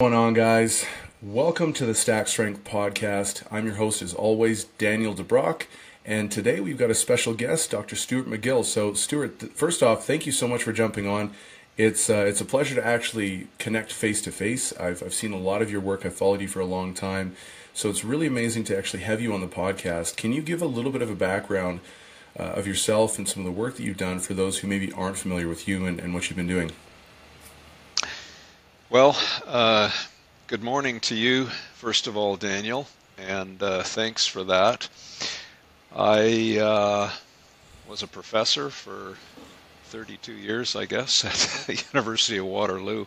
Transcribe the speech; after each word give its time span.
Going 0.00 0.14
on, 0.14 0.32
guys? 0.32 0.86
Welcome 1.20 1.74
to 1.74 1.84
the 1.84 1.94
Stack 1.94 2.26
Strength 2.26 2.64
Podcast. 2.64 3.46
I'm 3.50 3.66
your 3.66 3.74
host, 3.74 4.00
as 4.00 4.14
always, 4.14 4.64
Daniel 4.64 5.14
DeBrocke, 5.14 5.66
and 6.06 6.32
today 6.32 6.58
we've 6.58 6.78
got 6.78 6.88
a 6.88 6.94
special 6.94 7.34
guest, 7.34 7.72
Dr. 7.72 7.96
Stuart 7.96 8.26
McGill. 8.26 8.64
So, 8.64 8.94
Stuart, 8.94 9.54
first 9.54 9.82
off, 9.82 10.06
thank 10.06 10.24
you 10.24 10.32
so 10.32 10.48
much 10.48 10.62
for 10.62 10.72
jumping 10.72 11.06
on. 11.06 11.32
It's 11.76 12.08
uh, 12.08 12.24
it's 12.26 12.40
a 12.40 12.46
pleasure 12.46 12.74
to 12.76 12.86
actually 12.86 13.48
connect 13.58 13.92
face 13.92 14.22
to 14.22 14.32
face. 14.32 14.72
I've 14.80 15.02
I've 15.02 15.12
seen 15.12 15.34
a 15.34 15.38
lot 15.38 15.60
of 15.60 15.70
your 15.70 15.82
work. 15.82 16.06
I've 16.06 16.14
followed 16.14 16.40
you 16.40 16.48
for 16.48 16.60
a 16.60 16.64
long 16.64 16.94
time, 16.94 17.36
so 17.74 17.90
it's 17.90 18.02
really 18.02 18.26
amazing 18.26 18.64
to 18.64 18.78
actually 18.78 19.02
have 19.02 19.20
you 19.20 19.34
on 19.34 19.42
the 19.42 19.48
podcast. 19.48 20.16
Can 20.16 20.32
you 20.32 20.40
give 20.40 20.62
a 20.62 20.66
little 20.66 20.92
bit 20.92 21.02
of 21.02 21.10
a 21.10 21.14
background 21.14 21.80
uh, 22.38 22.44
of 22.44 22.66
yourself 22.66 23.18
and 23.18 23.28
some 23.28 23.42
of 23.42 23.44
the 23.44 23.60
work 23.60 23.76
that 23.76 23.82
you've 23.82 23.98
done 23.98 24.18
for 24.18 24.32
those 24.32 24.60
who 24.60 24.66
maybe 24.66 24.90
aren't 24.92 25.18
familiar 25.18 25.46
with 25.46 25.68
you 25.68 25.84
and, 25.84 26.00
and 26.00 26.14
what 26.14 26.30
you've 26.30 26.38
been 26.38 26.46
doing? 26.46 26.70
Well, 28.90 29.16
uh, 29.46 29.92
good 30.48 30.64
morning 30.64 30.98
to 31.02 31.14
you, 31.14 31.44
first 31.74 32.08
of 32.08 32.16
all, 32.16 32.34
Daniel, 32.34 32.88
and 33.16 33.62
uh, 33.62 33.84
thanks 33.84 34.26
for 34.26 34.42
that. 34.42 34.88
I 35.94 36.58
uh, 36.58 37.10
was 37.88 38.02
a 38.02 38.08
professor 38.08 38.68
for 38.68 39.16
32 39.84 40.32
years, 40.32 40.74
I 40.74 40.86
guess, 40.86 41.24
at 41.24 41.66
the 41.68 41.84
University 41.92 42.38
of 42.38 42.46
Waterloo. 42.46 43.06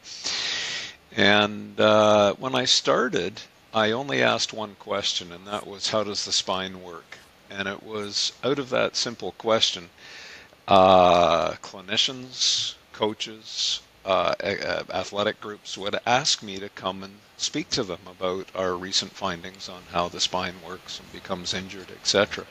And 1.17 1.77
uh, 1.77 2.35
when 2.35 2.55
I 2.55 2.63
started, 2.63 3.41
I 3.73 3.91
only 3.91 4.23
asked 4.23 4.53
one 4.53 4.75
question, 4.79 5.33
and 5.33 5.45
that 5.47 5.67
was, 5.67 5.89
How 5.89 6.05
does 6.05 6.23
the 6.23 6.31
spine 6.31 6.81
work? 6.81 7.17
And 7.49 7.67
it 7.67 7.83
was 7.83 8.31
out 8.41 8.57
of 8.57 8.69
that 8.69 8.95
simple 8.95 9.33
question, 9.33 9.89
uh, 10.65 11.55
clinicians, 11.55 12.75
coaches, 12.93 13.81
uh, 14.05 14.35
athletic 14.89 15.39
groups 15.39 15.77
would 15.77 15.97
ask 16.05 16.43
me 16.43 16.57
to 16.59 16.69
come 16.69 17.03
and 17.03 17.19
speak 17.37 17.69
to 17.69 17.83
them 17.83 17.99
about 18.07 18.47
our 18.55 18.75
recent 18.75 19.13
findings 19.13 19.67
on 19.69 19.83
how 19.91 20.07
the 20.09 20.19
spine 20.19 20.55
works 20.65 20.99
and 20.99 21.11
becomes 21.11 21.53
injured, 21.53 21.91
etc. 21.91 22.45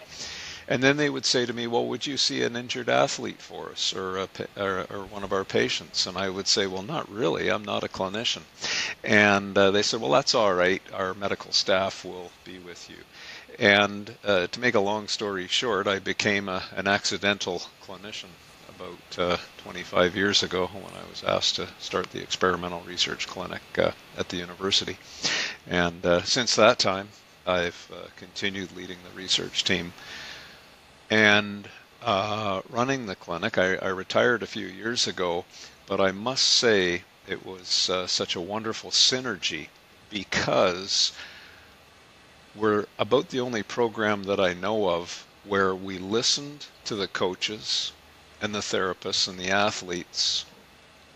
And 0.68 0.82
then 0.82 0.96
they 0.96 1.10
would 1.10 1.26
say 1.26 1.44
to 1.44 1.52
me, 1.52 1.66
"Well, 1.66 1.86
would 1.86 2.06
you 2.06 2.16
see 2.16 2.42
an 2.42 2.56
injured 2.56 2.88
athlete 2.88 3.42
for 3.42 3.70
us, 3.70 3.92
or, 3.92 4.16
a, 4.16 4.28
or, 4.56 4.86
or 4.88 5.04
one 5.04 5.24
of 5.24 5.32
our 5.32 5.44
patients?" 5.44 6.06
And 6.06 6.16
I 6.16 6.30
would 6.30 6.48
say, 6.48 6.66
"Well, 6.66 6.82
not 6.82 7.10
really. 7.10 7.48
I'm 7.48 7.64
not 7.64 7.84
a 7.84 7.88
clinician." 7.88 8.42
And 9.02 9.58
uh, 9.58 9.70
they 9.72 9.82
said, 9.82 10.00
"Well, 10.00 10.12
that's 10.12 10.34
all 10.34 10.54
right. 10.54 10.82
Our 10.92 11.14
medical 11.14 11.52
staff 11.52 12.04
will 12.04 12.30
be 12.44 12.58
with 12.58 12.88
you." 12.88 13.04
And 13.58 14.16
uh, 14.24 14.46
to 14.46 14.60
make 14.60 14.74
a 14.74 14.80
long 14.80 15.08
story 15.08 15.46
short, 15.48 15.86
I 15.86 15.98
became 15.98 16.48
a, 16.48 16.62
an 16.74 16.86
accidental 16.88 17.62
clinician 17.84 18.30
about 18.82 19.18
uh, 19.18 19.36
25 19.58 20.16
years 20.16 20.42
ago 20.42 20.66
when 20.66 20.84
I 20.84 21.08
was 21.08 21.22
asked 21.24 21.56
to 21.56 21.68
start 21.78 22.10
the 22.10 22.20
experimental 22.22 22.80
research 22.80 23.28
clinic 23.28 23.62
uh, 23.78 23.92
at 24.16 24.28
the 24.28 24.38
university. 24.38 24.96
And 25.68 26.04
uh, 26.04 26.22
since 26.22 26.56
that 26.56 26.78
time, 26.80 27.08
I've 27.46 27.88
uh, 27.92 28.08
continued 28.16 28.74
leading 28.76 28.98
the 29.04 29.16
research 29.16 29.62
team 29.64 29.92
and 31.10 31.68
uh, 32.02 32.62
running 32.68 33.06
the 33.06 33.14
clinic. 33.14 33.56
I, 33.56 33.76
I, 33.76 33.88
retired 33.88 34.42
a 34.42 34.46
few 34.46 34.66
years 34.66 35.06
ago, 35.06 35.44
but 35.86 36.00
I 36.00 36.10
must 36.10 36.44
say 36.44 37.02
it 37.28 37.46
was 37.46 37.88
uh, 37.88 38.06
such 38.08 38.34
a 38.34 38.40
wonderful 38.40 38.90
synergy 38.90 39.68
because 40.10 41.12
we're 42.56 42.86
about 42.98 43.28
the 43.28 43.40
only 43.40 43.62
program 43.62 44.24
that 44.24 44.40
I 44.40 44.52
know 44.54 44.88
of 44.90 45.24
where 45.44 45.74
we 45.74 45.98
listened 45.98 46.66
to 46.86 46.96
the 46.96 47.06
coaches 47.08 47.92
and 48.42 48.52
the 48.54 48.58
therapists 48.58 49.28
and 49.28 49.38
the 49.38 49.50
athletes 49.50 50.44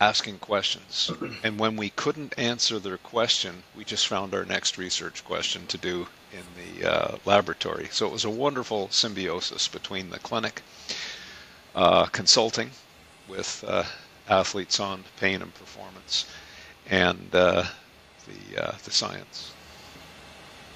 asking 0.00 0.38
questions. 0.38 1.10
And 1.42 1.58
when 1.58 1.76
we 1.76 1.90
couldn't 1.90 2.38
answer 2.38 2.78
their 2.78 2.98
question, 2.98 3.64
we 3.76 3.84
just 3.84 4.06
found 4.06 4.34
our 4.34 4.44
next 4.44 4.78
research 4.78 5.24
question 5.24 5.66
to 5.66 5.76
do 5.76 6.06
in 6.32 6.44
the 6.80 6.92
uh, 6.92 7.18
laboratory. 7.24 7.88
So 7.90 8.06
it 8.06 8.12
was 8.12 8.24
a 8.24 8.30
wonderful 8.30 8.88
symbiosis 8.90 9.68
between 9.68 10.10
the 10.10 10.18
clinic, 10.18 10.62
uh, 11.74 12.06
consulting 12.06 12.70
with 13.28 13.64
uh, 13.66 13.84
athletes 14.28 14.78
on 14.80 15.04
pain 15.18 15.42
and 15.42 15.52
performance, 15.54 16.26
and 16.88 17.28
uh, 17.32 17.64
the 18.26 18.68
uh, 18.68 18.74
the 18.84 18.90
science. 18.90 19.52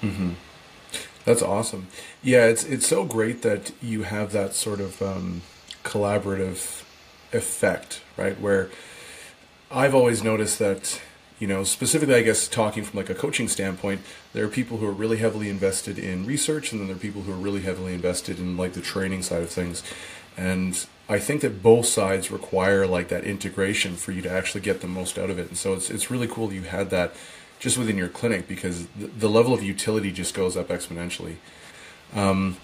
Mm-hmm. 0.01 0.31
That's 1.25 1.41
awesome. 1.41 1.87
Yeah, 2.23 2.45
it's 2.45 2.63
it's 2.63 2.87
so 2.87 3.05
great 3.05 3.41
that 3.43 3.71
you 3.81 4.03
have 4.03 4.31
that 4.31 4.55
sort 4.55 4.79
of 4.79 5.01
um, 5.01 5.41
collaborative 5.83 6.83
effect, 7.33 8.01
right? 8.17 8.39
Where 8.39 8.69
I've 9.69 9.95
always 9.95 10.23
noticed 10.23 10.59
that, 10.59 11.01
you 11.39 11.47
know, 11.47 11.63
specifically, 11.63 12.15
I 12.15 12.21
guess, 12.21 12.47
talking 12.47 12.83
from 12.83 12.97
like 12.97 13.09
a 13.09 13.15
coaching 13.15 13.47
standpoint, 13.47 14.01
there 14.33 14.45
are 14.45 14.49
people 14.49 14.77
who 14.77 14.87
are 14.87 14.91
really 14.91 15.17
heavily 15.17 15.49
invested 15.49 15.97
in 15.97 16.25
research, 16.25 16.71
and 16.71 16.81
then 16.81 16.87
there 16.87 16.97
are 16.97 16.99
people 16.99 17.21
who 17.21 17.31
are 17.31 17.35
really 17.35 17.61
heavily 17.61 17.93
invested 17.93 18.39
in 18.39 18.57
like 18.57 18.73
the 18.73 18.81
training 18.81 19.23
side 19.23 19.41
of 19.41 19.49
things. 19.49 19.83
And 20.37 20.85
I 21.09 21.19
think 21.19 21.41
that 21.41 21.61
both 21.61 21.85
sides 21.85 22.31
require 22.31 22.87
like 22.87 23.09
that 23.09 23.23
integration 23.23 23.95
for 23.95 24.11
you 24.11 24.21
to 24.21 24.31
actually 24.31 24.61
get 24.61 24.81
the 24.81 24.87
most 24.87 25.17
out 25.17 25.29
of 25.29 25.39
it. 25.39 25.49
And 25.49 25.57
so 25.57 25.73
it's 25.73 25.89
it's 25.89 26.09
really 26.11 26.27
cool 26.27 26.47
that 26.47 26.55
you 26.55 26.63
had 26.63 26.89
that 26.91 27.13
just 27.59 27.77
within 27.77 27.97
your 27.97 28.09
clinic 28.09 28.47
because 28.47 28.87
the, 28.87 29.07
the 29.07 29.29
level 29.29 29.53
of 29.53 29.61
utility 29.61 30.11
just 30.11 30.33
goes 30.33 30.57
up 30.57 30.69
exponentially. 30.69 31.35
Um, 32.13 32.57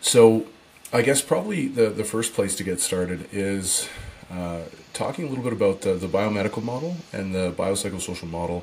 so 0.00 0.46
I 0.94 1.02
guess 1.02 1.20
probably 1.20 1.66
the, 1.66 1.90
the 1.90 2.04
first 2.04 2.34
place 2.34 2.54
to 2.54 2.62
get 2.62 2.78
started 2.78 3.28
is 3.32 3.88
uh, 4.30 4.60
talking 4.92 5.24
a 5.24 5.28
little 5.28 5.42
bit 5.42 5.52
about 5.52 5.80
the, 5.80 5.94
the 5.94 6.06
biomedical 6.06 6.62
model 6.62 6.98
and 7.12 7.34
the 7.34 7.50
biopsychosocial 7.50 8.30
model 8.30 8.62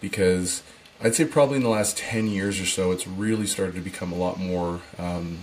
because 0.00 0.62
I'd 1.02 1.14
say 1.14 1.26
probably 1.26 1.56
in 1.56 1.62
the 1.62 1.68
last 1.68 1.98
10 1.98 2.28
years 2.28 2.58
or 2.58 2.64
so, 2.64 2.92
it's 2.92 3.06
really 3.06 3.46
started 3.46 3.74
to 3.74 3.82
become 3.82 4.10
a 4.10 4.16
lot 4.16 4.40
more 4.40 4.80
um, 4.98 5.40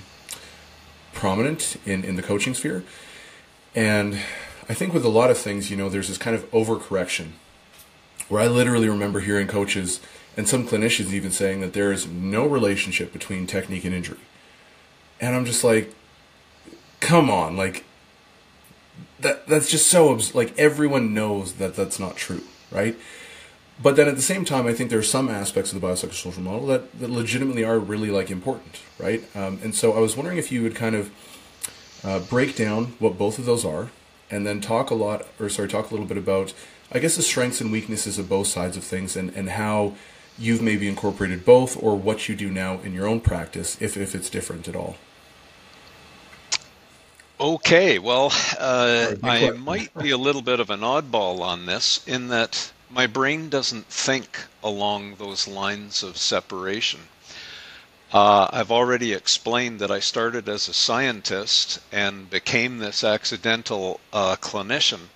prominent 1.13 1.77
in, 1.85 2.03
in 2.03 2.15
the 2.15 2.23
coaching 2.23 2.55
sphere. 2.55 2.83
And 3.75 4.15
I 4.67 4.73
think 4.73 4.91
with 4.91 5.05
a 5.05 5.09
lot 5.09 5.29
of 5.29 5.37
things, 5.37 5.69
you 5.69 5.77
know, 5.77 5.87
there's 5.87 6.07
this 6.07 6.17
kind 6.17 6.35
of 6.35 6.49
overcorrection 6.49 7.33
where 8.27 8.41
I 8.41 8.47
literally 8.47 8.89
remember 8.89 9.19
hearing 9.19 9.45
coaches 9.45 9.99
and 10.35 10.47
some 10.47 10.67
clinicians 10.67 11.13
even 11.13 11.29
saying 11.29 11.61
that 11.61 11.73
there 11.73 11.91
is 11.91 12.07
no 12.07 12.47
relationship 12.47 13.13
between 13.13 13.45
technique 13.45 13.85
and 13.85 13.93
injury. 13.93 14.17
And 15.21 15.35
I'm 15.35 15.45
just 15.45 15.63
like, 15.63 15.93
come 17.03 17.29
on, 17.29 17.55
like 17.55 17.83
that 19.19 19.45
that's 19.47 19.69
just 19.69 19.87
so 19.87 20.19
like 20.33 20.57
everyone 20.57 21.13
knows 21.13 21.53
that 21.53 21.75
that's 21.75 21.99
not 21.99 22.15
true, 22.15 22.43
right? 22.71 22.97
But 23.81 23.95
then 23.95 24.07
at 24.07 24.15
the 24.15 24.21
same 24.21 24.45
time, 24.45 24.67
I 24.67 24.73
think 24.73 24.89
there 24.89 24.99
are 24.99 25.03
some 25.03 25.29
aspects 25.29 25.73
of 25.73 25.81
the 25.81 25.85
biopsychosocial 25.85 26.39
model 26.39 26.67
that, 26.67 26.99
that 26.99 27.09
legitimately 27.09 27.63
are 27.63 27.79
really 27.79 28.11
like 28.11 28.29
important, 28.29 28.81
right? 28.99 29.23
Um, 29.35 29.59
and 29.63 29.73
so 29.73 29.93
I 29.93 29.99
was 29.99 30.15
wondering 30.15 30.37
if 30.37 30.51
you 30.51 30.61
would 30.61 30.75
kind 30.75 30.95
of 30.95 31.11
uh, 32.03 32.19
break 32.19 32.55
down 32.55 32.93
what 32.99 33.17
both 33.17 33.39
of 33.39 33.45
those 33.45 33.65
are, 33.65 33.89
and 34.29 34.45
then 34.45 34.61
talk 34.61 34.89
a 34.89 34.95
lot, 34.95 35.25
or 35.39 35.49
sorry, 35.49 35.67
talk 35.67 35.89
a 35.89 35.93
little 35.93 36.05
bit 36.05 36.17
about, 36.17 36.53
I 36.91 36.99
guess, 36.99 37.15
the 37.15 37.23
strengths 37.23 37.61
and 37.61 37.71
weaknesses 37.71 38.19
of 38.19 38.29
both 38.29 38.47
sides 38.47 38.77
of 38.77 38.83
things, 38.83 39.17
and 39.17 39.29
and 39.35 39.49
how 39.49 39.95
you've 40.37 40.61
maybe 40.61 40.87
incorporated 40.87 41.43
both, 41.43 41.81
or 41.81 41.97
what 41.97 42.29
you 42.29 42.35
do 42.35 42.49
now 42.49 42.79
in 42.81 42.93
your 42.93 43.07
own 43.07 43.19
practice, 43.19 43.81
if 43.81 43.97
if 43.97 44.15
it's 44.15 44.29
different 44.29 44.67
at 44.67 44.75
all. 44.75 44.95
Okay, 47.43 47.99
well, 47.99 48.31
uh, 48.57 49.15
I 49.21 49.49
might 49.49 49.93
be 50.01 50.11
a 50.11 50.17
little 50.17 50.41
bit 50.41 50.61
of 50.61 50.69
an 50.69 50.79
oddball 50.79 51.41
on 51.41 51.65
this 51.65 51.99
in 52.07 52.29
that 52.29 52.71
my 52.89 53.05
brain 53.05 53.49
doesn't 53.49 53.87
think 53.87 54.45
along 54.63 55.15
those 55.15 55.45
lines 55.45 56.03
of 56.03 56.15
separation. 56.15 57.01
Uh, 58.13 58.47
I've 58.49 58.71
already 58.71 59.11
explained 59.11 59.79
that 59.81 59.91
I 59.91 59.99
started 59.99 60.47
as 60.47 60.69
a 60.69 60.73
scientist 60.73 61.79
and 61.91 62.29
became 62.29 62.77
this 62.77 63.03
accidental 63.03 63.99
uh, 64.13 64.37
clinician. 64.37 65.09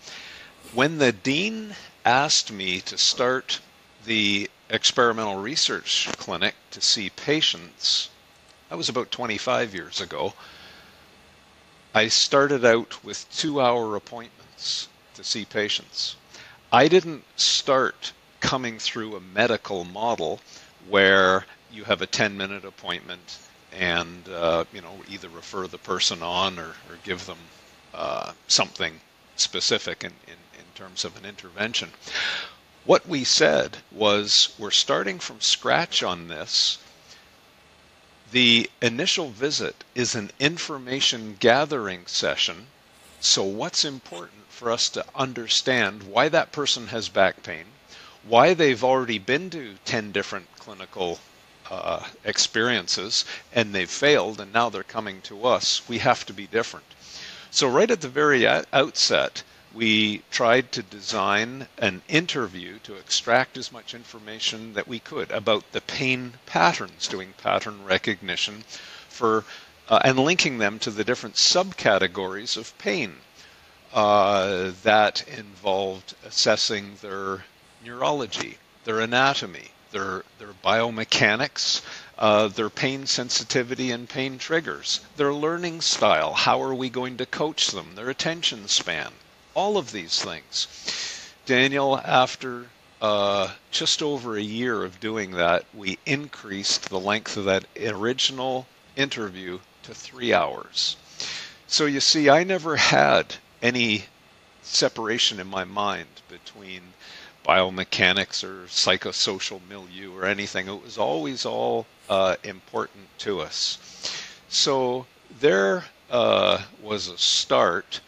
When 0.73 0.97
the 0.97 1.13
dean 1.13 1.77
asked 2.03 2.51
me 2.51 2.81
to 2.81 2.97
start 2.97 3.61
the 4.03 4.49
experimental 4.69 5.35
research 5.37 6.09
clinic 6.17 6.55
to 6.71 6.81
see 6.81 7.09
patients, 7.09 8.09
that 8.67 8.77
was 8.77 8.89
about 8.89 9.11
25 9.11 9.73
years 9.73 10.01
ago. 10.01 10.33
I 11.97 12.09
started 12.09 12.63
out 12.63 13.03
with 13.03 13.25
two 13.35 13.59
hour 13.59 13.95
appointments 13.95 14.87
to 15.15 15.23
see 15.23 15.45
patients. 15.45 16.15
I 16.71 16.87
didn't 16.87 17.23
start 17.39 18.13
coming 18.39 18.77
through 18.77 19.15
a 19.15 19.19
medical 19.19 19.83
model 19.83 20.39
where 20.87 21.47
you 21.71 21.85
have 21.85 22.03
a 22.03 22.05
10 22.05 22.37
minute 22.37 22.63
appointment 22.65 23.39
and 23.73 24.29
uh, 24.29 24.65
you 24.71 24.79
know 24.79 24.93
either 25.09 25.27
refer 25.27 25.65
the 25.65 25.79
person 25.79 26.21
on 26.21 26.59
or, 26.59 26.75
or 26.87 26.99
give 27.03 27.25
them 27.25 27.39
uh, 27.95 28.33
something 28.47 29.01
specific 29.35 30.03
in, 30.03 30.11
in, 30.27 30.37
in 30.59 30.65
terms 30.75 31.03
of 31.03 31.17
an 31.17 31.25
intervention. 31.25 31.89
What 32.85 33.07
we 33.07 33.23
said 33.23 33.79
was 33.91 34.53
we're 34.59 34.69
starting 34.69 35.17
from 35.17 35.41
scratch 35.41 36.03
on 36.03 36.27
this 36.27 36.77
the 38.31 38.69
initial 38.81 39.29
visit 39.29 39.83
is 39.95 40.13
an 40.13 40.31
information 40.39 41.37
gathering 41.39 42.05
session. 42.07 42.67
So, 43.21 43.43
what's 43.43 43.85
important 43.85 44.47
for 44.49 44.69
us 44.69 44.89
to 44.89 45.05
understand 45.15 46.03
why 46.03 46.27
that 46.29 46.51
person 46.51 46.87
has 46.87 47.07
back 47.07 47.41
pain, 47.41 47.65
why 48.23 48.53
they've 48.53 48.83
already 48.83 49.17
been 49.17 49.49
to 49.51 49.75
10 49.85 50.11
different 50.11 50.47
clinical 50.59 51.19
uh, 51.71 52.05
experiences 52.23 53.23
and 53.53 53.73
they've 53.73 53.89
failed 53.89 54.41
and 54.41 54.51
now 54.51 54.69
they're 54.69 54.83
coming 54.83 55.21
to 55.21 55.45
us. 55.45 55.81
We 55.87 55.99
have 55.99 56.25
to 56.25 56.33
be 56.33 56.47
different. 56.47 56.85
So, 57.49 57.67
right 57.69 57.89
at 57.89 58.01
the 58.01 58.09
very 58.09 58.45
outset, 58.47 59.43
we 59.77 60.23
tried 60.31 60.71
to 60.71 60.81
design 60.81 61.67
an 61.77 62.01
interview 62.07 62.79
to 62.79 62.95
extract 62.95 63.55
as 63.57 63.71
much 63.71 63.93
information 63.93 64.73
that 64.73 64.87
we 64.87 64.97
could 64.97 65.29
about 65.29 65.71
the 65.71 65.81
pain 65.81 66.33
patterns, 66.47 67.07
doing 67.07 67.31
pattern 67.37 67.85
recognition 67.85 68.63
for 69.07 69.45
uh, 69.87 69.99
and 70.03 70.17
linking 70.17 70.57
them 70.57 70.79
to 70.79 70.89
the 70.89 71.03
different 71.03 71.35
subcategories 71.35 72.57
of 72.57 72.75
pain 72.79 73.17
uh, 73.93 74.71
that 74.81 75.27
involved 75.27 76.15
assessing 76.25 76.95
their 77.03 77.45
neurology, 77.85 78.57
their 78.83 78.99
anatomy, 78.99 79.69
their 79.91 80.23
their 80.39 80.53
biomechanics, 80.65 81.81
uh, 82.17 82.47
their 82.47 82.71
pain 82.71 83.05
sensitivity 83.05 83.91
and 83.91 84.09
pain 84.09 84.39
triggers, 84.39 85.01
their 85.17 85.33
learning 85.35 85.81
style. 85.81 86.33
How 86.33 86.59
are 86.63 86.73
we 86.73 86.89
going 86.89 87.15
to 87.17 87.27
coach 87.27 87.67
them? 87.67 87.93
Their 87.93 88.09
attention 88.09 88.67
span. 88.67 89.13
All 89.57 89.75
of 89.75 89.91
these 89.91 90.21
things. 90.21 90.67
Daniel, 91.47 91.97
after 91.97 92.67
uh, 93.01 93.53
just 93.71 94.03
over 94.03 94.37
a 94.37 94.41
year 94.41 94.83
of 94.83 94.99
doing 94.99 95.31
that, 95.31 95.65
we 95.73 95.97
increased 96.05 96.89
the 96.89 96.99
length 96.99 97.37
of 97.37 97.45
that 97.45 97.65
original 97.87 98.67
interview 98.95 99.57
to 99.81 99.95
three 99.95 100.31
hours. 100.31 100.95
So 101.65 101.87
you 101.87 102.01
see, 102.01 102.29
I 102.29 102.43
never 102.43 102.75
had 102.75 103.37
any 103.63 104.05
separation 104.61 105.39
in 105.39 105.47
my 105.47 105.63
mind 105.63 106.21
between 106.29 106.81
biomechanics 107.43 108.43
or 108.43 108.67
psychosocial 108.67 109.59
milieu 109.67 110.13
or 110.15 110.25
anything. 110.25 110.67
It 110.67 110.83
was 110.83 110.99
always 110.99 111.47
all 111.47 111.87
uh, 112.09 112.35
important 112.43 113.07
to 113.19 113.41
us. 113.41 113.79
So 114.49 115.07
there 115.39 115.85
uh, 116.11 116.61
was 116.83 117.07
a 117.07 117.17
start. 117.17 118.01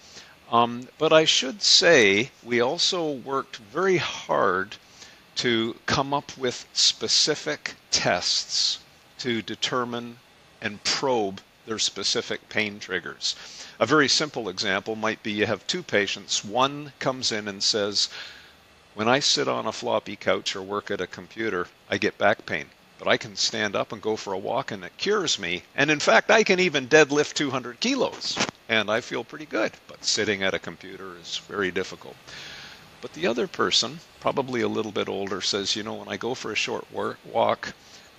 Um, 0.51 0.89
but 0.97 1.13
I 1.13 1.25
should 1.25 1.61
say 1.61 2.31
we 2.43 2.59
also 2.59 3.11
worked 3.11 3.57
very 3.57 3.97
hard 3.97 4.77
to 5.35 5.75
come 5.85 6.11
up 6.11 6.35
with 6.37 6.65
specific 6.73 7.75
tests 7.91 8.79
to 9.19 9.43
determine 9.43 10.17
and 10.59 10.83
probe 10.83 11.41
their 11.67 11.77
specific 11.77 12.49
pain 12.49 12.79
triggers. 12.79 13.35
A 13.79 13.85
very 13.85 14.09
simple 14.09 14.49
example 14.49 14.95
might 14.95 15.21
be 15.21 15.31
you 15.31 15.45
have 15.45 15.67
two 15.67 15.83
patients. 15.83 16.43
One 16.43 16.93
comes 16.97 17.31
in 17.31 17.47
and 17.47 17.61
says, 17.61 18.09
When 18.95 19.07
I 19.07 19.19
sit 19.19 19.47
on 19.47 19.67
a 19.67 19.71
floppy 19.71 20.15
couch 20.15 20.55
or 20.55 20.63
work 20.63 20.89
at 20.89 20.99
a 20.99 21.05
computer, 21.05 21.67
I 21.91 21.99
get 21.99 22.17
back 22.17 22.47
pain. 22.47 22.71
But 22.97 23.07
I 23.07 23.17
can 23.17 23.35
stand 23.35 23.75
up 23.75 23.91
and 23.91 24.01
go 24.01 24.15
for 24.15 24.33
a 24.33 24.37
walk 24.39 24.71
and 24.71 24.83
it 24.83 24.97
cures 24.97 25.37
me. 25.37 25.61
And 25.75 25.91
in 25.91 25.99
fact, 25.99 26.31
I 26.31 26.43
can 26.43 26.59
even 26.59 26.87
deadlift 26.87 27.35
200 27.35 27.79
kilos 27.79 28.35
and 28.69 28.89
I 28.89 29.01
feel 29.01 29.23
pretty 29.23 29.47
good. 29.47 29.71
But 29.87 30.05
sitting 30.05 30.43
at 30.43 30.53
a 30.53 30.59
computer 30.59 31.17
is 31.19 31.41
very 31.47 31.71
difficult. 31.71 32.15
But 33.01 33.13
the 33.13 33.27
other 33.27 33.47
person, 33.47 33.99
probably 34.19 34.61
a 34.61 34.67
little 34.67 34.91
bit 34.91 35.09
older, 35.09 35.41
says, 35.41 35.75
You 35.75 35.83
know, 35.83 35.95
when 35.95 36.07
I 36.07 36.17
go 36.17 36.35
for 36.35 36.51
a 36.51 36.55
short 36.55 36.89
work, 36.91 37.17
walk, 37.25 37.73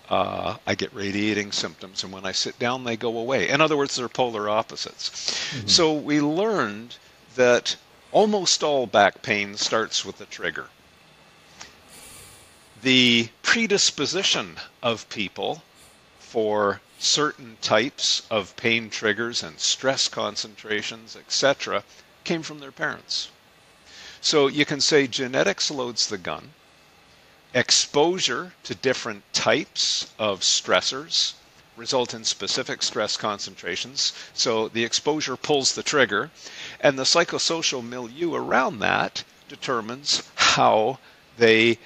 uh, 0.08 0.56
I 0.67 0.75
get 0.75 0.93
radiating 0.93 1.52
symptoms, 1.52 2.02
and 2.02 2.12
when 2.12 2.26
I 2.26 2.32
sit 2.32 2.58
down, 2.58 2.82
they 2.82 2.97
go 2.97 3.17
away. 3.17 3.49
In 3.49 3.61
other 3.61 3.76
words, 3.76 3.94
they're 3.94 4.08
polar 4.08 4.49
opposites. 4.49 5.11
Mm-hmm. 5.11 5.69
So 5.69 5.93
we 5.93 6.20
learned 6.20 6.96
that 7.37 7.76
almost 8.11 8.64
all 8.64 8.87
back 8.87 9.23
pain 9.23 9.56
starts 9.56 10.05
with 10.05 10.20
a 10.20 10.26
trigger. 10.26 10.67
The 12.82 13.29
predisposition 13.43 14.56
of 14.82 15.08
people 15.11 15.62
for 16.19 16.81
certain 17.02 17.56
types 17.62 18.23
of 18.31 18.55
pain 18.56 18.91
triggers 18.91 19.43
and 19.43 19.58
stress 19.58 20.06
concentrations, 20.06 21.17
etc., 21.17 21.82
came 22.25 22.43
from 22.43 22.61
their 22.61 22.70
parents. 22.70 23.31
So 24.20 24.47
you 24.47 24.67
can 24.67 24.81
say 24.81 25.06
genetics 25.06 25.70
loads 25.70 26.06
the 26.06 26.19
gun 26.19 26.52
exposure 27.55 28.52
to 28.62 28.75
different 28.75 29.25
types 29.32 30.06
of 30.19 30.41
stressors 30.41 31.32
result 31.76 32.12
in 32.12 32.23
specific 32.25 32.82
stress 32.82 33.17
concentrations. 33.17 34.12
So 34.35 34.69
the 34.69 34.85
exposure 34.85 35.37
pulls 35.37 35.75
the 35.75 35.82
trigger, 35.82 36.31
and 36.81 36.99
the 36.99 37.05
psychosocial 37.05 37.82
milieu 37.82 38.35
around 38.35 38.81
that 38.81 39.25
determines 39.49 40.23
how 40.37 40.99
they 41.38 41.79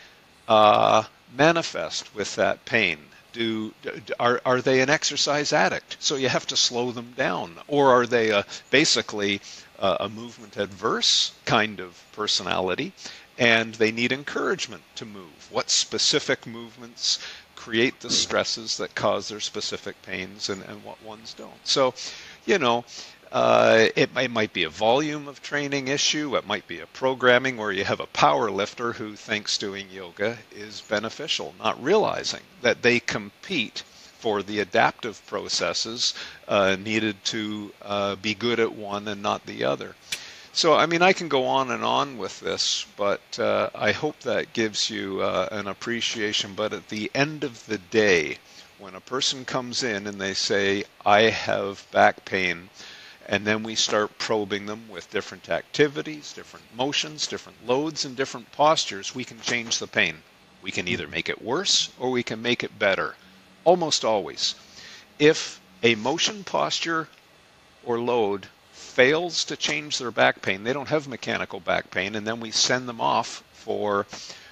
uh, 0.49 1.05
manifest 1.33 2.15
with 2.15 2.35
that 2.35 2.65
pain. 2.65 2.99
Do 3.35 3.75
are 4.19 4.41
are 4.47 4.63
they 4.63 4.81
an 4.81 4.89
exercise 4.89 5.53
addict? 5.53 5.97
So 6.01 6.15
you 6.17 6.29
have 6.31 6.47
to 6.47 6.57
slow 6.57 6.93
them 6.93 7.13
down, 7.17 7.57
or 7.69 7.91
are 7.93 8.07
they 8.07 8.31
a, 8.31 8.47
basically 8.71 9.41
a, 9.79 9.97
a 10.01 10.09
movement 10.09 10.57
adverse 10.57 11.33
kind 11.45 11.81
of 11.81 12.03
personality? 12.13 12.93
and 13.39 13.75
they 13.75 13.91
need 13.91 14.13
encouragement 14.13 14.83
to 14.95 15.05
move. 15.05 15.49
What 15.51 15.71
specific 15.71 16.47
movements 16.47 17.19
create 17.57 18.01
the 18.01 18.11
stresses 18.11 18.77
that 18.77 18.95
cause 18.95 19.29
their 19.29 19.41
specific 19.41 20.01
pains 20.03 20.49
and, 20.49 20.63
and 20.63 20.85
what 20.85 21.03
ones 21.03 21.35
don't? 21.35 21.67
So, 21.67 21.95
you 22.47 22.59
know, 22.59 22.85
uh, 23.35 23.89
it, 23.97 24.11
it, 24.17 24.31
might 24.31 24.53
be 24.53 24.63
a 24.63 24.71
volume 24.71 25.27
of 25.27 25.43
training 25.43 25.89
issue. 25.89 26.37
It 26.37 26.47
might 26.47 26.69
be 26.69 26.79
a 26.79 26.87
programming 26.87 27.57
where 27.57 27.73
you 27.73 27.83
have 27.85 27.99
a 27.99 28.07
power 28.07 28.49
lifter 28.49 28.93
who 28.93 29.17
thinks 29.17 29.59
doing 29.59 29.91
yoga 29.91 30.39
is 30.53 30.81
beneficial, 30.83 31.53
not 31.59 31.83
realizing 31.83 32.43
that 32.63 32.83
they 32.83 33.01
compete 33.01 33.83
for 34.21 34.45
the 34.45 34.61
adaptive 34.61 35.21
processes 35.27 36.15
uh, 36.47 36.77
needed 36.79 37.25
to 37.25 37.73
uh, 37.83 38.15
be 38.15 38.35
good 38.35 38.61
at 38.61 38.73
one 38.73 39.09
and 39.09 39.21
not 39.21 39.45
the 39.47 39.65
other. 39.65 39.97
So, 40.53 40.75
I 40.75 40.87
mean, 40.87 41.03
I 41.03 41.13
can 41.13 41.27
go 41.27 41.47
on 41.47 41.73
and 41.73 41.83
on 41.83 42.17
with 42.19 42.39
this, 42.39 42.87
but 42.97 43.21
uh, 43.41 43.69
I 43.75 43.91
hope 43.91 44.21
that 44.21 44.53
gives 44.53 44.89
you 44.89 45.23
uh, 45.23 45.49
an 45.51 45.67
appreciation. 45.67 46.55
But 46.55 46.73
at 46.73 46.89
the 46.89 47.11
end 47.13 47.43
of 47.43 47.67
the 47.67 47.79
day, 47.79 48.39
when 48.79 48.95
a 48.95 49.01
person 49.01 49.45
comes 49.45 49.83
in 49.83 50.07
and 50.07 50.21
they 50.21 50.35
say, 50.35 50.85
I 51.05 51.23
have 51.23 51.85
back 51.91 52.25
pain, 52.25 52.71
and 53.27 53.47
then 53.47 53.63
we 53.63 53.75
start 53.75 54.19
probing 54.19 54.67
them 54.67 54.89
with 54.89 55.11
different 55.11 55.49
activities, 55.49 56.33
different 56.33 56.67
motions, 56.75 57.27
different 57.27 57.67
loads, 57.67 58.05
and 58.05 58.17
different 58.17 58.53
postures, 58.53 59.15
we 59.15 59.25
can 59.25 59.41
change 59.41 59.79
the 59.79 59.87
pain. 59.87 60.23
We 60.63 60.71
can 60.71 60.89
either 60.89 61.09
make 61.09 61.29
it 61.29 61.43
worse 61.43 61.91
or 61.99 62.11
we 62.11 62.23
can 62.23 62.43
make 62.43 62.63
it 62.63 62.79
better. 62.79 63.17
Almost 63.65 64.05
always. 64.05 64.55
If 65.19 65.61
a 65.83 65.95
motion, 65.95 66.45
posture, 66.45 67.09
or 67.85 67.99
load 67.99 68.49
fails 68.73 69.45
to 69.45 69.57
change 69.57 69.99
their 69.99 70.11
back 70.11 70.43
pain, 70.43 70.65
they 70.65 70.73
don't 70.73 70.89
have 70.89 71.09
mechanical 71.09 71.61
back 71.61 71.91
pain, 71.91 72.15
and 72.15 72.27
then 72.27 72.41
we 72.41 72.51
send 72.51 72.89
them 72.89 73.01
off 73.01 73.43
for 73.53 74.07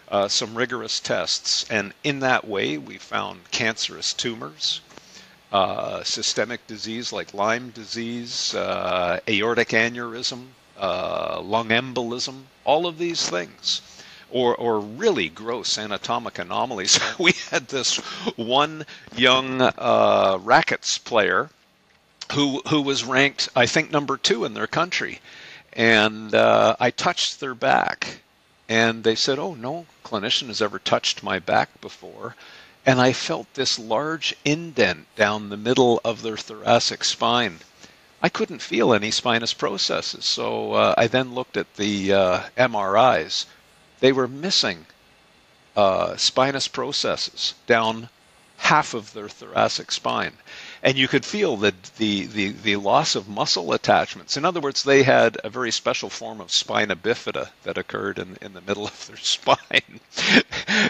uh, 0.09 0.29
some 0.29 0.55
rigorous 0.55 1.01
tests. 1.01 1.65
And 1.71 1.95
in 2.05 2.21
that 2.21 2.47
way, 2.47 2.77
we 2.77 2.99
found 2.99 3.51
cancerous 3.51 4.13
tumors, 4.13 4.81
uh, 5.53 6.03
systemic 6.03 6.67
disease 6.67 7.13
like 7.13 7.35
Lyme 7.35 7.71
disease, 7.71 8.55
uh, 8.55 9.21
aortic 9.29 9.69
aneurysm, 9.69 10.47
uh, 10.79 11.41
lung 11.43 11.69
embolism, 11.69 12.45
all 12.65 12.87
of 12.87 12.99
these 12.99 13.29
things. 13.29 13.83
Or, 14.31 14.57
or 14.57 14.81
really 14.81 15.29
gross 15.29 15.77
anatomic 15.77 16.39
anomalies. 16.39 16.99
we 17.19 17.33
had 17.51 17.69
this 17.69 17.97
one 18.37 18.87
young 19.15 19.61
uh, 19.61 20.39
rackets 20.41 20.97
player 20.97 21.51
who 22.33 22.63
who 22.69 22.81
was 22.81 23.05
ranked, 23.05 23.51
I 23.55 23.67
think, 23.67 23.91
number 23.91 24.17
two 24.17 24.45
in 24.47 24.55
their 24.55 24.67
country. 24.67 25.21
And 25.75 26.35
uh, 26.35 26.77
I 26.81 26.91
touched 26.91 27.41
their 27.41 27.55
back, 27.55 28.21
and 28.69 29.05
they 29.05 29.15
said, 29.15 29.39
"Oh, 29.39 29.55
no 29.55 29.87
clinician 30.05 30.47
has 30.49 30.63
ever 30.63 30.79
touched 30.79 31.23
my 31.23 31.39
back 31.39 31.81
before." 31.83 32.35
And 32.85 33.01
I 33.01 33.13
felt 33.13 33.55
this 33.55 33.79
large 33.79 34.35
indent 34.45 35.07
down 35.15 35.49
the 35.49 35.57
middle 35.57 36.01
of 36.05 36.23
their 36.23 36.37
thoracic 36.37 37.05
spine. 37.05 37.61
I 38.21 38.29
couldn't 38.29 38.63
feel 38.63 38.93
any 38.93 39.11
spinous 39.11 39.55
processes, 39.55 40.25
so 40.25 40.73
uh, 40.73 40.95
I 40.99 41.07
then 41.07 41.35
looked 41.35 41.57
at 41.57 41.75
the 41.75 42.13
uh, 42.13 42.41
MRIs. 42.57 43.47
They 44.01 44.13
were 44.13 44.29
missing 44.29 44.87
uh, 45.77 46.17
spinous 46.17 46.69
processes 46.69 47.55
down 47.67 48.09
half 48.59 48.95
of 48.95 49.13
their 49.13 49.29
thoracic 49.29 49.91
spine 49.91 50.39
and 50.83 50.99
you 50.99 51.07
could 51.07 51.25
feel 51.25 51.57
the, 51.57 51.73
the, 51.99 52.27
the, 52.27 52.49
the 52.49 52.77
loss 52.77 53.15
of 53.15 53.29
muscle 53.29 53.73
attachments. 53.73 54.37
In 54.37 54.45
other 54.45 54.61
words, 54.61 54.83
they 54.83 55.05
had 55.05 55.39
a 55.45 55.51
very 55.51 55.71
special 55.71 56.11
form 56.11 56.41
of 56.41 56.51
spina 56.51 56.97
bifida 56.97 57.51
that 57.63 57.79
occurred 57.79 58.19
in, 58.19 58.37
in 58.43 58.53
the 58.53 58.61
middle 58.61 58.87
of 58.87 59.07
their 59.07 59.17
spine. 59.19 60.01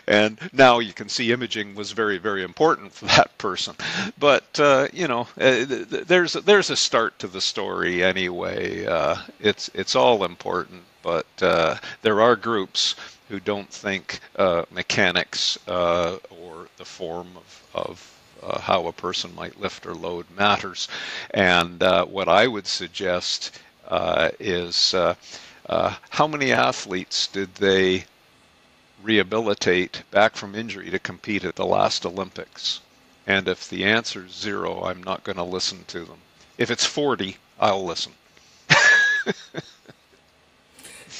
and 0.07 0.39
now 0.53 0.79
you 0.79 0.95
can 0.95 1.09
see 1.09 1.31
imaging 1.33 1.75
was 1.75 1.93
very, 1.93 2.17
very 2.17 2.43
important 2.43 2.93
for 2.93 3.05
that 3.07 3.37
person. 3.37 3.75
But, 4.19 4.59
uh, 4.59 4.89
you 4.93 5.09
know, 5.09 5.29
uh, 5.39 5.65
there's, 5.67 6.33
there's 6.33 6.71
a 6.71 6.77
start 6.77 7.19
to 7.19 7.29
the 7.29 7.41
story 7.41 8.03
anyway. 8.03 8.87
Uh, 8.87 9.17
it's, 9.41 9.71
it's 9.75 9.95
all 9.95 10.25
important, 10.25 10.83
but 11.03 11.27
uh, 11.43 11.77
there 12.01 12.23
are 12.23 12.35
groups 12.35 12.95
who 13.29 13.41
don't 13.41 13.69
think 13.71 14.21
uh, 14.37 14.65
mechanics 14.71 15.59
uh, 15.69 16.17
or 16.31 16.69
the 16.79 16.85
form 16.85 17.29
of, 17.37 17.63
of 17.75 18.22
uh, 18.43 18.61
how 18.61 18.87
a 18.87 18.93
person 18.93 19.35
might 19.35 19.61
lift 19.61 19.87
or 19.87 19.95
load 19.95 20.27
matters. 20.37 20.89
And 21.31 21.83
uh, 21.83 22.05
what 22.07 22.29
I 22.29 22.47
would 22.47 22.67
suggest 22.67 23.59
uh, 23.89 24.31
is 24.41 24.95
uh, 24.95 25.15
how 26.11 26.27
many 26.27 26.53
athletes 26.53 27.27
did 27.27 27.55
they 27.57 28.05
rehabilitate 29.03 30.03
back 30.11 30.37
from 30.37 30.55
injury 30.55 30.91
to 30.91 30.99
compete 30.99 31.45
at 31.45 31.57
the 31.57 31.67
last 31.67 32.07
Olympics? 32.07 32.81
And 33.27 33.49
if 33.49 33.69
the 33.69 33.85
answer 33.85 34.27
is 34.27 34.33
zero, 34.33 34.85
I'm 34.85 35.03
not 35.03 35.25
going 35.25 35.37
to 35.37 35.45
listen 35.45 35.85
to 35.89 36.05
them. 36.05 36.19
If 36.59 36.71
it's 36.71 36.85
40, 36.85 37.37
I'll 37.61 37.85
listen. 37.85 38.13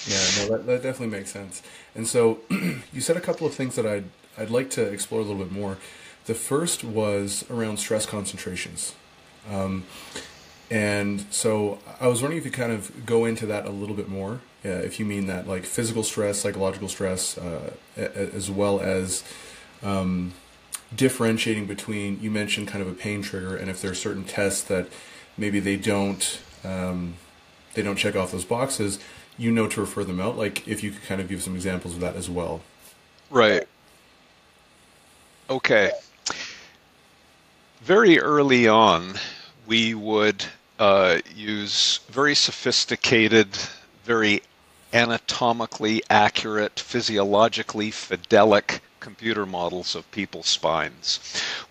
Yeah, 0.07 0.17
no, 0.39 0.49
that, 0.49 0.67
that 0.67 0.83
definitely 0.83 1.17
makes 1.17 1.31
sense. 1.31 1.63
And 1.95 2.07
so 2.07 2.41
you 2.93 3.01
said 3.01 3.17
a 3.17 3.21
couple 3.21 3.47
of 3.47 3.55
things 3.55 3.77
that 3.77 3.87
I'd 3.87 4.05
I'd 4.37 4.51
like 4.51 4.71
to 4.71 4.83
explore 4.83 5.21
a 5.21 5.25
little 5.25 5.39
bit 5.39 5.53
more. 5.53 5.77
The 6.27 6.35
first 6.35 6.85
was 6.85 7.45
around 7.51 7.79
stress 7.79 8.07
concentrations. 8.07 8.95
Um, 9.51 9.85
and 10.71 11.27
so 11.31 11.81
I 12.01 12.07
was 12.07 12.23
wondering 12.23 12.39
if 12.39 12.45
you 12.47 12.53
kind 12.53 12.73
of 12.73 13.05
go 13.05 13.25
into 13.25 13.45
that 13.47 13.67
a 13.67 13.71
little 13.71 13.97
bit 13.97 14.09
more, 14.09 14.41
uh, 14.65 14.69
if 14.69 15.01
you 15.01 15.05
mean 15.05 15.27
that 15.27 15.49
like 15.49 15.65
physical 15.65 16.03
stress, 16.03 16.39
psychological 16.39 16.89
stress, 16.89 17.37
uh, 17.37 17.73
as 17.97 18.51
well 18.51 18.81
as 18.81 19.25
um, 19.83 20.33
differentiating 20.95 21.67
between, 21.67 22.21
you 22.23 22.31
mentioned 22.31 22.69
kind 22.69 22.81
of 22.81 22.89
a 22.89 22.95
pain 22.95 23.23
trigger, 23.23 23.57
and 23.57 23.69
if 23.69 23.83
there 23.83 23.91
are 23.91 23.95
certain 23.95 24.25
tests 24.25 24.63
that 24.63 24.89
maybe 25.37 25.59
they 25.61 25.77
don't 25.77 26.41
um, 26.65 27.15
they 27.75 27.83
don't 27.83 27.97
check 27.97 28.15
off 28.15 28.31
those 28.31 28.45
boxes, 28.45 28.99
you 29.37 29.51
know 29.51 29.67
to 29.67 29.81
refer 29.81 30.05
them 30.05 30.21
out. 30.21 30.39
Like 30.39 30.67
if 30.69 30.83
you 30.83 30.93
could 30.93 31.03
kind 31.03 31.21
of 31.21 31.29
give 31.29 31.43
some 31.43 31.55
examples 31.55 31.95
of 31.95 32.01
that 32.01 32.17
as 32.17 32.31
well. 32.31 32.61
Right. 33.31 33.67
Okay. 35.51 35.91
Very 37.85 38.21
early 38.21 38.69
on, 38.69 39.19
we 39.67 39.93
would 39.93 40.45
uh, 40.79 41.19
use 41.35 41.99
very 42.09 42.37
sophisticated, 42.37 43.59
very 44.05 44.45
anatomically 44.93 46.01
accurate, 46.09 46.79
physiologically 46.79 47.91
fidelic 47.91 48.79
computer 49.01 49.45
models 49.45 49.97
of 49.97 50.09
people's 50.13 50.47
spines. 50.47 51.19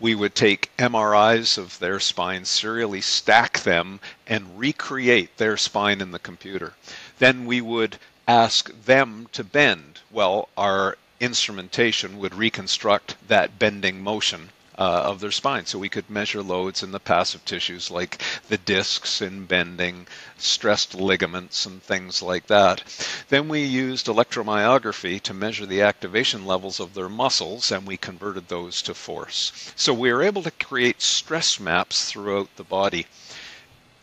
We 0.02 0.14
would 0.14 0.36
take 0.36 0.76
MRIs 0.76 1.58
of 1.58 1.80
their 1.80 2.02
spines, 2.02 2.50
serially 2.50 3.00
stack 3.00 3.60
them, 3.60 4.02
and 4.28 4.60
recreate 4.60 5.38
their 5.38 5.56
spine 5.56 6.02
in 6.02 6.12
the 6.12 6.20
computer. 6.20 6.74
Then 7.20 7.46
we 7.46 7.62
would 7.62 8.00
ask 8.28 8.70
them 8.84 9.30
to 9.32 9.46
bend. 9.46 10.02
Well, 10.12 10.50
our 10.58 10.98
instrumentation 11.22 12.20
would 12.20 12.36
reconstruct 12.36 13.16
that 13.30 13.58
bending 13.58 14.04
motion 14.04 14.50
uh, 14.82 15.04
of 15.12 15.20
their 15.20 15.30
spine. 15.30 15.64
So 15.68 15.78
we 15.78 15.90
could 15.90 16.10
measure 16.10 16.42
loads 16.42 16.82
in 16.82 16.92
the 16.92 17.00
passive 17.00 17.46
tissues 17.46 17.92
like 17.92 18.20
the 18.50 18.58
discs 18.58 19.22
in 19.22 19.46
bending, 19.46 20.08
stressed 20.40 20.96
ligaments, 20.96 21.68
and 21.68 21.84
things 21.84 22.24
like 22.24 22.48
that. 22.48 22.82
Then 23.30 23.48
we 23.48 23.62
used 23.62 24.08
electromyography 24.08 25.22
to 25.22 25.36
measure 25.36 25.68
the 25.68 25.84
activation 25.84 26.48
levels 26.48 26.80
of 26.80 26.96
their 26.96 27.10
muscles, 27.10 27.72
and 27.72 27.86
we 27.86 27.96
converted 27.96 28.48
those 28.48 28.82
to 28.82 28.96
force. 28.96 29.72
So 29.76 29.94
we 29.94 30.12
were 30.12 30.24
able 30.24 30.42
to 30.42 30.50
create 30.50 31.04
stress 31.04 31.60
maps 31.60 32.06
throughout 32.06 32.50
the 32.56 32.64
body. 32.64 33.06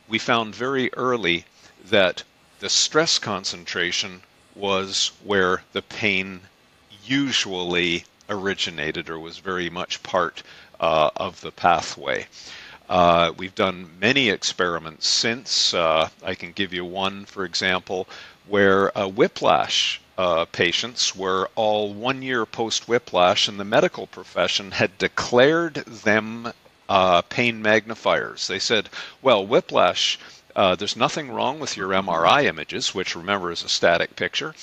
We 0.07 0.21
found 0.21 0.55
very 0.55 0.95
early 0.95 1.45
that 1.85 2.23
the 2.61 2.71
stress 2.71 3.19
concentration 3.19 4.23
was 4.55 5.11
where 5.25 5.65
the 5.73 5.83
pain 5.83 6.43
usually 7.05 8.05
originated 8.29 9.09
or 9.09 9.19
was 9.19 9.39
very 9.39 9.71
much 9.71 10.03
part 10.03 10.43
uh, 10.81 11.11
of 11.17 11.41
the 11.41 11.53
pathway. 11.53 12.27
Uh, 12.89 13.33
we've 13.37 13.55
done 13.55 13.91
many 14.01 14.31
experiments 14.31 15.07
since. 15.07 15.75
Uh, 15.75 16.09
I 16.23 16.35
can 16.35 16.53
give 16.53 16.73
you 16.73 16.85
one, 16.85 17.27
for 17.27 17.45
example, 17.45 18.09
where 18.47 18.91
whiplash 18.91 20.01
uh, 20.17 20.47
patients 20.47 21.15
were 21.15 21.51
all 21.55 21.93
one 21.93 22.23
year 22.23 22.47
post 22.47 22.89
whiplash, 22.89 23.47
and 23.47 23.61
the 23.61 23.65
medical 23.65 24.07
profession 24.07 24.71
had 24.71 24.97
declared 24.99 25.75
them 25.75 26.53
uh, 26.89 27.23
pain 27.23 27.61
magnifiers. 27.61 28.47
They 28.47 28.59
said, 28.59 28.89
well, 29.21 29.47
whiplash. 29.47 30.19
Uh, 30.57 30.75
there's 30.75 30.97
nothing 30.97 31.31
wrong 31.31 31.61
with 31.61 31.77
your 31.77 31.91
MRI 31.91 32.45
images, 32.45 32.93
which 32.95 33.15
remember 33.15 33.53
is 33.53 33.63
a 33.63 33.69
static 33.69 34.17
picture, 34.17 34.55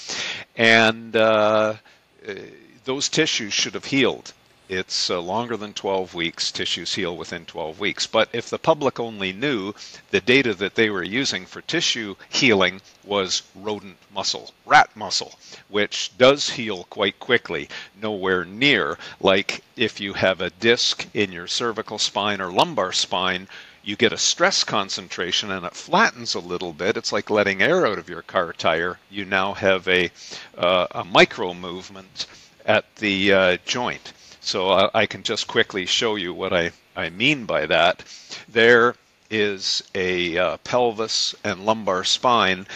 and 0.58 1.14
those 1.14 3.10
tissues 3.10 3.54
should 3.54 3.76
have 3.76 3.86
healed 3.86 4.34
it's 4.68 5.10
uh, 5.10 5.20
longer 5.20 5.56
than 5.58 5.74
12 5.74 6.14
weeks. 6.14 6.52
Tissues 6.52 6.96
heal 6.96 7.16
within 7.16 7.46
12 7.46 7.80
weeks. 7.80 8.08
But 8.08 8.30
if 8.34 8.50
the 8.50 8.58
public 8.58 9.00
only 9.00 9.32
knew 9.32 9.74
the 10.12 10.22
data 10.22 10.54
that 10.56 10.76
they 10.76 10.90
were 10.90 11.04
using 11.04 11.46
for 11.46 11.62
tissue 11.62 12.16
healing 12.30 12.82
was 13.04 13.44
rodent 13.54 13.98
muscle, 14.14 14.54
rat 14.66 14.90
muscle, 14.96 15.38
which 15.70 16.12
does 16.18 16.50
heal 16.50 16.86
quite 16.90 17.20
quickly, 17.20 17.70
nowhere 18.02 18.44
near 18.44 18.98
like 19.20 19.64
if 19.76 20.00
you 20.00 20.14
have 20.14 20.42
a 20.42 20.50
disc 20.50 21.06
in 21.14 21.32
your 21.32 21.48
cervical 21.48 22.00
spine 22.00 22.42
or 22.42 22.52
lumbar 22.52 22.92
spine 22.92 23.48
you 23.86 23.96
get 23.96 24.12
a 24.12 24.18
stress 24.18 24.64
concentration 24.64 25.52
and 25.52 25.64
it 25.64 25.76
flattens 25.76 26.34
a 26.34 26.40
little 26.40 26.74
bit. 26.74 26.98
It's 26.98 27.14
like 27.14 27.30
letting 27.30 27.62
air 27.62 27.86
out 27.86 28.00
of 28.00 28.10
your 28.10 28.24
car 28.24 28.52
tire. 28.52 28.98
You 29.12 29.26
now 29.26 29.54
have 29.54 29.88
a, 29.88 30.10
uh, 30.58 30.88
a 30.90 31.04
micro 31.04 31.54
movement 31.54 32.26
at 32.66 32.96
the 32.96 33.32
uh, 33.32 33.58
joint. 33.66 34.12
So 34.46 34.70
I, 34.70 34.90
I 34.94 35.06
can 35.08 35.24
just 35.24 35.48
quickly 35.48 35.88
show 35.88 36.16
you 36.16 36.32
what 36.32 36.54
I, 36.54 36.72
I 36.96 37.10
mean 37.10 37.46
by 37.46 37.66
that. 37.66 38.04
There 38.48 38.96
is 39.32 39.82
a 39.96 40.38
uh, 40.38 40.58
pelvis 40.58 41.34
and 41.44 41.66
lumbar 41.66 42.04
spine. 42.04 42.68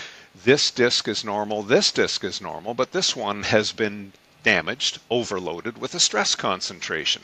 This 0.43 0.71
disc 0.71 1.07
is 1.07 1.23
normal, 1.23 1.61
this 1.61 1.91
disc 1.91 2.23
is 2.23 2.41
normal, 2.41 2.73
but 2.73 2.91
this 2.91 3.15
one 3.15 3.43
has 3.43 3.71
been 3.71 4.13
damaged, 4.49 4.97
overloaded 5.11 5.77
with 5.77 5.93
a 5.93 5.99
stress 5.99 6.33
concentration. 6.33 7.21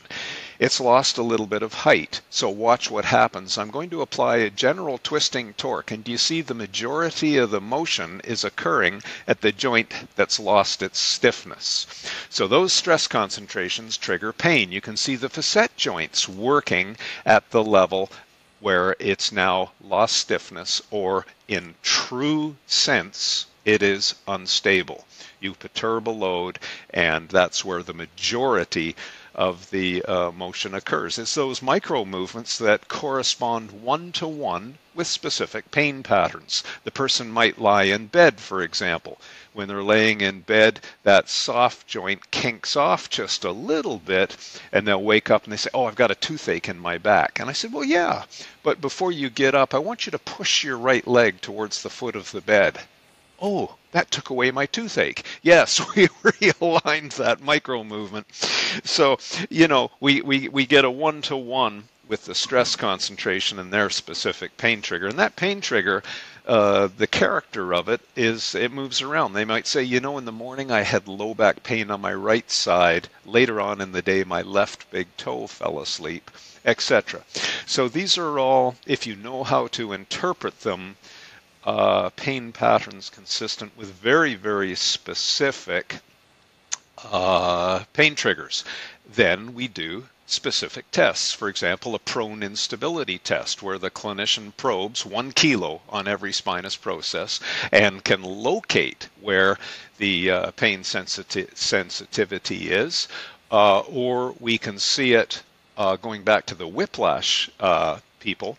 It's 0.59 0.79
lost 0.79 1.17
a 1.17 1.23
little 1.23 1.47
bit 1.47 1.63
of 1.63 1.73
height, 1.73 2.21
so 2.29 2.49
watch 2.49 2.91
what 2.91 3.05
happens. 3.05 3.57
I'm 3.57 3.71
going 3.71 3.89
to 3.89 4.03
apply 4.03 4.35
a 4.35 4.51
general 4.51 4.99
twisting 4.99 5.53
torque, 5.53 5.89
and 5.89 6.07
you 6.07 6.19
see 6.19 6.41
the 6.41 6.53
majority 6.53 7.37
of 7.37 7.49
the 7.49 7.59
motion 7.59 8.21
is 8.23 8.43
occurring 8.43 9.01
at 9.27 9.41
the 9.41 9.51
joint 9.51 9.91
that's 10.15 10.39
lost 10.39 10.83
its 10.83 10.99
stiffness. 10.99 11.87
So 12.29 12.47
those 12.47 12.73
stress 12.73 13.07
concentrations 13.07 13.97
trigger 13.97 14.31
pain. 14.31 14.71
You 14.71 14.81
can 14.81 14.95
see 14.95 15.15
the 15.15 15.27
facet 15.27 15.75
joints 15.75 16.29
working 16.29 16.95
at 17.25 17.49
the 17.49 17.63
level 17.63 18.11
where 18.59 18.95
it's 18.99 19.31
now 19.31 19.71
lost 19.81 20.15
stiffness, 20.15 20.79
or 20.91 21.25
in 21.47 21.73
true 21.81 22.55
sense, 22.67 23.47
it 23.65 23.81
is 23.81 24.13
unstable. 24.27 25.05
You 25.39 25.53
perturb 25.53 26.07
a 26.07 26.11
load, 26.11 26.59
and 26.89 27.29
that's 27.29 27.65
where 27.65 27.83
the 27.83 27.93
majority 27.93 28.95
of 29.35 29.69
the 29.69 30.01
uh, 30.03 30.31
motion 30.31 30.73
occurs. 30.73 31.19
It's 31.19 31.35
those 31.35 31.61
micro 31.61 32.05
movements 32.05 32.57
that 32.57 32.87
correspond 32.87 33.71
one 33.83 34.13
to 34.13 34.27
one 34.27 34.77
with 34.93 35.07
specific 35.07 35.71
pain 35.71 36.03
patterns. 36.03 36.63
The 36.85 36.91
person 36.91 37.29
might 37.29 37.59
lie 37.59 37.83
in 37.83 38.07
bed, 38.07 38.39
for 38.39 38.61
example. 38.61 39.19
When 39.51 39.67
they're 39.67 39.83
laying 39.83 40.21
in 40.21 40.39
bed, 40.39 40.79
that 41.03 41.27
soft 41.27 41.85
joint 41.85 42.31
kinks 42.31 42.77
off 42.77 43.09
just 43.09 43.43
a 43.43 43.51
little 43.51 43.99
bit, 43.99 44.37
and 44.71 44.87
they'll 44.87 45.03
wake 45.03 45.29
up 45.29 45.43
and 45.43 45.51
they 45.51 45.57
say, 45.57 45.69
Oh, 45.73 45.85
I've 45.85 45.95
got 45.95 46.11
a 46.11 46.15
toothache 46.15 46.69
in 46.69 46.79
my 46.79 46.97
back. 46.97 47.39
And 47.39 47.49
I 47.49 47.53
said, 47.53 47.73
Well, 47.73 47.83
yeah, 47.83 48.23
but 48.63 48.79
before 48.79 49.11
you 49.11 49.29
get 49.29 49.53
up, 49.53 49.73
I 49.73 49.79
want 49.79 50.05
you 50.05 50.11
to 50.11 50.19
push 50.19 50.63
your 50.63 50.77
right 50.77 51.05
leg 51.05 51.41
towards 51.41 51.83
the 51.83 51.89
foot 51.89 52.15
of 52.15 52.31
the 52.31 52.41
bed. 52.41 52.79
Oh, 53.41 53.75
that 53.91 54.11
took 54.11 54.29
away 54.29 54.51
my 54.51 54.65
toothache. 54.65 55.25
Yes, 55.41 55.79
we 55.95 56.07
realigned 56.23 57.15
that 57.17 57.41
micro 57.41 57.83
movement. 57.83 58.27
So, 58.83 59.17
you 59.49 59.67
know, 59.67 59.91
we, 59.99 60.21
we, 60.21 60.49
we 60.49 60.65
get 60.65 60.85
a 60.85 60.91
one 60.91 61.21
to 61.23 61.37
one 61.37 61.85
with 62.07 62.25
the 62.25 62.35
stress 62.35 62.75
concentration 62.75 63.57
and 63.59 63.71
their 63.73 63.89
specific 63.89 64.57
pain 64.57 64.81
trigger. 64.81 65.07
And 65.07 65.17
that 65.19 65.35
pain 65.35 65.61
trigger, 65.61 66.03
uh, 66.45 66.89
the 66.97 67.07
character 67.07 67.73
of 67.73 67.89
it 67.89 68.01
is 68.15 68.53
it 68.55 68.71
moves 68.71 69.01
around. 69.01 69.33
They 69.33 69.45
might 69.45 69.67
say, 69.67 69.83
you 69.83 69.99
know, 69.99 70.17
in 70.17 70.25
the 70.25 70.31
morning 70.31 70.71
I 70.71 70.81
had 70.81 71.07
low 71.07 71.33
back 71.33 71.63
pain 71.63 71.89
on 71.89 72.01
my 72.01 72.13
right 72.13 72.49
side. 72.51 73.09
Later 73.25 73.59
on 73.59 73.81
in 73.81 73.91
the 73.91 74.01
day, 74.01 74.23
my 74.23 74.41
left 74.43 74.89
big 74.91 75.07
toe 75.17 75.47
fell 75.47 75.79
asleep, 75.79 76.29
etc. 76.63 77.23
So 77.65 77.87
these 77.87 78.17
are 78.17 78.37
all, 78.39 78.75
if 78.85 79.07
you 79.07 79.15
know 79.15 79.43
how 79.43 79.67
to 79.67 79.93
interpret 79.93 80.61
them, 80.61 80.97
uh, 81.65 82.09
pain 82.11 82.51
patterns 82.51 83.09
consistent 83.09 83.75
with 83.75 83.89
very, 83.91 84.35
very 84.35 84.75
specific 84.75 85.99
uh, 87.03 87.83
pain 87.93 88.15
triggers. 88.15 88.63
Then 89.07 89.53
we 89.53 89.67
do 89.67 90.05
specific 90.27 90.89
tests. 90.91 91.33
For 91.33 91.49
example, 91.49 91.93
a 91.95 91.99
prone 91.99 92.41
instability 92.41 93.17
test 93.17 93.61
where 93.61 93.77
the 93.77 93.91
clinician 93.91 94.55
probes 94.57 95.05
one 95.05 95.31
kilo 95.31 95.81
on 95.89 96.07
every 96.07 96.33
spinous 96.33 96.75
process 96.75 97.39
and 97.71 98.03
can 98.03 98.21
locate 98.23 99.09
where 99.21 99.57
the 99.97 100.31
uh, 100.31 100.51
pain 100.51 100.81
sensiti- 100.81 101.55
sensitivity 101.55 102.69
is, 102.71 103.07
uh, 103.51 103.79
or 103.81 104.35
we 104.39 104.57
can 104.57 104.79
see 104.79 105.13
it 105.13 105.43
uh, 105.77 105.95
going 105.95 106.23
back 106.23 106.45
to 106.47 106.55
the 106.55 106.67
whiplash 106.67 107.49
uh, 107.59 107.99
people. 108.19 108.57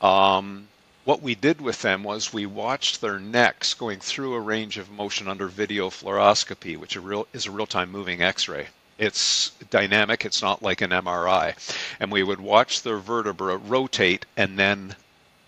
Um, 0.00 0.68
what 1.04 1.22
we 1.22 1.34
did 1.34 1.60
with 1.60 1.82
them 1.82 2.02
was 2.02 2.32
we 2.32 2.46
watched 2.46 3.00
their 3.00 3.18
necks 3.18 3.74
going 3.74 4.00
through 4.00 4.34
a 4.34 4.40
range 4.40 4.78
of 4.78 4.90
motion 4.90 5.28
under 5.28 5.48
video 5.48 5.90
fluoroscopy, 5.90 6.76
which 6.76 6.96
is 7.34 7.46
a 7.46 7.50
real-time 7.50 7.90
moving 7.90 8.22
X-ray. 8.22 8.68
It's 8.98 9.50
dynamic. 9.70 10.24
It's 10.24 10.40
not 10.40 10.62
like 10.62 10.80
an 10.80 10.90
MRI. 10.90 11.54
And 12.00 12.10
we 12.10 12.22
would 12.22 12.40
watch 12.40 12.82
their 12.82 12.98
vertebra 12.98 13.56
rotate 13.58 14.24
and 14.36 14.58
then 14.58 14.96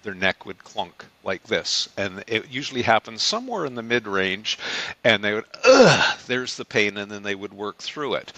their 0.02 0.14
neck 0.14 0.44
would 0.44 0.62
clunk 0.62 1.04
like 1.24 1.44
this. 1.44 1.88
And 1.96 2.22
it 2.26 2.50
usually 2.50 2.82
happens 2.82 3.22
somewhere 3.22 3.64
in 3.64 3.76
the 3.76 3.82
mid 3.82 4.06
range. 4.06 4.58
And 5.04 5.24
they 5.24 5.34
would, 5.34 5.44
ugh, 5.64 6.18
there's 6.26 6.56
the 6.56 6.64
pain. 6.64 6.96
And 6.96 7.10
then 7.10 7.22
they 7.22 7.34
would 7.34 7.54
work 7.54 7.78
through 7.78 8.14
it. 8.14 8.32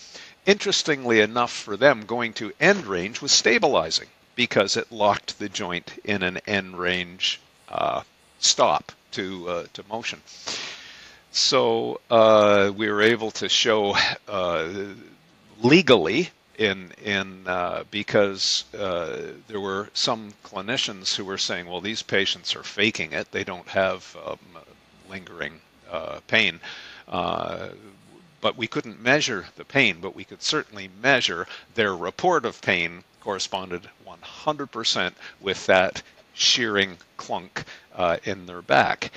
Interestingly 0.46 1.20
enough, 1.20 1.52
for 1.52 1.76
them, 1.76 2.04
going 2.06 2.32
to 2.34 2.52
end 2.60 2.86
range 2.86 3.20
was 3.20 3.32
stabilizing 3.32 4.08
because 4.38 4.76
it 4.76 4.92
locked 4.92 5.40
the 5.40 5.48
joint 5.48 6.00
in 6.04 6.22
an 6.22 6.38
end 6.46 6.78
range 6.78 7.40
uh, 7.70 8.00
stop 8.38 8.92
to, 9.10 9.48
uh, 9.48 9.66
to 9.72 9.82
motion. 9.88 10.20
So 11.32 12.00
uh, 12.08 12.70
we 12.76 12.88
were 12.88 13.02
able 13.02 13.32
to 13.32 13.48
show 13.48 13.96
uh, 14.28 14.68
legally 15.60 16.30
in 16.56 16.92
in 17.04 17.48
uh, 17.48 17.82
because 17.90 18.64
uh, 18.78 19.32
there 19.48 19.60
were 19.60 19.90
some 19.92 20.32
clinicians 20.44 21.16
who 21.16 21.24
were 21.24 21.38
saying, 21.38 21.66
well, 21.66 21.80
these 21.80 22.02
patients 22.02 22.54
are 22.54 22.62
faking 22.62 23.12
it; 23.12 23.32
they 23.32 23.42
don't 23.42 23.68
have 23.68 24.16
um, 24.24 24.38
lingering 25.10 25.60
uh, 25.90 26.20
pain. 26.28 26.60
Uh, 27.08 27.70
but 28.40 28.56
we 28.56 28.68
couldn't 28.68 29.00
measure 29.02 29.46
the 29.56 29.64
pain, 29.64 29.98
but 30.00 30.14
we 30.14 30.22
could 30.24 30.42
certainly 30.42 30.88
measure 31.02 31.48
their 31.74 31.96
report 31.96 32.44
of 32.44 32.60
pain 32.62 33.02
corresponded 33.20 33.90
100% 34.22 35.12
with 35.40 35.66
that 35.66 36.02
shearing 36.34 36.98
clunk 37.16 37.64
uh, 37.94 38.18
in 38.24 38.46
their 38.46 38.62
back. 38.62 39.10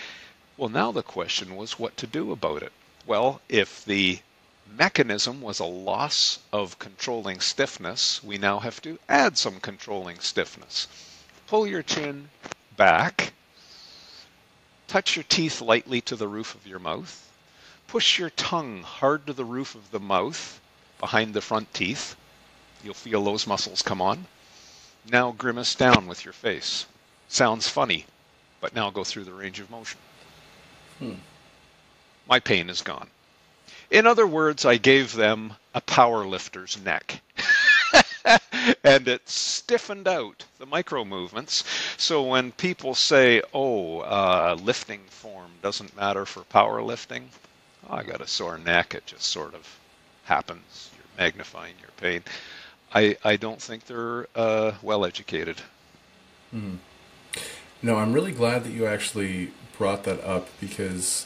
Well, 0.57 0.69
now 0.69 0.91
the 0.91 1.03
question 1.03 1.55
was 1.55 1.79
what 1.79 1.97
to 1.97 2.07
do 2.07 2.31
about 2.31 2.63
it. 2.63 2.71
Well, 3.05 3.41
if 3.49 3.85
the 3.85 4.19
mechanism 4.77 5.41
was 5.41 5.59
a 5.59 5.65
loss 5.65 6.39
of 6.51 6.79
controlling 6.79 7.39
stiffness, 7.39 8.23
we 8.23 8.37
now 8.37 8.59
have 8.59 8.81
to 8.81 8.99
add 9.09 9.37
some 9.37 9.59
controlling 9.59 10.19
stiffness. 10.19 10.87
Pull 11.47 11.67
your 11.67 11.83
chin 11.83 12.29
back, 12.77 13.33
touch 14.87 15.15
your 15.15 15.23
teeth 15.23 15.61
lightly 15.61 16.01
to 16.01 16.15
the 16.15 16.27
roof 16.27 16.55
of 16.55 16.65
your 16.65 16.79
mouth, 16.79 17.29
push 17.87 18.17
your 18.17 18.29
tongue 18.31 18.83
hard 18.83 19.27
to 19.27 19.33
the 19.33 19.45
roof 19.45 19.75
of 19.75 19.91
the 19.91 19.99
mouth 19.99 20.61
behind 20.99 21.33
the 21.33 21.41
front 21.41 21.73
teeth. 21.73 22.15
You'll 22.83 22.93
feel 22.93 23.23
those 23.23 23.47
muscles 23.47 23.81
come 23.81 24.01
on. 24.01 24.25
Now 25.09 25.31
grimace 25.31 25.75
down 25.75 26.07
with 26.07 26.25
your 26.25 26.33
face. 26.33 26.85
Sounds 27.27 27.67
funny, 27.67 28.05
but 28.59 28.75
now 28.75 28.89
go 28.89 29.03
through 29.03 29.23
the 29.23 29.33
range 29.33 29.59
of 29.59 29.69
motion. 29.71 29.99
Hmm. 30.99 31.13
My 32.27 32.39
pain 32.39 32.69
is 32.69 32.81
gone. 32.81 33.09
In 33.89 34.07
other 34.07 34.27
words, 34.27 34.63
I 34.65 34.77
gave 34.77 35.13
them 35.13 35.53
a 35.73 35.81
power 35.81 36.25
lifter's 36.25 36.77
neck. 36.83 37.21
and 38.83 39.07
it 39.07 39.27
stiffened 39.27 40.07
out 40.07 40.45
the 40.59 40.65
micro 40.65 41.03
movements. 41.03 41.63
So 41.97 42.23
when 42.23 42.51
people 42.53 42.95
say, 42.95 43.41
oh, 43.53 43.99
uh, 43.99 44.57
lifting 44.61 45.01
form 45.09 45.51
doesn't 45.61 45.95
matter 45.95 46.25
for 46.25 46.41
powerlifting, 46.43 47.23
oh, 47.89 47.95
I 47.95 48.03
got 48.03 48.21
a 48.21 48.27
sore 48.27 48.57
neck, 48.57 48.93
it 48.93 49.05
just 49.05 49.23
sort 49.25 49.53
of 49.53 49.67
happens. 50.25 50.89
You're 50.95 51.25
magnifying 51.25 51.75
your 51.81 51.89
pain. 51.97 52.23
I, 52.93 53.17
I 53.23 53.35
don't 53.37 53.61
think 53.61 53.85
they're 53.85 54.27
uh, 54.35 54.73
well 54.81 55.05
educated. 55.05 55.61
Mm. 56.53 56.77
No, 57.81 57.95
I'm 57.95 58.13
really 58.13 58.31
glad 58.31 58.63
that 58.65 58.71
you 58.71 58.85
actually 58.85 59.51
brought 59.77 60.03
that 60.03 60.23
up 60.23 60.49
because 60.59 61.25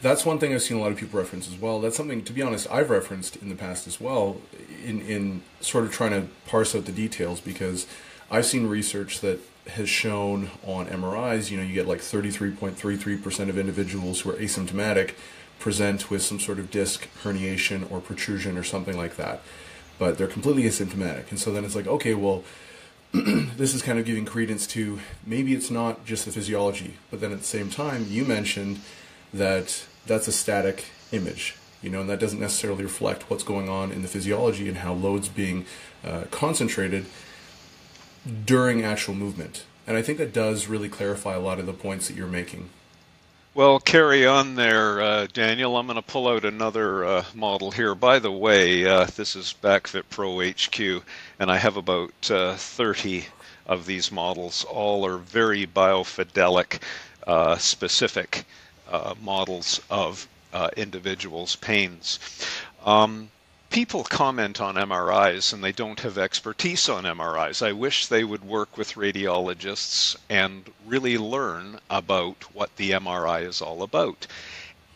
that's 0.00 0.24
one 0.24 0.38
thing 0.38 0.54
I've 0.54 0.62
seen 0.62 0.76
a 0.76 0.80
lot 0.80 0.92
of 0.92 0.98
people 0.98 1.18
reference 1.18 1.48
as 1.48 1.56
well. 1.56 1.80
That's 1.80 1.96
something, 1.96 2.24
to 2.24 2.32
be 2.32 2.42
honest, 2.42 2.70
I've 2.70 2.90
referenced 2.90 3.36
in 3.36 3.48
the 3.48 3.54
past 3.54 3.86
as 3.86 4.00
well, 4.00 4.38
in 4.84 5.00
in 5.02 5.42
sort 5.60 5.84
of 5.84 5.92
trying 5.92 6.12
to 6.12 6.28
parse 6.46 6.74
out 6.74 6.84
the 6.84 6.92
details 6.92 7.40
because 7.40 7.86
I've 8.30 8.46
seen 8.46 8.66
research 8.66 9.20
that 9.20 9.40
has 9.68 9.88
shown 9.88 10.50
on 10.64 10.86
MRIs, 10.86 11.50
you 11.50 11.56
know, 11.56 11.62
you 11.62 11.74
get 11.74 11.86
like 11.86 12.00
33.33% 12.00 13.48
of 13.48 13.58
individuals 13.58 14.20
who 14.20 14.30
are 14.30 14.34
asymptomatic 14.34 15.12
present 15.58 16.10
with 16.10 16.22
some 16.22 16.40
sort 16.40 16.58
of 16.58 16.70
disc 16.70 17.06
herniation 17.22 17.90
or 17.90 18.00
protrusion 18.00 18.56
or 18.56 18.62
something 18.62 18.96
like 18.96 19.16
that, 19.16 19.42
but 19.98 20.18
they're 20.18 20.26
completely 20.26 20.62
asymptomatic. 20.64 21.30
And 21.30 21.38
so 21.38 21.52
then 21.52 21.64
it's 21.64 21.74
like, 21.74 21.86
okay, 21.86 22.14
well 22.14 22.44
this 23.12 23.74
is 23.74 23.80
kind 23.80 23.98
of 23.98 24.04
giving 24.04 24.26
credence 24.26 24.66
to 24.66 25.00
maybe 25.24 25.54
it's 25.54 25.70
not 25.70 26.04
just 26.04 26.26
the 26.26 26.30
physiology, 26.30 26.94
but 27.10 27.20
then 27.20 27.32
at 27.32 27.38
the 27.38 27.44
same 27.44 27.70
time, 27.70 28.06
you 28.08 28.24
mentioned 28.24 28.80
that 29.32 29.86
that's 30.06 30.28
a 30.28 30.32
static 30.32 30.86
image, 31.10 31.56
you 31.82 31.88
know, 31.88 32.02
and 32.02 32.10
that 32.10 32.20
doesn't 32.20 32.40
necessarily 32.40 32.82
reflect 32.82 33.30
what's 33.30 33.42
going 33.42 33.68
on 33.68 33.92
in 33.92 34.02
the 34.02 34.08
physiology 34.08 34.68
and 34.68 34.78
how 34.78 34.92
loads 34.92 35.28
being 35.28 35.64
uh, 36.04 36.24
concentrated 36.30 37.06
during 38.44 38.82
actual 38.82 39.14
movement. 39.14 39.64
And 39.86 39.96
I 39.96 40.02
think 40.02 40.18
that 40.18 40.34
does 40.34 40.66
really 40.66 40.90
clarify 40.90 41.34
a 41.34 41.40
lot 41.40 41.58
of 41.58 41.64
the 41.64 41.72
points 41.72 42.08
that 42.08 42.16
you're 42.16 42.26
making. 42.26 42.68
Well, 43.58 43.80
carry 43.80 44.24
on 44.24 44.54
there, 44.54 45.00
uh, 45.00 45.26
Daniel. 45.32 45.76
I'm 45.76 45.88
going 45.88 45.96
to 45.96 46.02
pull 46.02 46.28
out 46.28 46.44
another 46.44 47.04
uh, 47.04 47.24
model 47.34 47.72
here. 47.72 47.92
By 47.96 48.20
the 48.20 48.30
way, 48.30 48.86
uh, 48.86 49.06
this 49.06 49.34
is 49.34 49.52
BackFit 49.60 50.04
Pro 50.10 50.40
HQ, 50.40 51.02
and 51.40 51.50
I 51.50 51.56
have 51.56 51.76
about 51.76 52.30
uh, 52.30 52.54
30 52.54 53.26
of 53.66 53.84
these 53.84 54.12
models. 54.12 54.62
All 54.62 55.04
are 55.04 55.18
very 55.18 55.66
biofidelic, 55.66 56.80
uh, 57.26 57.56
specific 57.56 58.44
uh, 58.88 59.16
models 59.20 59.80
of 59.90 60.28
individuals' 60.76 61.56
pains. 61.56 62.20
Um, 62.86 63.28
people 63.70 64.04
comment 64.04 64.60
on 64.60 64.74
MRIs 64.76 65.52
and 65.52 65.62
they 65.62 65.72
don't 65.72 66.00
have 66.00 66.18
expertise 66.18 66.88
on 66.88 67.04
MRIs. 67.04 67.64
I 67.64 67.72
wish 67.72 68.06
they 68.06 68.24
would 68.24 68.44
work 68.44 68.76
with 68.76 68.94
radiologists 68.94 70.16
and 70.30 70.70
really 70.86 71.18
learn 71.18 71.78
about 71.90 72.44
what 72.54 72.74
the 72.76 72.92
MRI 72.92 73.42
is 73.46 73.60
all 73.60 73.82
about 73.82 74.26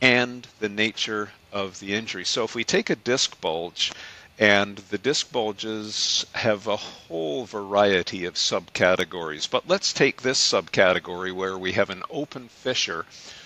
and 0.01 0.47
the 0.61 0.69
nature 0.69 1.31
of 1.53 1.79
the 1.81 1.95
injury. 1.95 2.25
So 2.25 2.45
if 2.45 2.55
we 2.55 2.65
take 2.65 2.91
a 2.91 2.97
disc 2.97 3.41
bulge, 3.41 3.93
and 4.39 4.79
the 4.91 4.99
disc 4.99 5.31
bulges 5.31 6.25
have 6.33 6.67
a 6.67 6.77
whole 6.77 7.45
variety 7.45 8.25
of 8.25 8.35
subcategories. 8.35 9.49
But 9.49 9.69
let's 9.69 9.93
take 9.93 10.23
this 10.23 10.41
subcategory 10.41 11.33
where 11.33 11.57
we 11.59 11.73
have 11.73 11.91
an 11.91 12.03
open 12.11 12.49
fissure 12.49 13.05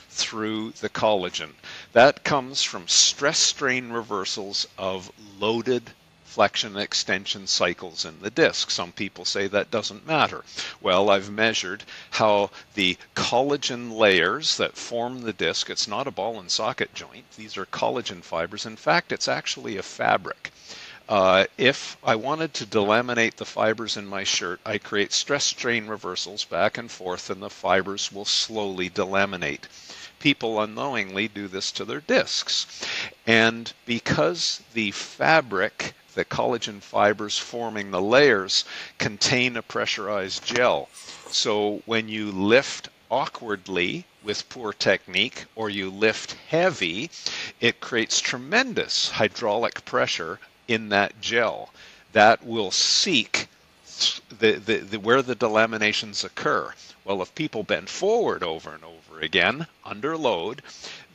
through 0.09 0.71
the 0.81 0.89
collagen. 0.89 1.51
That 1.97 2.25
comes 2.25 2.63
from 2.63 2.89
stress 2.89 3.39
strain 3.39 3.91
reversals 3.91 4.67
of 4.77 5.11
loaded 5.41 5.93
flexion 6.27 6.77
extension 6.77 7.47
cycles 7.47 8.05
in 8.05 8.21
the 8.21 8.29
disc. 8.29 8.71
Some 8.71 8.93
people 8.93 9.25
say 9.25 9.47
that 9.47 9.71
doesn't 9.71 10.07
matter. 10.07 10.45
Well, 10.83 11.09
I've 11.09 11.31
measured 11.31 11.85
how 12.11 12.51
the 12.75 12.99
collagen 13.15 13.97
layers 13.97 14.59
that 14.59 14.77
form 14.77 15.23
the 15.23 15.33
disc, 15.33 15.71
it's 15.71 15.89
not 15.89 16.07
a 16.07 16.11
ball 16.11 16.39
and 16.39 16.51
socket 16.51 16.93
joint, 16.93 17.25
these 17.35 17.57
are 17.57 17.65
collagen 17.65 18.23
fibers. 18.23 18.67
In 18.67 18.77
fact, 18.77 19.11
it's 19.11 19.27
actually 19.27 19.79
a 19.79 19.83
fabric. 19.83 20.53
Uh, 21.09 21.47
if 21.57 21.97
I 22.05 22.15
wanted 22.15 22.53
to 22.53 22.67
delaminate 22.67 23.37
the 23.37 23.47
fibers 23.47 23.97
in 23.97 24.07
my 24.07 24.23
shirt, 24.23 24.61
I 24.67 24.77
create 24.77 25.15
stress 25.15 25.45
strain 25.45 25.87
reversals 25.87 26.45
back 26.45 26.77
and 26.77 26.91
forth, 26.91 27.31
and 27.31 27.41
the 27.41 27.49
fibers 27.49 28.13
will 28.13 28.27
slowly 28.27 28.91
delaminate 28.91 29.63
people 30.19 30.61
unknowingly 30.61 31.29
do 31.29 31.49
this 31.49 31.71
to 31.73 31.85
their 31.85 32.01
discs. 32.01 32.67
And 33.27 33.73
because 33.85 34.63
the 34.73 34.91
fabric, 34.91 35.95
the 36.15 36.25
collagen 36.25 36.81
fibers 36.81 37.39
forming 37.39 37.91
the 37.91 38.01
layers, 38.01 38.65
contain 38.99 39.57
a 39.57 39.63
pressurized 39.63 40.45
gel, 40.45 40.89
so 41.31 41.83
when 41.87 42.09
you 42.09 42.31
lift 42.31 42.89
awkwardly 43.11 44.05
with 44.23 44.49
poor 44.49 44.73
technique 44.73 45.45
or 45.55 45.69
you 45.69 45.91
lift 45.91 46.37
heavy, 46.49 47.11
it 47.61 47.81
creates 47.81 48.21
tremendous 48.21 49.11
hydraulic 49.11 49.85
pressure 49.85 50.41
in 50.67 50.89
that 50.89 51.21
gel 51.21 51.73
that 52.13 52.45
will 52.45 52.71
seek 52.71 53.49
the, 54.39 54.53
the, 54.53 54.77
the, 54.79 54.99
where 54.99 55.23
the 55.23 55.37
delaminations 55.37 56.25
occur. 56.25 56.73
Well, 57.05 57.23
if 57.23 57.35
people 57.35 57.63
bend 57.63 57.89
forward 57.89 58.43
over 58.43 58.75
and 58.75 58.85
over 58.85 59.21
again 59.21 59.67
under 59.85 60.17
load, 60.17 60.63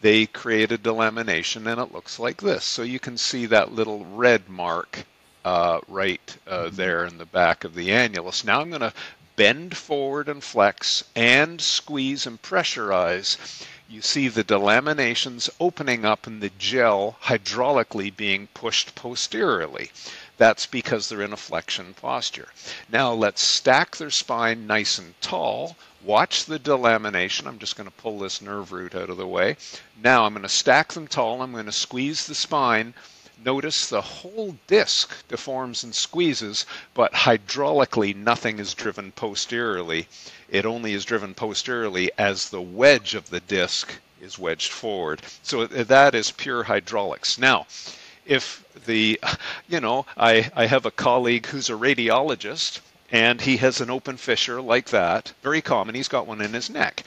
they 0.01 0.25
create 0.25 0.71
a 0.71 0.77
delamination 0.77 1.67
and 1.67 1.79
it 1.79 1.93
looks 1.93 2.17
like 2.19 2.41
this. 2.41 2.63
So 2.63 2.81
you 2.81 2.99
can 2.99 3.17
see 3.17 3.45
that 3.47 3.73
little 3.73 4.05
red 4.05 4.49
mark 4.49 5.05
uh, 5.43 5.79
right 5.87 6.37
uh, 6.47 6.65
mm-hmm. 6.65 6.75
there 6.75 7.05
in 7.05 7.17
the 7.17 7.25
back 7.25 7.63
of 7.63 7.75
the 7.75 7.89
annulus. 7.89 8.43
Now 8.43 8.61
I'm 8.61 8.69
going 8.69 8.81
to 8.81 8.93
bend 9.35 9.75
forward 9.75 10.29
and 10.29 10.43
flex 10.43 11.03
and 11.15 11.61
squeeze 11.61 12.25
and 12.25 12.41
pressurize. 12.41 13.37
You 13.89 14.01
see 14.01 14.27
the 14.27 14.43
delaminations 14.43 15.49
opening 15.59 16.05
up 16.05 16.27
and 16.27 16.41
the 16.41 16.51
gel 16.57 17.17
hydraulically 17.23 18.15
being 18.15 18.47
pushed 18.53 18.95
posteriorly. 18.95 19.91
That's 20.41 20.65
because 20.65 21.07
they're 21.07 21.21
in 21.21 21.33
a 21.33 21.37
flexion 21.37 21.93
posture. 21.93 22.47
Now 22.91 23.13
let's 23.13 23.43
stack 23.43 23.97
their 23.97 24.09
spine 24.09 24.65
nice 24.65 24.97
and 24.97 25.13
tall. 25.21 25.77
Watch 26.03 26.45
the 26.45 26.57
delamination. 26.57 27.45
I'm 27.45 27.59
just 27.59 27.75
going 27.75 27.87
to 27.87 27.95
pull 27.95 28.17
this 28.17 28.41
nerve 28.41 28.71
root 28.71 28.95
out 28.95 29.11
of 29.11 29.17
the 29.17 29.27
way. 29.27 29.55
Now 30.01 30.25
I'm 30.25 30.33
going 30.33 30.41
to 30.41 30.49
stack 30.49 30.93
them 30.93 31.05
tall. 31.05 31.43
I'm 31.43 31.51
going 31.51 31.67
to 31.67 31.71
squeeze 31.71 32.25
the 32.25 32.33
spine. 32.33 32.95
Notice 33.45 33.85
the 33.85 34.01
whole 34.01 34.57
disc 34.65 35.13
deforms 35.27 35.83
and 35.83 35.93
squeezes, 35.93 36.65
but 36.95 37.13
hydraulically 37.13 38.15
nothing 38.15 38.57
is 38.57 38.73
driven 38.73 39.11
posteriorly. 39.11 40.07
It 40.49 40.65
only 40.65 40.93
is 40.93 41.05
driven 41.05 41.35
posteriorly 41.35 42.09
as 42.17 42.49
the 42.49 42.61
wedge 42.63 43.13
of 43.13 43.29
the 43.29 43.41
disc 43.41 43.93
is 44.19 44.39
wedged 44.39 44.71
forward. 44.71 45.21
So 45.43 45.67
that 45.67 46.15
is 46.15 46.31
pure 46.31 46.63
hydraulics. 46.63 47.37
Now, 47.37 47.67
if 48.25 48.63
the, 48.85 49.19
you 49.67 49.79
know, 49.79 50.05
I, 50.17 50.49
I 50.55 50.65
have 50.65 50.85
a 50.85 50.91
colleague 50.91 51.47
who's 51.47 51.69
a 51.69 51.73
radiologist 51.73 52.79
and 53.11 53.41
he 53.41 53.57
has 53.57 53.81
an 53.81 53.89
open 53.89 54.15
fissure 54.15 54.61
like 54.61 54.87
that, 54.89 55.33
very 55.43 55.61
common. 55.61 55.95
He's 55.95 56.07
got 56.07 56.27
one 56.27 56.39
in 56.41 56.53
his 56.53 56.69
neck. 56.69 57.03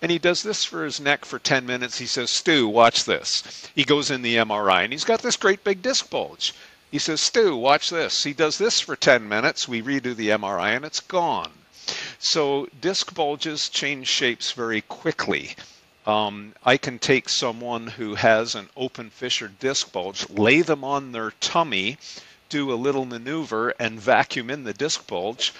And 0.00 0.10
he 0.10 0.18
does 0.18 0.42
this 0.42 0.64
for 0.64 0.84
his 0.84 1.00
neck 1.00 1.24
for 1.24 1.40
10 1.40 1.66
minutes. 1.66 1.98
He 1.98 2.06
says, 2.06 2.30
Stu, 2.30 2.68
watch 2.68 3.04
this. 3.04 3.68
He 3.74 3.82
goes 3.84 4.10
in 4.10 4.22
the 4.22 4.36
MRI 4.36 4.84
and 4.84 4.92
he's 4.92 5.04
got 5.04 5.20
this 5.20 5.36
great 5.36 5.64
big 5.64 5.82
disc 5.82 6.08
bulge. 6.10 6.54
He 6.90 6.98
says, 6.98 7.20
Stu, 7.20 7.56
watch 7.56 7.90
this. 7.90 8.22
He 8.22 8.32
does 8.32 8.56
this 8.56 8.80
for 8.80 8.94
10 8.94 9.28
minutes. 9.28 9.66
We 9.66 9.82
redo 9.82 10.14
the 10.14 10.28
MRI 10.28 10.76
and 10.76 10.84
it's 10.84 11.00
gone. 11.00 11.50
So 12.18 12.68
disc 12.80 13.12
bulges 13.14 13.68
change 13.68 14.06
shapes 14.08 14.52
very 14.52 14.82
quickly. 14.82 15.56
Um, 16.08 16.54
I 16.64 16.78
can 16.78 16.98
take 16.98 17.28
someone 17.28 17.86
who 17.86 18.14
has 18.14 18.54
an 18.54 18.70
open 18.74 19.10
fissure 19.10 19.52
disc 19.60 19.92
bulge, 19.92 20.28
lay 20.30 20.62
them 20.62 20.82
on 20.82 21.12
their 21.12 21.32
tummy, 21.32 21.98
do 22.48 22.72
a 22.72 22.74
little 22.74 23.04
maneuver, 23.04 23.74
and 23.78 24.00
vacuum 24.00 24.48
in 24.48 24.64
the 24.64 24.72
disc 24.72 25.06
bulge 25.06 25.52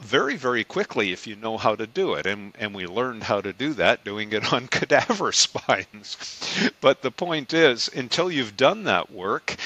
very, 0.00 0.36
very 0.36 0.62
quickly 0.64 1.12
if 1.12 1.26
you 1.26 1.36
know 1.36 1.56
how 1.56 1.74
to 1.74 1.86
do 1.86 2.14
it. 2.14 2.26
And, 2.26 2.52
and 2.60 2.74
we 2.74 2.86
learned 2.86 3.24
how 3.24 3.40
to 3.40 3.52
do 3.52 3.72
that 3.74 4.04
doing 4.04 4.32
it 4.32 4.52
on 4.52 4.68
cadaver 4.68 5.32
spines. 5.32 6.16
but 6.80 7.02
the 7.02 7.10
point 7.10 7.52
is, 7.52 7.88
until 7.88 8.30
you've 8.30 8.56
done 8.56 8.84
that 8.84 9.10
work, 9.10 9.56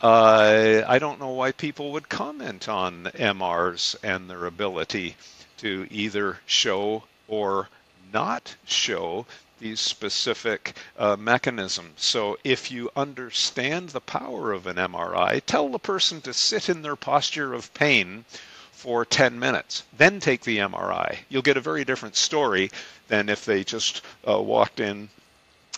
uh, 0.00 0.82
I 0.86 0.98
don't 0.98 1.20
know 1.20 1.30
why 1.30 1.52
people 1.52 1.92
would 1.92 2.08
comment 2.08 2.68
on 2.68 3.04
MRs 3.14 3.94
and 4.02 4.28
their 4.28 4.46
ability 4.46 5.16
to 5.58 5.86
either 5.90 6.38
show 6.44 7.04
or 7.28 7.68
not 8.12 8.54
show 8.66 9.26
these 9.60 9.80
specific 9.80 10.76
uh, 10.98 11.16
mechanisms. 11.16 12.02
So 12.02 12.38
if 12.44 12.70
you 12.70 12.90
understand 12.96 13.90
the 13.90 14.00
power 14.00 14.52
of 14.52 14.66
an 14.66 14.76
MRI, 14.76 15.40
tell 15.46 15.68
the 15.68 15.78
person 15.78 16.20
to 16.22 16.34
sit 16.34 16.68
in 16.68 16.82
their 16.82 16.96
posture 16.96 17.54
of 17.54 17.72
pain 17.74 18.24
for 18.72 19.04
10 19.04 19.38
minutes, 19.38 19.82
then 19.96 20.20
take 20.20 20.42
the 20.42 20.58
MRI. 20.58 21.18
You'll 21.28 21.42
get 21.42 21.56
a 21.56 21.60
very 21.60 21.84
different 21.84 22.16
story 22.16 22.70
than 23.08 23.28
if 23.28 23.44
they 23.44 23.64
just 23.64 24.02
uh, 24.28 24.40
walked 24.40 24.80
in 24.80 25.08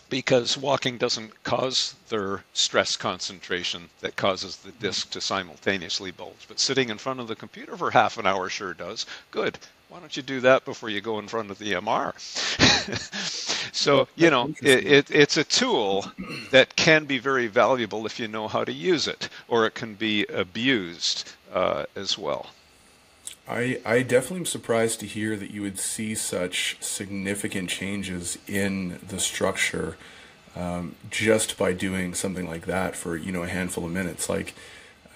because 0.08 0.56
walking 0.56 0.98
doesn't 0.98 1.42
cause 1.42 1.94
their 2.08 2.44
stress 2.52 2.96
concentration 2.96 3.90
that 4.00 4.16
causes 4.16 4.56
the 4.56 4.70
disc 4.72 5.10
to 5.10 5.20
simultaneously 5.20 6.10
bulge. 6.10 6.46
But 6.48 6.60
sitting 6.60 6.90
in 6.90 6.98
front 6.98 7.20
of 7.20 7.28
the 7.28 7.34
computer 7.36 7.76
for 7.76 7.90
half 7.90 8.16
an 8.18 8.26
hour 8.26 8.48
sure 8.48 8.74
does. 8.74 9.06
Good. 9.30 9.58
Why 9.88 10.00
don't 10.00 10.16
you 10.16 10.22
do 10.22 10.40
that 10.40 10.64
before 10.64 10.88
you 10.90 11.00
go 11.00 11.18
in 11.18 11.28
front 11.28 11.50
of 11.50 11.58
the 11.58 11.72
MR? 11.74 12.18
so, 13.72 14.08
you 14.16 14.30
know, 14.30 14.52
it, 14.60 14.86
it, 14.86 15.10
it's 15.10 15.36
a 15.36 15.44
tool 15.44 16.06
that 16.50 16.74
can 16.74 17.04
be 17.04 17.18
very 17.18 17.46
valuable 17.46 18.04
if 18.04 18.18
you 18.18 18.26
know 18.26 18.48
how 18.48 18.64
to 18.64 18.72
use 18.72 19.06
it, 19.06 19.28
or 19.46 19.64
it 19.64 19.74
can 19.74 19.94
be 19.94 20.26
abused 20.26 21.32
uh, 21.52 21.84
as 21.94 22.18
well. 22.18 22.50
I, 23.48 23.80
I 23.86 24.02
definitely 24.02 24.38
am 24.38 24.46
surprised 24.46 24.98
to 25.00 25.06
hear 25.06 25.36
that 25.36 25.52
you 25.52 25.62
would 25.62 25.78
see 25.78 26.16
such 26.16 26.76
significant 26.80 27.70
changes 27.70 28.38
in 28.48 28.98
the 29.06 29.20
structure 29.20 29.96
um, 30.56 30.96
just 31.10 31.56
by 31.56 31.72
doing 31.72 32.14
something 32.14 32.48
like 32.48 32.66
that 32.66 32.96
for 32.96 33.16
you 33.16 33.30
know 33.30 33.42
a 33.42 33.48
handful 33.48 33.84
of 33.84 33.92
minutes. 33.92 34.28
Like 34.28 34.54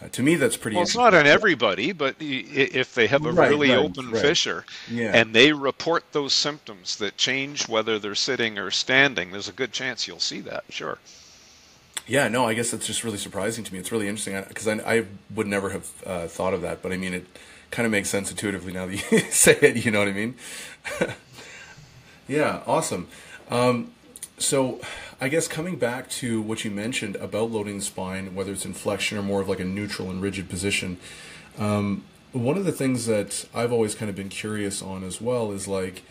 uh, 0.03 0.09
to 0.09 0.23
me, 0.23 0.37
that's 0.37 0.57
pretty. 0.57 0.77
Well, 0.77 0.85
it's 0.85 0.97
not 0.97 1.15
on 1.15 1.27
everybody, 1.27 1.93
but 1.93 2.17
if 2.19 2.95
they 2.95 3.07
have 3.07 3.27
a 3.27 3.33
right, 3.33 3.51
really 3.51 3.71
right, 3.71 3.79
open 3.79 4.11
right. 4.11 4.23
fissure 4.23 4.65
yeah. 4.91 5.13
and 5.15 5.35
they 5.35 5.53
report 5.53 6.05
those 6.13 6.33
symptoms 6.33 6.97
that 6.97 7.17
change 7.17 7.69
whether 7.69 7.99
they're 7.99 8.15
sitting 8.15 8.59
or 8.59 8.71
standing, 8.71 9.31
there's 9.31 9.49
a 9.49 9.53
good 9.53 9.73
chance 9.73 10.09
you'll 10.09 10.19
see 10.19 10.41
that. 10.41 10.65
Sure. 10.71 10.99
Yeah, 12.07 12.29
no, 12.29 12.45
I 12.45 12.55
guess 12.55 12.71
that's 12.71 12.87
just 12.87 13.05
really 13.05 13.19
surprising 13.19 13.63
to 13.65 13.73
me. 13.73 13.79
It's 13.79 13.93
really 13.93 14.09
interesting 14.09 14.43
because 14.49 14.67
I, 14.67 14.75
I, 14.79 15.05
would 15.35 15.47
never 15.47 15.71
have 15.71 15.89
uh, 16.05 16.27
thought 16.27 16.55
of 16.55 16.63
that, 16.63 16.83
but 16.83 16.93
I 16.93 16.97
mean, 16.97 17.15
it 17.15 17.27
kind 17.71 17.87
of 17.87 17.93
makes 17.93 18.09
sense 18.09 18.31
intuitively 18.31 18.73
now 18.73 18.87
that 18.87 19.13
you 19.13 19.19
say 19.31 19.57
it. 19.61 19.85
You 19.85 19.91
know 19.91 20.01
what 20.01 20.09
I 20.09 20.13
mean? 20.13 20.35
yeah, 22.29 22.63
awesome. 22.67 23.07
Um, 23.49 23.93
so, 24.39 24.81
I 25.23 25.29
guess 25.29 25.47
coming 25.47 25.77
back 25.77 26.09
to 26.11 26.41
what 26.41 26.65
you 26.65 26.71
mentioned 26.71 27.17
about 27.17 27.51
loading 27.51 27.79
the 27.79 27.85
spine, 27.85 28.35
whether 28.35 28.53
it's 28.53 28.65
in 28.65 28.73
flexion 28.73 29.19
or 29.19 29.23
more 29.23 29.43
of 29.43 29.51
like 29.51 29.61
a 29.61 29.65
neutral 29.65 30.09
and 30.09 30.23
rigid 30.23 30.49
position, 30.49 30.97
um, 31.59 32.05
one 32.33 32.57
of 32.57 32.65
the 32.65 32.73
things 32.73 33.05
that 33.05 33.45
I've 33.55 33.71
always 33.71 33.95
kind 33.95 34.09
of 34.09 34.17
been 34.17 34.31
curious 34.31 34.81
on 34.81 35.05
as 35.05 35.21
well 35.21 35.53
is 35.53 35.69
like 35.69 36.05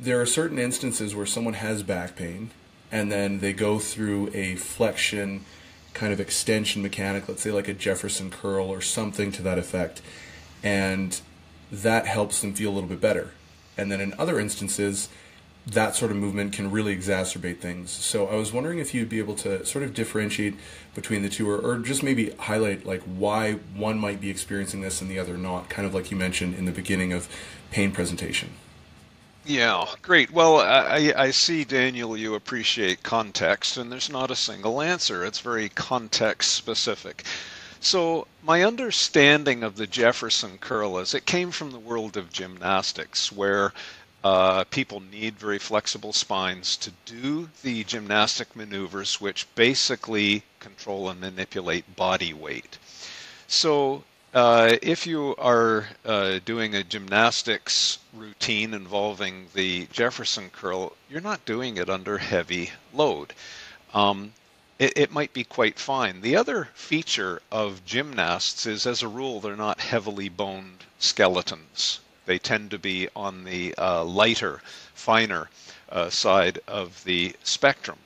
there 0.00 0.20
are 0.20 0.26
certain 0.26 0.60
instances 0.60 1.12
where 1.12 1.26
someone 1.26 1.54
has 1.54 1.82
back 1.82 2.14
pain 2.14 2.50
and 2.92 3.10
then 3.10 3.40
they 3.40 3.52
go 3.52 3.80
through 3.80 4.30
a 4.32 4.54
flexion 4.54 5.44
kind 5.92 6.12
of 6.12 6.20
extension 6.20 6.82
mechanic, 6.82 7.28
let's 7.28 7.42
say 7.42 7.50
like 7.50 7.66
a 7.66 7.74
Jefferson 7.74 8.30
curl 8.30 8.68
or 8.68 8.80
something 8.80 9.32
to 9.32 9.42
that 9.42 9.58
effect, 9.58 10.02
and 10.62 11.20
that 11.72 12.06
helps 12.06 12.40
them 12.40 12.54
feel 12.54 12.70
a 12.70 12.74
little 12.74 12.88
bit 12.88 13.00
better. 13.00 13.32
And 13.76 13.90
then 13.90 14.00
in 14.00 14.14
other 14.18 14.38
instances, 14.38 15.08
that 15.66 15.94
sort 15.94 16.10
of 16.10 16.16
movement 16.16 16.52
can 16.52 16.70
really 16.70 16.94
exacerbate 16.96 17.58
things. 17.58 17.90
So 17.90 18.26
I 18.26 18.34
was 18.34 18.52
wondering 18.52 18.78
if 18.78 18.94
you'd 18.94 19.08
be 19.08 19.20
able 19.20 19.36
to 19.36 19.64
sort 19.64 19.84
of 19.84 19.94
differentiate 19.94 20.54
between 20.94 21.22
the 21.22 21.28
two, 21.28 21.48
or, 21.48 21.58
or 21.58 21.78
just 21.78 22.02
maybe 22.02 22.30
highlight 22.30 22.84
like 22.84 23.02
why 23.02 23.54
one 23.74 23.98
might 23.98 24.20
be 24.20 24.28
experiencing 24.28 24.80
this 24.80 25.00
and 25.00 25.10
the 25.10 25.18
other 25.18 25.36
not, 25.36 25.68
kind 25.68 25.86
of 25.86 25.94
like 25.94 26.10
you 26.10 26.16
mentioned 26.16 26.54
in 26.54 26.64
the 26.64 26.72
beginning 26.72 27.12
of 27.12 27.28
pain 27.70 27.92
presentation. 27.92 28.50
Yeah, 29.44 29.86
great. 30.02 30.30
Well, 30.30 30.58
I, 30.60 31.12
I 31.16 31.30
see, 31.32 31.64
Daniel, 31.64 32.16
you 32.16 32.34
appreciate 32.36 33.02
context, 33.02 33.76
and 33.76 33.90
there's 33.90 34.10
not 34.10 34.30
a 34.30 34.36
single 34.36 34.80
answer. 34.80 35.24
It's 35.24 35.40
very 35.40 35.68
context 35.68 36.52
specific. 36.52 37.24
So, 37.80 38.28
my 38.44 38.62
understanding 38.62 39.64
of 39.64 39.74
the 39.74 39.88
Jefferson 39.88 40.58
curl 40.58 40.98
is 40.98 41.14
it 41.14 41.26
came 41.26 41.50
from 41.50 41.72
the 41.72 41.80
world 41.80 42.16
of 42.16 42.32
gymnastics, 42.32 43.32
where 43.32 43.72
uh, 44.24 44.64
people 44.64 45.00
need 45.00 45.38
very 45.38 45.58
flexible 45.58 46.12
spines 46.12 46.76
to 46.76 46.92
do 47.06 47.48
the 47.62 47.82
gymnastic 47.84 48.54
maneuvers, 48.54 49.20
which 49.20 49.52
basically 49.54 50.44
control 50.60 51.08
and 51.08 51.20
manipulate 51.20 51.96
body 51.96 52.32
weight. 52.32 52.78
So, 53.48 54.04
uh, 54.32 54.76
if 54.80 55.06
you 55.06 55.34
are 55.36 55.88
uh, 56.06 56.38
doing 56.44 56.74
a 56.74 56.84
gymnastics 56.84 57.98
routine 58.14 58.72
involving 58.72 59.48
the 59.54 59.86
Jefferson 59.92 60.50
curl, 60.50 60.96
you're 61.10 61.20
not 61.20 61.44
doing 61.44 61.76
it 61.76 61.90
under 61.90 62.18
heavy 62.18 62.70
load. 62.94 63.34
Um, 63.92 64.32
it, 64.78 64.92
it, 64.96 65.12
might 65.12 65.34
be 65.34 65.44
quite 65.44 65.78
fine. 65.78 66.22
The 66.22 66.36
other 66.36 66.70
feature 66.74 67.42
of 67.50 67.84
gymnasts 67.84 68.64
is, 68.64 68.86
as 68.86 69.02
a 69.02 69.08
rule, 69.08 69.40
they're 69.40 69.56
not 69.56 69.80
heavily 69.80 70.30
boned 70.30 70.84
skeletons. 70.98 72.00
They 72.26 72.38
tend 72.38 72.70
to 72.70 72.78
be 72.78 73.08
on 73.14 73.44
the 73.44 73.74
uh, 73.76 74.04
lighter, 74.04 74.62
finer 74.94 75.48
uh, 75.88 76.10
side 76.10 76.60
of 76.66 77.04
the 77.04 77.34
spectrum. 77.42 77.98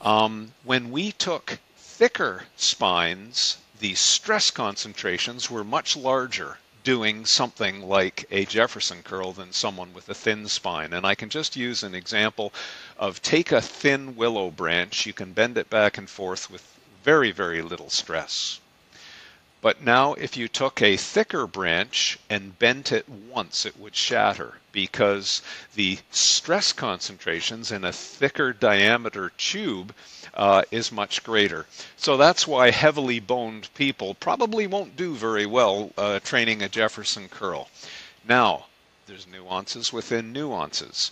Um, 0.00 0.52
when 0.64 0.90
we 0.90 1.12
took 1.12 1.58
thicker 1.76 2.44
spines, 2.56 3.58
the 3.78 3.94
stress 3.94 4.50
concentrations 4.50 5.50
were 5.50 5.64
much 5.64 5.96
larger 5.96 6.58
doing 6.84 7.24
something 7.24 7.82
like 7.82 8.26
a 8.30 8.44
Jefferson 8.44 9.02
curl 9.02 9.32
than 9.32 9.52
someone 9.52 9.94
with 9.94 10.08
a 10.08 10.14
thin 10.14 10.46
spine. 10.48 10.92
And 10.92 11.06
I 11.06 11.14
can 11.14 11.30
just 11.30 11.56
use 11.56 11.82
an 11.82 11.94
example 11.94 12.52
of 12.98 13.22
take 13.22 13.52
a 13.52 13.62
thin 13.62 14.14
willow 14.16 14.50
branch, 14.50 15.06
you 15.06 15.14
can 15.14 15.32
bend 15.32 15.56
it 15.56 15.70
back 15.70 15.96
and 15.96 16.08
forth 16.08 16.50
with 16.50 16.62
very, 17.02 17.30
very 17.30 17.62
little 17.62 17.90
stress. 17.90 18.60
But 19.64 19.80
now, 19.80 20.12
if 20.12 20.36
you 20.36 20.46
took 20.46 20.82
a 20.82 20.98
thicker 20.98 21.46
branch 21.46 22.18
and 22.28 22.58
bent 22.58 22.92
it 22.92 23.08
once, 23.08 23.64
it 23.64 23.78
would 23.78 23.96
shatter 23.96 24.58
because 24.72 25.40
the 25.74 26.00
stress 26.10 26.70
concentrations 26.74 27.72
in 27.72 27.82
a 27.82 27.90
thicker 27.90 28.52
diameter 28.52 29.32
tube 29.38 29.94
uh, 30.34 30.64
is 30.70 30.92
much 30.92 31.24
greater. 31.24 31.64
So 31.96 32.18
that's 32.18 32.46
why 32.46 32.72
heavily 32.72 33.20
boned 33.20 33.72
people 33.72 34.12
probably 34.12 34.66
won't 34.66 34.96
do 34.96 35.14
very 35.14 35.46
well 35.46 35.94
uh, 35.96 36.20
training 36.20 36.60
a 36.60 36.68
Jefferson 36.68 37.30
curl. 37.30 37.70
Now, 38.28 38.66
there's 39.06 39.26
nuances 39.26 39.94
within 39.94 40.30
nuances. 40.30 41.10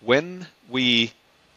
When 0.00 0.46
we 0.68 1.14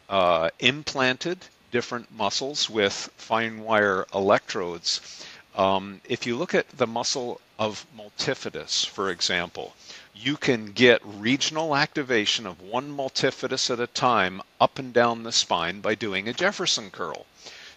uh, 0.08 0.50
implanted 0.58 1.38
different 1.70 2.10
muscles 2.10 2.68
with 2.68 3.10
fine 3.16 3.62
wire 3.62 4.06
electrodes, 4.12 5.24
um, 5.56 6.00
if 6.04 6.26
you 6.26 6.36
look 6.36 6.54
at 6.54 6.68
the 6.76 6.86
muscle 6.86 7.40
of 7.58 7.86
multifidus, 7.96 8.86
for 8.86 9.10
example, 9.10 9.74
you 10.14 10.36
can 10.36 10.72
get 10.72 11.00
regional 11.04 11.74
activation 11.76 12.46
of 12.46 12.60
one 12.60 12.94
multifidus 12.94 13.70
at 13.70 13.80
a 13.80 13.86
time 13.86 14.42
up 14.60 14.78
and 14.78 14.92
down 14.92 15.22
the 15.22 15.32
spine 15.32 15.80
by 15.80 15.94
doing 15.94 16.28
a 16.28 16.32
Jefferson 16.32 16.90
curl. 16.90 17.26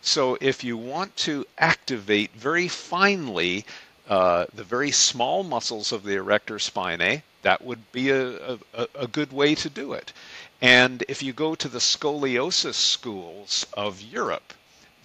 So 0.01 0.37
if 0.39 0.63
you 0.63 0.77
want 0.77 1.15
to 1.17 1.45
activate 1.57 2.31
very 2.33 2.67
finely 2.67 3.65
uh, 4.07 4.45
the 4.53 4.63
very 4.63 4.91
small 4.91 5.43
muscles 5.43 5.91
of 5.91 6.03
the 6.03 6.15
erector 6.15 6.57
spinae, 6.57 7.23
that 7.41 7.63
would 7.63 7.91
be 7.91 8.09
a, 8.09 8.53
a, 8.73 8.87
a 8.95 9.07
good 9.07 9.31
way 9.31 9.55
to 9.55 9.69
do 9.69 9.93
it. 9.93 10.11
And 10.61 11.03
if 11.07 11.23
you 11.23 11.31
go 11.31 11.55
to 11.55 11.69
the 11.69 11.79
scoliosis 11.79 12.75
schools 12.75 13.65
of 13.73 14.01
Europe, 14.01 14.53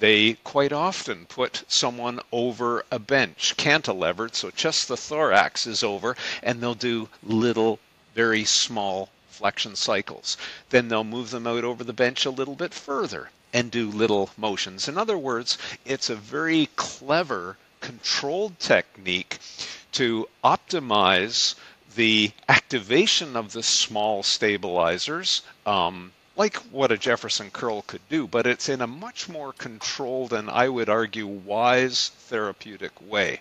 they 0.04 0.34
quite 0.44 0.70
often 0.70 1.24
put 1.24 1.64
someone 1.66 2.20
over 2.30 2.84
a 2.90 2.98
bench, 2.98 3.54
cantilevered, 3.56 4.34
so 4.34 4.50
just 4.50 4.86
the 4.86 4.98
thorax 4.98 5.66
is 5.66 5.82
over, 5.82 6.14
and 6.42 6.60
they'll 6.60 6.74
do 6.74 7.08
little, 7.22 7.78
very 8.14 8.44
small 8.44 9.08
flexion 9.30 9.74
cycles. 9.74 10.36
Then 10.68 10.88
they'll 10.88 11.04
move 11.04 11.30
them 11.30 11.46
out 11.46 11.64
over 11.64 11.82
the 11.82 11.94
bench 11.94 12.26
a 12.26 12.30
little 12.30 12.54
bit 12.54 12.74
further 12.74 13.30
and 13.54 13.70
do 13.70 13.90
little 13.90 14.28
motions. 14.36 14.88
In 14.88 14.98
other 14.98 15.16
words, 15.16 15.56
it's 15.86 16.10
a 16.10 16.16
very 16.16 16.68
clever, 16.76 17.56
controlled 17.80 18.58
technique 18.58 19.38
to 19.92 20.28
optimize 20.44 21.54
the 21.94 22.30
activation 22.46 23.36
of 23.36 23.52
the 23.52 23.62
small 23.62 24.22
stabilizers. 24.22 25.40
Um, 25.64 26.12
like 26.36 26.56
what 26.72 26.90
a 26.90 26.98
Jefferson 26.98 27.50
curl 27.50 27.82
could 27.82 28.06
do, 28.08 28.26
but 28.26 28.46
it's 28.46 28.68
in 28.68 28.80
a 28.80 28.86
much 28.86 29.28
more 29.28 29.52
controlled 29.52 30.32
and 30.32 30.50
I 30.50 30.68
would 30.68 30.88
argue 30.88 31.26
wise 31.26 32.10
therapeutic 32.28 32.92
way. 33.00 33.40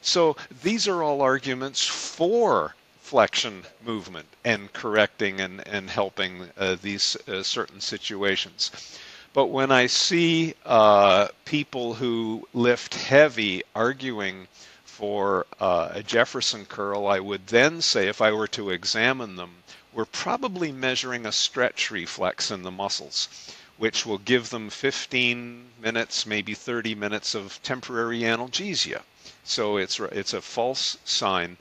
So 0.00 0.36
these 0.62 0.86
are 0.86 1.02
all 1.02 1.22
arguments 1.22 1.84
for 1.84 2.74
flexion 3.00 3.64
movement 3.82 4.26
and 4.44 4.72
correcting 4.72 5.40
and, 5.40 5.66
and 5.66 5.88
helping 5.88 6.50
uh, 6.58 6.76
these 6.82 7.16
uh, 7.26 7.42
certain 7.42 7.80
situations. 7.80 8.70
But 9.32 9.46
when 9.46 9.70
I 9.70 9.86
see 9.86 10.54
uh, 10.66 11.28
people 11.44 11.94
who 11.94 12.46
lift 12.52 12.94
heavy 12.94 13.62
arguing 13.74 14.48
for 14.84 15.46
uh, 15.60 15.90
a 15.92 16.02
Jefferson 16.02 16.66
curl, 16.66 17.06
I 17.06 17.20
would 17.20 17.46
then 17.46 17.80
say, 17.80 18.08
if 18.08 18.20
I 18.20 18.32
were 18.32 18.48
to 18.48 18.70
examine 18.70 19.36
them, 19.36 19.62
we're 19.92 20.04
probably 20.04 20.72
measuring 20.72 21.24
a 21.26 21.32
stretch 21.32 21.90
reflex 21.90 22.50
in 22.50 22.62
the 22.62 22.70
muscles, 22.70 23.28
which 23.76 24.04
will 24.04 24.18
give 24.18 24.50
them 24.50 24.70
15 24.70 25.64
minutes, 25.80 26.26
maybe 26.26 26.54
30 26.54 26.94
minutes 26.94 27.34
of 27.34 27.60
temporary 27.62 28.20
analgesia. 28.20 29.02
So 29.44 29.76
it's, 29.76 29.98
it's 30.00 30.32
a 30.34 30.42
false 30.42 30.98
sign 31.04 31.56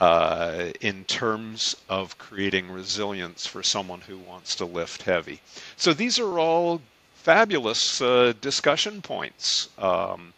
uh, 0.00 0.66
in 0.80 1.04
terms 1.04 1.74
of 1.88 2.16
creating 2.18 2.70
resilience 2.70 3.46
for 3.46 3.62
someone 3.62 4.00
who 4.02 4.18
wants 4.18 4.54
to 4.56 4.64
lift 4.64 5.02
heavy. 5.02 5.40
So 5.76 5.92
these 5.92 6.18
are 6.18 6.38
all 6.38 6.80
fabulous 7.16 8.00
uh, 8.00 8.32
discussion 8.40 9.02
points. 9.02 9.68
Um, 9.78 10.32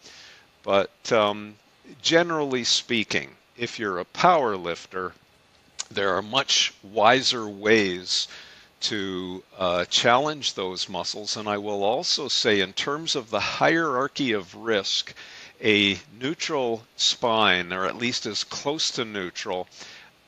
but 0.63 1.13
um, 1.13 1.57
generally 2.03 2.65
speaking, 2.65 3.37
if 3.57 3.79
you're 3.79 3.99
a 3.99 4.05
power 4.05 4.57
lifter, 4.57 5.13
there 5.93 6.15
are 6.17 6.23
much 6.23 6.73
wiser 6.85 7.49
ways 7.49 8.29
to 8.81 9.43
uh, 9.59 9.85
challenge 9.87 10.55
those 10.55 10.89
muscles. 10.89 11.37
And 11.37 11.49
I 11.49 11.59
will 11.59 11.83
also 11.83 12.29
say, 12.29 12.61
in 12.61 12.73
terms 12.73 13.17
of 13.17 13.31
the 13.31 13.41
hierarchy 13.41 14.33
of 14.33 14.55
risk, 14.55 15.13
a 15.63 15.99
neutral 16.19 16.85
spine, 16.97 17.73
or 17.73 17.87
at 17.87 17.97
least 17.97 18.25
as 18.25 18.45
close 18.45 18.93
to 18.93 19.05
neutral, 19.05 19.67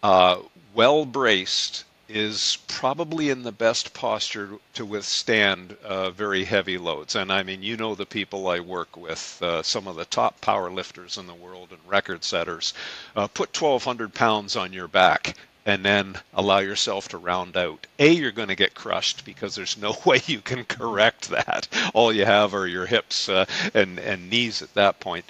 uh, 0.03 0.39
well 0.75 1.05
braced, 1.07 1.85
is 2.09 2.59
probably 2.67 3.31
in 3.31 3.43
the 3.43 3.53
best 3.53 3.95
posture 3.95 4.59
to 4.75 4.85
withstand 4.85 5.77
uh, 5.85 6.11
very 6.11 6.45
heavy 6.45 6.77
loads. 6.77 7.15
And 7.15 7.33
I 7.33 7.43
mean, 7.45 7.63
you 7.63 7.77
know 7.77 7.95
the 7.95 8.05
people 8.05 8.49
I 8.49 8.61
work 8.61 8.97
with, 8.97 9.41
uh, 9.41 9.63
some 9.63 9.87
of 9.87 9.97
the 9.97 10.05
top 10.05 10.41
power 10.41 10.71
lifters 10.71 11.17
in 11.17 11.27
the 11.27 11.35
world 11.35 11.69
and 11.71 11.81
record 11.87 12.25
setters. 12.25 12.75
Uh, 13.17 13.29
put 13.29 13.59
1,200 13.59 14.13
pounds 14.13 14.57
on 14.57 14.73
your 14.75 14.89
back 14.89 15.37
and 15.65 15.85
then 15.85 16.17
allow 16.35 16.59
yourself 16.59 17.09
to 17.09 17.19
round 17.19 17.57
out. 17.57 17.87
A, 17.99 18.11
you're 18.11 18.33
going 18.33 18.49
to 18.49 18.57
get 18.57 18.75
crushed 18.75 19.25
because 19.25 19.55
there's 19.55 19.77
no 19.77 19.97
way 20.05 20.21
you 20.27 20.41
can 20.41 20.65
correct 20.65 21.31
that. 21.31 21.69
All 21.95 22.13
you 22.13 22.25
have 22.25 22.55
are 22.55 22.67
your 22.67 22.87
hips 22.87 23.29
uh, 23.29 23.47
and, 23.75 23.99
and 23.99 24.31
knees 24.31 24.63
at 24.63 24.75
that 24.75 25.01
point. 25.01 25.25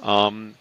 Um, 0.00 0.54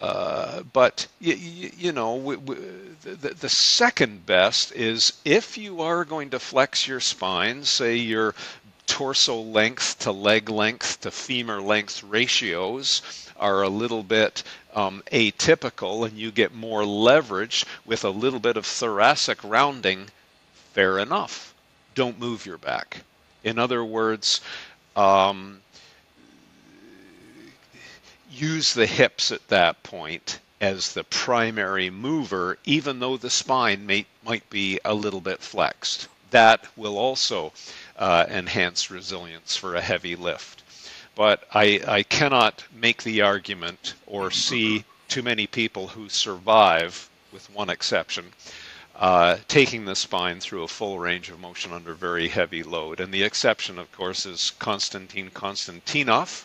uh, 0.00 0.62
but 0.72 1.06
you, 1.20 1.34
you, 1.78 1.92
know, 1.92 2.18
w- 2.18 2.40
w- 2.40 2.96
the, 3.02 3.34
the 3.34 3.48
second 3.48 4.26
best 4.26 4.72
is 4.72 5.12
if 5.24 5.56
you 5.56 5.80
are 5.82 6.04
going 6.04 6.30
to 6.30 6.40
flex 6.40 6.88
your 6.88 6.98
spine, 6.98 7.62
say 7.62 7.96
your 7.96 8.34
torso 8.88 9.40
length 9.40 10.00
to 10.00 10.10
leg 10.10 10.50
length 10.50 11.00
to 11.02 11.10
femur 11.10 11.60
length 11.60 12.02
ratios 12.02 13.00
are 13.42 13.62
a 13.62 13.68
little 13.68 14.04
bit 14.04 14.44
um, 14.74 15.02
atypical 15.12 16.06
and 16.06 16.16
you 16.16 16.30
get 16.30 16.54
more 16.54 16.84
leverage 16.86 17.66
with 17.84 18.04
a 18.04 18.10
little 18.10 18.38
bit 18.38 18.56
of 18.56 18.64
thoracic 18.64 19.42
rounding, 19.42 20.08
fair 20.72 20.98
enough. 20.98 21.52
Don't 21.94 22.20
move 22.20 22.46
your 22.46 22.56
back. 22.56 23.02
In 23.42 23.58
other 23.58 23.84
words, 23.84 24.40
um, 24.94 25.60
use 28.30 28.72
the 28.74 28.86
hips 28.86 29.32
at 29.32 29.46
that 29.48 29.82
point 29.82 30.38
as 30.60 30.92
the 30.92 31.04
primary 31.04 31.90
mover, 31.90 32.56
even 32.64 33.00
though 33.00 33.16
the 33.16 33.28
spine 33.28 33.84
may, 33.84 34.06
might 34.24 34.48
be 34.48 34.78
a 34.84 34.94
little 34.94 35.20
bit 35.20 35.40
flexed. 35.40 36.06
That 36.30 36.64
will 36.76 36.96
also 36.96 37.52
uh, 37.98 38.24
enhance 38.28 38.90
resilience 38.90 39.56
for 39.56 39.74
a 39.74 39.80
heavy 39.82 40.14
lift 40.14 40.61
but 41.14 41.44
I, 41.52 41.80
I 41.86 42.02
cannot 42.04 42.64
make 42.72 43.02
the 43.02 43.20
argument 43.22 43.94
or 44.06 44.30
see 44.30 44.84
too 45.08 45.22
many 45.22 45.46
people 45.46 45.88
who 45.88 46.08
survive, 46.08 47.08
with 47.32 47.50
one 47.50 47.68
exception, 47.68 48.32
uh, 48.96 49.36
taking 49.48 49.84
the 49.84 49.96
spine 49.96 50.40
through 50.40 50.62
a 50.62 50.68
full 50.68 50.98
range 50.98 51.28
of 51.28 51.40
motion 51.40 51.72
under 51.72 51.92
very 51.94 52.28
heavy 52.28 52.62
load. 52.62 53.00
And 53.00 53.12
the 53.12 53.22
exception, 53.24 53.78
of 53.78 53.90
course, 53.92 54.24
is 54.24 54.52
Konstantin 54.58 55.30
Konstantinov, 55.30 56.44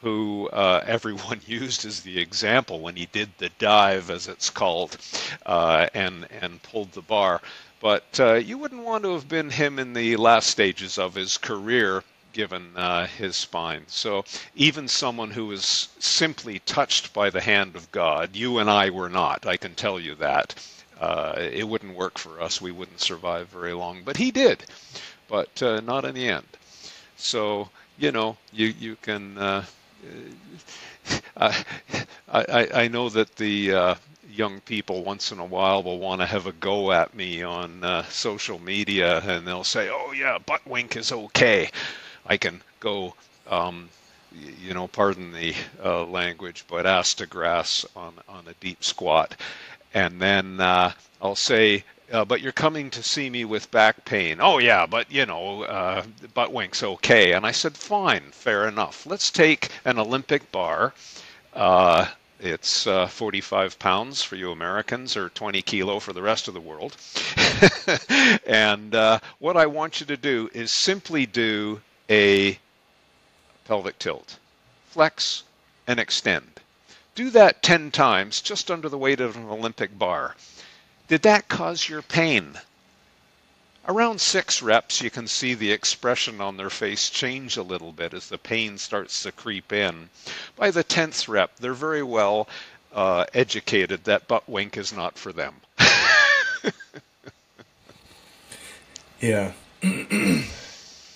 who 0.00 0.48
uh, 0.52 0.82
everyone 0.86 1.40
used 1.46 1.84
as 1.84 2.00
the 2.00 2.18
example 2.18 2.80
when 2.80 2.96
he 2.96 3.06
did 3.06 3.30
the 3.38 3.50
dive, 3.58 4.10
as 4.10 4.26
it's 4.26 4.50
called, 4.50 4.96
uh, 5.46 5.86
and 5.94 6.26
and 6.40 6.62
pulled 6.62 6.92
the 6.92 7.02
bar. 7.02 7.40
But 7.80 8.18
uh, 8.18 8.34
you 8.34 8.58
wouldn't 8.58 8.82
want 8.84 9.04
to 9.04 9.12
have 9.14 9.28
been 9.28 9.50
him 9.50 9.78
in 9.78 9.92
the 9.92 10.16
last 10.16 10.48
stages 10.50 10.98
of 10.98 11.14
his 11.14 11.36
career 11.38 12.02
given 12.32 12.76
uh, 12.76 13.06
his 13.06 13.36
spine. 13.36 13.84
So 13.86 14.24
even 14.54 14.88
someone 14.88 15.30
who 15.30 15.46
was 15.46 15.88
simply 15.98 16.58
touched 16.60 17.12
by 17.12 17.30
the 17.30 17.40
hand 17.40 17.76
of 17.76 17.90
God, 17.92 18.34
you 18.34 18.58
and 18.58 18.70
I 18.70 18.90
were 18.90 19.08
not, 19.08 19.46
I 19.46 19.56
can 19.56 19.74
tell 19.74 20.00
you 20.00 20.14
that. 20.16 20.54
Uh, 21.00 21.34
it 21.38 21.66
wouldn't 21.66 21.96
work 21.96 22.18
for 22.18 22.40
us. 22.40 22.60
We 22.60 22.70
wouldn't 22.70 23.00
survive 23.00 23.48
very 23.48 23.72
long. 23.72 24.02
But 24.04 24.16
he 24.16 24.30
did, 24.30 24.64
but 25.28 25.60
uh, 25.62 25.80
not 25.80 26.04
in 26.04 26.14
the 26.14 26.28
end. 26.28 26.46
So, 27.16 27.70
you 27.98 28.12
know, 28.12 28.36
you, 28.52 28.68
you 28.78 28.96
can. 29.02 29.36
Uh, 29.36 29.64
I, 31.36 31.64
I, 32.30 32.68
I 32.74 32.88
know 32.88 33.08
that 33.08 33.36
the 33.36 33.72
uh, 33.72 33.94
young 34.32 34.60
people 34.60 35.04
once 35.04 35.32
in 35.32 35.38
a 35.38 35.44
while 35.44 35.82
will 35.82 35.98
want 35.98 36.20
to 36.20 36.26
have 36.26 36.46
a 36.46 36.52
go 36.52 36.92
at 36.92 37.14
me 37.14 37.42
on 37.42 37.84
uh, 37.84 38.04
social 38.04 38.58
media 38.58 39.20
and 39.20 39.46
they'll 39.46 39.64
say, 39.64 39.90
oh, 39.90 40.12
yeah, 40.12 40.38
butt 40.38 40.66
wink 40.66 40.96
is 40.96 41.12
okay. 41.12 41.70
I 42.26 42.36
can 42.36 42.62
go, 42.80 43.14
um, 43.48 43.90
you 44.32 44.74
know, 44.74 44.88
pardon 44.88 45.32
the 45.32 45.54
uh, 45.84 46.04
language, 46.06 46.64
but 46.68 46.86
ass 46.86 47.14
to 47.14 47.26
grass 47.26 47.84
on, 47.96 48.14
on 48.28 48.46
a 48.48 48.54
deep 48.60 48.84
squat. 48.84 49.36
And 49.94 50.20
then 50.20 50.60
uh, 50.60 50.92
I'll 51.20 51.36
say, 51.36 51.84
uh, 52.12 52.24
but 52.24 52.40
you're 52.42 52.52
coming 52.52 52.90
to 52.90 53.02
see 53.02 53.30
me 53.30 53.44
with 53.44 53.70
back 53.70 54.04
pain. 54.04 54.38
Oh, 54.40 54.58
yeah, 54.58 54.86
but 54.86 55.10
you 55.10 55.26
know, 55.26 55.62
uh, 55.64 56.04
butt 56.34 56.52
wink's 56.52 56.82
okay. 56.82 57.32
And 57.32 57.46
I 57.46 57.52
said, 57.52 57.76
fine, 57.76 58.30
fair 58.32 58.68
enough. 58.68 59.06
Let's 59.06 59.30
take 59.30 59.70
an 59.84 59.98
Olympic 59.98 60.50
bar 60.52 60.94
Uh, 61.54 62.08
it's 62.40 62.86
uh, 62.86 63.06
45 63.08 63.78
pounds 63.78 64.22
for 64.22 64.36
you 64.36 64.50
Americans, 64.52 65.16
or 65.16 65.30
20 65.30 65.62
kilo 65.62 66.00
for 66.00 66.12
the 66.12 66.22
rest 66.22 66.48
of 66.48 66.54
the 66.54 66.60
world. 66.60 66.96
and 68.46 68.94
uh, 68.94 69.20
what 69.38 69.56
I 69.56 69.66
want 69.66 70.00
you 70.00 70.06
to 70.06 70.16
do 70.16 70.50
is 70.54 70.72
simply 70.72 71.26
do 71.26 71.80
a 72.12 72.58
pelvic 73.64 73.98
tilt, 73.98 74.38
flex 74.90 75.44
and 75.86 75.98
extend. 75.98 76.60
Do 77.14 77.30
that 77.30 77.62
10 77.62 77.90
times, 77.90 78.42
just 78.42 78.70
under 78.70 78.90
the 78.90 78.98
weight 78.98 79.20
of 79.20 79.34
an 79.34 79.48
Olympic 79.48 79.98
bar. 79.98 80.36
Did 81.08 81.22
that 81.22 81.48
cause 81.48 81.88
your 81.88 82.02
pain? 82.02 82.58
Around 83.88 84.20
six 84.20 84.60
reps, 84.60 85.00
you 85.00 85.08
can 85.10 85.26
see 85.26 85.54
the 85.54 85.72
expression 85.72 86.42
on 86.42 86.58
their 86.58 86.68
face 86.68 87.08
change 87.08 87.56
a 87.56 87.62
little 87.62 87.92
bit 87.92 88.12
as 88.12 88.28
the 88.28 88.36
pain 88.36 88.76
starts 88.76 89.22
to 89.22 89.32
creep 89.32 89.72
in. 89.72 90.10
By 90.54 90.70
the 90.70 90.84
10th 90.84 91.28
rep, 91.28 91.56
they're 91.56 91.72
very 91.72 92.02
well 92.02 92.46
uh, 92.92 93.24
educated 93.32 94.04
that 94.04 94.28
butt 94.28 94.46
wink 94.46 94.76
is 94.76 94.92
not 94.92 95.16
for 95.16 95.32
them. 95.32 95.54
yeah. 99.20 99.52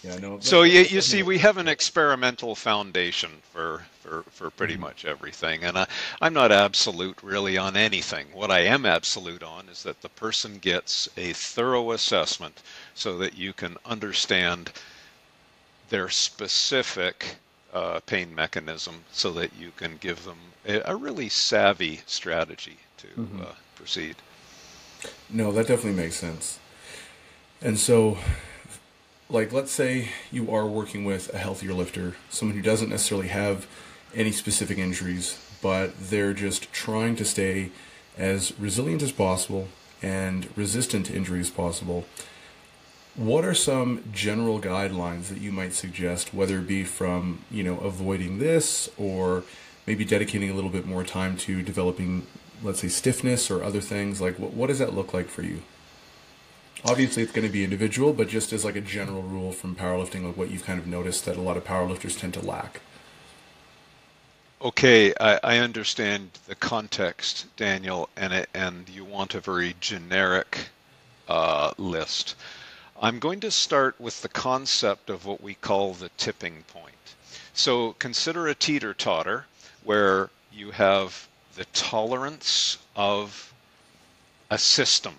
Yeah, 0.06 0.18
no. 0.18 0.38
So 0.40 0.62
you, 0.62 0.82
you 0.82 1.00
see, 1.00 1.24
we 1.24 1.38
have 1.38 1.56
an 1.56 1.66
experimental 1.66 2.54
foundation 2.54 3.30
for 3.52 3.82
for, 4.00 4.22
for 4.30 4.50
pretty 4.50 4.74
mm-hmm. 4.74 4.82
much 4.82 5.04
everything, 5.04 5.64
and 5.64 5.76
I, 5.76 5.86
I'm 6.20 6.32
not 6.32 6.52
absolute 6.52 7.20
really 7.24 7.58
on 7.58 7.76
anything. 7.76 8.26
What 8.32 8.52
I 8.52 8.60
am 8.60 8.86
absolute 8.86 9.42
on 9.42 9.68
is 9.68 9.82
that 9.82 10.02
the 10.02 10.08
person 10.10 10.58
gets 10.58 11.08
a 11.16 11.32
thorough 11.32 11.90
assessment 11.90 12.62
so 12.94 13.18
that 13.18 13.36
you 13.36 13.52
can 13.52 13.76
understand 13.84 14.70
their 15.88 16.08
specific 16.08 17.36
uh, 17.72 17.98
pain 18.06 18.32
mechanism, 18.32 19.04
so 19.10 19.32
that 19.32 19.50
you 19.58 19.72
can 19.76 19.96
give 19.96 20.24
them 20.24 20.38
a, 20.68 20.92
a 20.92 20.94
really 20.94 21.28
savvy 21.28 22.02
strategy 22.06 22.78
to 22.98 23.08
mm-hmm. 23.08 23.40
uh, 23.40 23.54
proceed. 23.74 24.14
No, 25.28 25.50
that 25.50 25.66
definitely 25.66 26.00
makes 26.00 26.16
sense. 26.16 26.60
And 27.60 27.76
so 27.76 28.18
like 29.28 29.52
let's 29.52 29.72
say 29.72 30.10
you 30.30 30.50
are 30.50 30.66
working 30.66 31.04
with 31.04 31.32
a 31.34 31.38
healthier 31.38 31.72
lifter, 31.72 32.14
someone 32.28 32.56
who 32.56 32.62
doesn't 32.62 32.90
necessarily 32.90 33.28
have 33.28 33.66
any 34.14 34.32
specific 34.32 34.78
injuries, 34.78 35.38
but 35.60 35.98
they're 35.98 36.32
just 36.32 36.72
trying 36.72 37.16
to 37.16 37.24
stay 37.24 37.70
as 38.16 38.58
resilient 38.58 39.02
as 39.02 39.12
possible 39.12 39.68
and 40.02 40.48
resistant 40.56 41.06
to 41.06 41.14
injury 41.14 41.40
as 41.40 41.50
possible. 41.50 42.06
What 43.16 43.44
are 43.44 43.54
some 43.54 44.04
general 44.12 44.60
guidelines 44.60 45.28
that 45.28 45.38
you 45.38 45.50
might 45.50 45.72
suggest, 45.72 46.34
whether 46.34 46.58
it 46.58 46.68
be 46.68 46.84
from 46.84 47.44
you 47.50 47.64
know 47.64 47.78
avoiding 47.78 48.38
this 48.38 48.88
or 48.96 49.42
maybe 49.86 50.04
dedicating 50.04 50.50
a 50.50 50.54
little 50.54 50.70
bit 50.70 50.86
more 50.86 51.02
time 51.02 51.36
to 51.38 51.62
developing, 51.62 52.26
let's 52.62 52.80
say, 52.80 52.88
stiffness 52.88 53.50
or 53.50 53.62
other 53.62 53.80
things? 53.80 54.20
Like, 54.20 54.38
what, 54.38 54.52
what 54.52 54.66
does 54.66 54.78
that 54.80 54.94
look 54.94 55.14
like 55.14 55.28
for 55.28 55.42
you? 55.42 55.62
Obviously 56.86 57.22
it's 57.22 57.32
going 57.32 57.46
to 57.46 57.52
be 57.52 57.64
individual, 57.64 58.12
but 58.12 58.28
just 58.28 58.52
as 58.52 58.64
like 58.64 58.76
a 58.76 58.80
general 58.80 59.22
rule 59.22 59.52
from 59.52 59.74
powerlifting, 59.74 60.24
like 60.24 60.36
what 60.36 60.50
you've 60.50 60.64
kind 60.64 60.78
of 60.78 60.86
noticed 60.86 61.24
that 61.24 61.36
a 61.36 61.40
lot 61.40 61.56
of 61.56 61.64
powerlifters 61.64 62.18
tend 62.18 62.34
to 62.34 62.40
lack. 62.40 62.80
Okay, 64.62 65.12
I, 65.20 65.40
I 65.42 65.58
understand 65.58 66.38
the 66.46 66.54
context, 66.54 67.46
Daniel, 67.56 68.08
and 68.16 68.32
it, 68.32 68.48
and 68.54 68.88
you 68.88 69.04
want 69.04 69.34
a 69.34 69.40
very 69.40 69.74
generic 69.80 70.68
uh, 71.28 71.72
list. 71.76 72.36
I'm 73.00 73.18
going 73.18 73.40
to 73.40 73.50
start 73.50 74.00
with 74.00 74.22
the 74.22 74.28
concept 74.28 75.10
of 75.10 75.26
what 75.26 75.42
we 75.42 75.54
call 75.54 75.92
the 75.92 76.08
tipping 76.16 76.64
point. 76.68 76.94
So 77.52 77.92
consider 77.94 78.46
a 78.46 78.54
teeter 78.54 78.94
totter 78.94 79.44
where 79.84 80.30
you 80.52 80.70
have 80.70 81.28
the 81.56 81.66
tolerance 81.66 82.78
of 82.94 83.52
a 84.50 84.56
system 84.58 85.14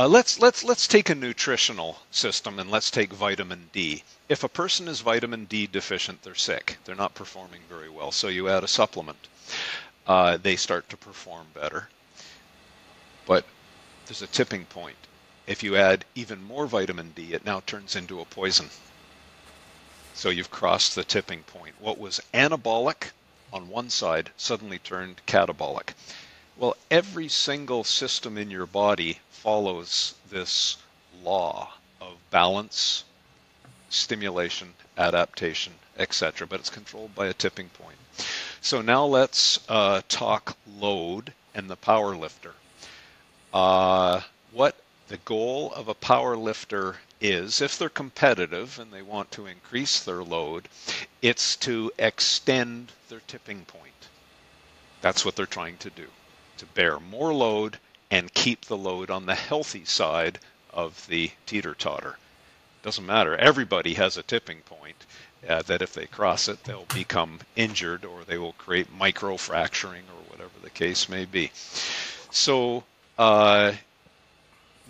uh, 0.00 0.08
let's 0.08 0.40
let's 0.40 0.64
let's 0.64 0.86
take 0.86 1.10
a 1.10 1.14
nutritional 1.14 1.98
system 2.10 2.58
and 2.58 2.70
let's 2.70 2.90
take 2.90 3.12
vitamin 3.12 3.68
D. 3.70 4.02
If 4.30 4.42
a 4.42 4.48
person 4.48 4.88
is 4.88 5.02
vitamin 5.02 5.44
D 5.44 5.66
deficient, 5.66 6.22
they're 6.22 6.34
sick. 6.34 6.78
They're 6.86 6.94
not 6.94 7.14
performing 7.14 7.60
very 7.68 7.90
well. 7.90 8.10
So 8.10 8.28
you 8.28 8.48
add 8.48 8.64
a 8.64 8.68
supplement, 8.68 9.28
uh, 10.06 10.38
they 10.38 10.56
start 10.56 10.88
to 10.88 10.96
perform 10.96 11.48
better. 11.52 11.90
But 13.26 13.44
there's 14.06 14.22
a 14.22 14.26
tipping 14.26 14.64
point. 14.64 14.96
If 15.46 15.62
you 15.62 15.76
add 15.76 16.06
even 16.14 16.42
more 16.42 16.66
vitamin 16.66 17.12
D, 17.14 17.34
it 17.34 17.44
now 17.44 17.60
turns 17.66 17.94
into 17.94 18.22
a 18.22 18.24
poison. 18.24 18.70
So 20.14 20.30
you've 20.30 20.50
crossed 20.50 20.94
the 20.94 21.04
tipping 21.04 21.42
point. 21.42 21.74
What 21.78 21.98
was 21.98 22.22
anabolic 22.32 23.10
on 23.52 23.68
one 23.68 23.90
side 23.90 24.30
suddenly 24.38 24.78
turned 24.78 25.20
catabolic. 25.26 25.92
Well, 26.60 26.76
every 26.90 27.28
single 27.28 27.84
system 27.84 28.36
in 28.36 28.50
your 28.50 28.66
body 28.66 29.20
follows 29.30 30.14
this 30.28 30.76
law 31.24 31.72
of 32.02 32.18
balance, 32.30 33.04
stimulation, 33.88 34.74
adaptation, 34.98 35.72
etc., 35.96 36.46
but 36.46 36.60
it's 36.60 36.68
controlled 36.68 37.14
by 37.14 37.28
a 37.28 37.32
tipping 37.32 37.70
point. 37.70 37.96
So 38.60 38.82
now 38.82 39.06
let's 39.06 39.58
uh, 39.70 40.02
talk 40.10 40.58
load 40.78 41.32
and 41.54 41.70
the 41.70 41.76
power 41.76 42.14
lifter. 42.14 42.52
Uh, 43.54 44.20
what 44.52 44.76
the 45.08 45.16
goal 45.16 45.72
of 45.72 45.88
a 45.88 45.94
power 45.94 46.36
lifter 46.36 46.98
is, 47.22 47.62
if 47.62 47.78
they're 47.78 47.88
competitive 47.88 48.78
and 48.78 48.92
they 48.92 49.00
want 49.00 49.30
to 49.30 49.46
increase 49.46 50.00
their 50.00 50.22
load, 50.22 50.68
it's 51.22 51.56
to 51.56 51.90
extend 51.98 52.92
their 53.08 53.22
tipping 53.26 53.64
point. 53.64 54.08
That's 55.00 55.24
what 55.24 55.36
they're 55.36 55.46
trying 55.46 55.78
to 55.78 55.88
do, 55.88 56.08
to 56.60 56.66
bear 56.66 57.00
more 57.00 57.32
load 57.32 57.78
and 58.10 58.32
keep 58.34 58.66
the 58.66 58.76
load 58.76 59.10
on 59.10 59.26
the 59.26 59.34
healthy 59.34 59.84
side 59.84 60.38
of 60.72 61.06
the 61.08 61.30
teeter 61.46 61.74
totter. 61.74 62.16
Doesn't 62.82 63.06
matter. 63.06 63.36
Everybody 63.36 63.94
has 63.94 64.16
a 64.16 64.22
tipping 64.22 64.60
point 64.60 64.96
uh, 65.48 65.62
that 65.62 65.82
if 65.82 65.94
they 65.94 66.06
cross 66.06 66.48
it, 66.48 66.64
they'll 66.64 66.84
become 66.94 67.40
injured 67.56 68.04
or 68.04 68.24
they 68.24 68.38
will 68.38 68.52
create 68.52 68.96
microfracturing 68.96 70.02
or 70.02 70.22
whatever 70.28 70.50
the 70.62 70.70
case 70.70 71.08
may 71.08 71.24
be. 71.24 71.50
So 72.30 72.84
uh, 73.18 73.72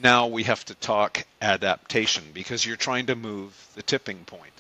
now 0.03 0.27
we 0.27 0.43
have 0.45 0.65
to 0.67 0.75
talk 0.75 1.25
adaptation 1.41 2.25
because 2.35 2.65
you're 2.65 2.77
trying 2.77 3.07
to 3.07 3.15
move 3.15 3.69
the 3.75 3.83
tipping 3.83 4.25
point. 4.25 4.53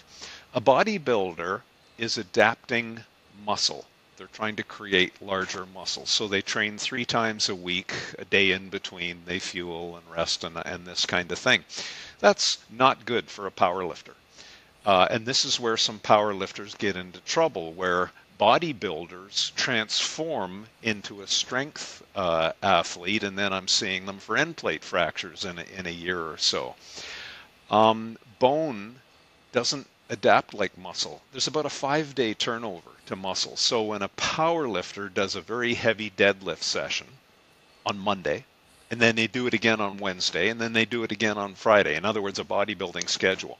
A 0.55 0.61
bodybuilder 0.61 1.62
is 1.99 2.18
adapting 2.18 3.01
muscle. 3.44 3.87
They're 4.21 4.29
trying 4.29 4.57
to 4.57 4.63
create 4.63 5.23
larger 5.23 5.65
muscles. 5.65 6.11
So 6.11 6.29
they 6.29 6.43
train 6.43 6.77
three 6.77 7.07
times 7.07 7.49
a 7.49 7.55
week, 7.55 7.95
a 8.19 8.27
day 8.27 8.51
in 8.51 8.69
between. 8.69 9.23
They 9.25 9.39
fuel 9.39 9.97
and 9.97 10.05
rest 10.15 10.45
and, 10.45 10.59
and 10.59 10.85
this 10.85 11.07
kind 11.07 11.33
of 11.33 11.39
thing. 11.39 11.65
That's 12.19 12.59
not 12.69 13.07
good 13.07 13.31
for 13.31 13.47
a 13.47 13.51
power 13.51 13.83
lifter. 13.83 14.13
Uh, 14.85 15.09
and 15.11 15.25
this 15.25 15.47
is 15.47 15.59
where 15.59 15.79
some 15.79 16.01
power 16.01 16.35
lifters 16.35 16.75
get 16.75 16.97
into 16.97 17.21
trouble, 17.21 17.73
where 17.73 18.13
bodybuilders 18.39 19.55
transform 19.55 20.67
into 20.83 21.23
a 21.23 21.27
strength 21.27 22.03
uh, 22.15 22.53
athlete, 22.63 23.25
and 23.25 23.39
then 23.39 23.55
I'm 23.55 23.69
seeing 23.69 24.05
them 24.05 24.19
for 24.19 24.37
end 24.37 24.59
plate 24.59 24.85
fractures 24.85 25.47
in 25.47 25.59
a, 25.59 25.65
in 25.79 25.87
a 25.87 25.91
year 25.91 26.21
or 26.21 26.37
so. 26.37 26.75
Um, 27.71 28.19
bone 28.39 28.97
doesn't 29.53 29.87
adapt 30.11 30.53
like 30.53 30.77
muscle. 30.77 31.23
There's 31.31 31.46
about 31.46 31.66
a 31.66 31.70
five 31.70 32.14
day 32.16 32.35
turnover 32.35 32.90
to 33.07 33.14
muscle. 33.16 33.57
So 33.57 33.83
when 33.83 34.03
a 34.03 34.09
power 34.09 34.66
lifter 34.66 35.09
does 35.09 35.37
a 35.37 35.40
very 35.40 35.75
heavy 35.75 36.11
deadlift 36.11 36.62
session 36.64 37.07
on 37.87 37.96
Monday, 37.99 38.44
and 38.90 39.01
then 39.01 39.14
they 39.14 39.29
do 39.29 39.46
it 39.46 39.55
again 39.55 39.81
on 39.81 39.99
Wednesday, 39.99 40.49
and 40.49 40.61
then 40.61 40.73
they 40.73 40.85
do 40.85 41.05
it 41.05 41.12
again 41.12 41.38
on 41.38 41.55
Friday, 41.55 41.94
in 41.94 42.05
other 42.05 42.20
words, 42.20 42.40
a 42.40 42.44
bodybuilding 42.44 43.09
schedule. 43.09 43.59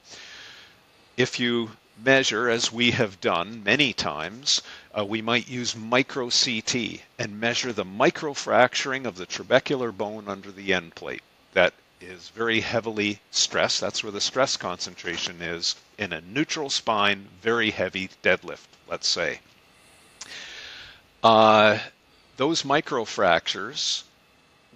If 1.16 1.38
you 1.38 1.70
measure, 2.02 2.48
as 2.48 2.72
we 2.72 2.90
have 2.92 3.20
done 3.20 3.62
many 3.62 3.92
times, 3.92 4.60
uh, 4.98 5.04
we 5.04 5.22
might 5.22 5.48
use 5.48 5.76
micro 5.76 6.30
CT 6.30 7.00
and 7.18 7.38
measure 7.38 7.72
the 7.72 7.84
microfracturing 7.84 9.06
of 9.06 9.16
the 9.16 9.26
trabecular 9.26 9.96
bone 9.96 10.26
under 10.26 10.50
the 10.50 10.72
end 10.74 10.96
plate. 10.96 11.22
That 11.52 11.74
is 12.00 12.30
very 12.30 12.60
heavily 12.60 13.20
stressed. 13.30 13.80
That's 13.80 14.02
where 14.02 14.12
the 14.12 14.20
stress 14.20 14.56
concentration 14.56 15.42
is 15.42 15.76
in 15.98 16.12
a 16.12 16.20
neutral 16.20 16.70
spine, 16.70 17.28
very 17.42 17.70
heavy 17.70 18.10
deadlift, 18.22 18.66
let's 18.88 19.08
say. 19.08 19.40
Uh, 21.22 21.78
those 22.36 22.62
microfractures 22.62 24.04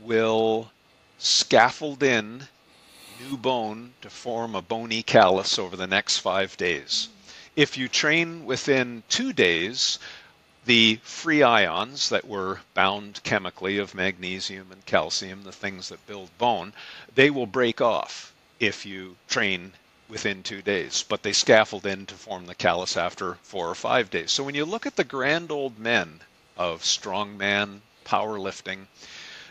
will 0.01 0.71
scaffold 1.19 2.03
in 2.03 2.49
new 3.21 3.37
bone 3.37 3.95
to 4.03 4.11
form 4.11 4.55
a 4.55 4.63
bony 4.63 5.03
callus 5.03 5.59
over 5.59 5.77
the 5.77 5.87
next 5.87 6.19
five 6.19 6.57
days. 6.57 7.09
If 7.57 7.79
you 7.79 7.89
train 7.89 8.45
within 8.45 9.05
two 9.09 9.33
days, 9.33 9.99
the 10.65 10.99
free 11.03 11.43
ions 11.43 12.09
that 12.09 12.27
were 12.27 12.61
bound 12.75 13.21
chemically 13.23 13.79
of 13.79 13.95
magnesium 13.95 14.73
and 14.73 14.85
calcium, 14.87 15.43
the 15.45 15.53
things 15.53 15.89
that 15.91 16.07
build 16.07 16.31
bone, 16.39 16.73
they 17.15 17.31
will 17.31 17.47
break 17.47 17.81
off 17.81 18.33
if 18.61 18.87
you 18.87 19.17
train 19.29 19.73
within 20.09 20.43
two 20.43 20.63
days, 20.63 21.05
but 21.09 21.23
they 21.23 21.33
scaffold 21.33 21.87
in 21.87 22.07
to 22.07 22.15
form 22.15 22.47
the 22.47 22.55
callus 22.55 22.97
after 22.97 23.35
four 23.43 23.69
or 23.69 23.75
five 23.75 24.11
days. 24.11 24.31
So 24.33 24.45
when 24.45 24.55
you 24.55 24.65
look 24.65 24.87
at 24.87 24.97
the 24.97 25.05
grand 25.05 25.51
old 25.51 25.79
men 25.79 26.21
of 26.57 26.83
strongman 26.83 27.81
powerlifting, 28.05 28.87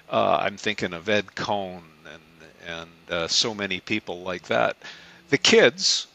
uh, 0.10 0.38
I'm 0.42 0.58
thinking 0.58 0.94
of 0.94 1.10
Ed 1.10 1.36
Coan 1.36 1.82
and 2.12 2.22
and 2.66 2.90
uh, 3.10 3.28
so 3.28 3.54
many 3.54 3.80
people 3.82 4.22
like 4.22 4.44
that. 4.44 4.78
The 5.30 5.38
kids 5.38 6.08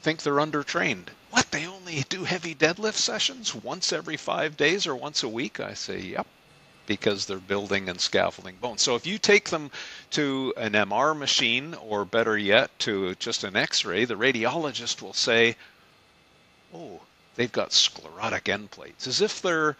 think 0.00 0.22
they're 0.22 0.34
undertrained. 0.34 1.08
What? 1.36 1.50
They 1.50 1.66
only 1.66 2.02
do 2.08 2.24
heavy 2.24 2.54
deadlift 2.54 2.94
sessions 2.94 3.54
once 3.54 3.92
every 3.92 4.16
five 4.16 4.56
days 4.56 4.86
or 4.86 4.96
once 4.96 5.22
a 5.22 5.28
week? 5.28 5.60
I 5.60 5.74
say, 5.74 6.00
yep 6.00 6.26
because 6.86 7.26
they're 7.26 7.36
building 7.36 7.90
and 7.90 8.00
scaffolding 8.00 8.56
bones. 8.56 8.80
So 8.80 8.94
if 8.94 9.06
you 9.06 9.18
take 9.18 9.50
them 9.50 9.70
to 10.12 10.54
an 10.56 10.72
MR 10.72 11.14
machine, 11.14 11.74
or 11.74 12.06
better 12.06 12.38
yet, 12.38 12.70
to 12.78 13.14
just 13.16 13.44
an 13.44 13.54
X 13.54 13.84
ray, 13.84 14.06
the 14.06 14.14
radiologist 14.14 15.02
will 15.02 15.12
say, 15.12 15.56
Oh, 16.72 17.00
they've 17.34 17.52
got 17.52 17.74
sclerotic 17.74 18.48
end 18.48 18.70
plates, 18.70 19.06
as 19.06 19.20
if 19.20 19.42
they're 19.42 19.76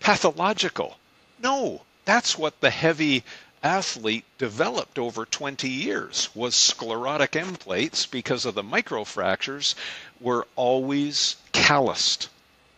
pathological. 0.00 0.98
No, 1.42 1.82
that's 2.04 2.36
what 2.36 2.60
the 2.60 2.70
heavy 2.70 3.24
athlete 3.62 4.24
developed 4.38 4.98
over 4.98 5.24
20 5.24 5.68
years 5.68 6.28
was 6.34 6.54
sclerotic 6.54 7.34
end 7.34 7.58
plates 7.58 8.06
because 8.06 8.44
of 8.44 8.54
the 8.54 8.62
microfractures 8.62 9.74
were 10.20 10.46
always 10.56 11.36
calloused. 11.52 12.28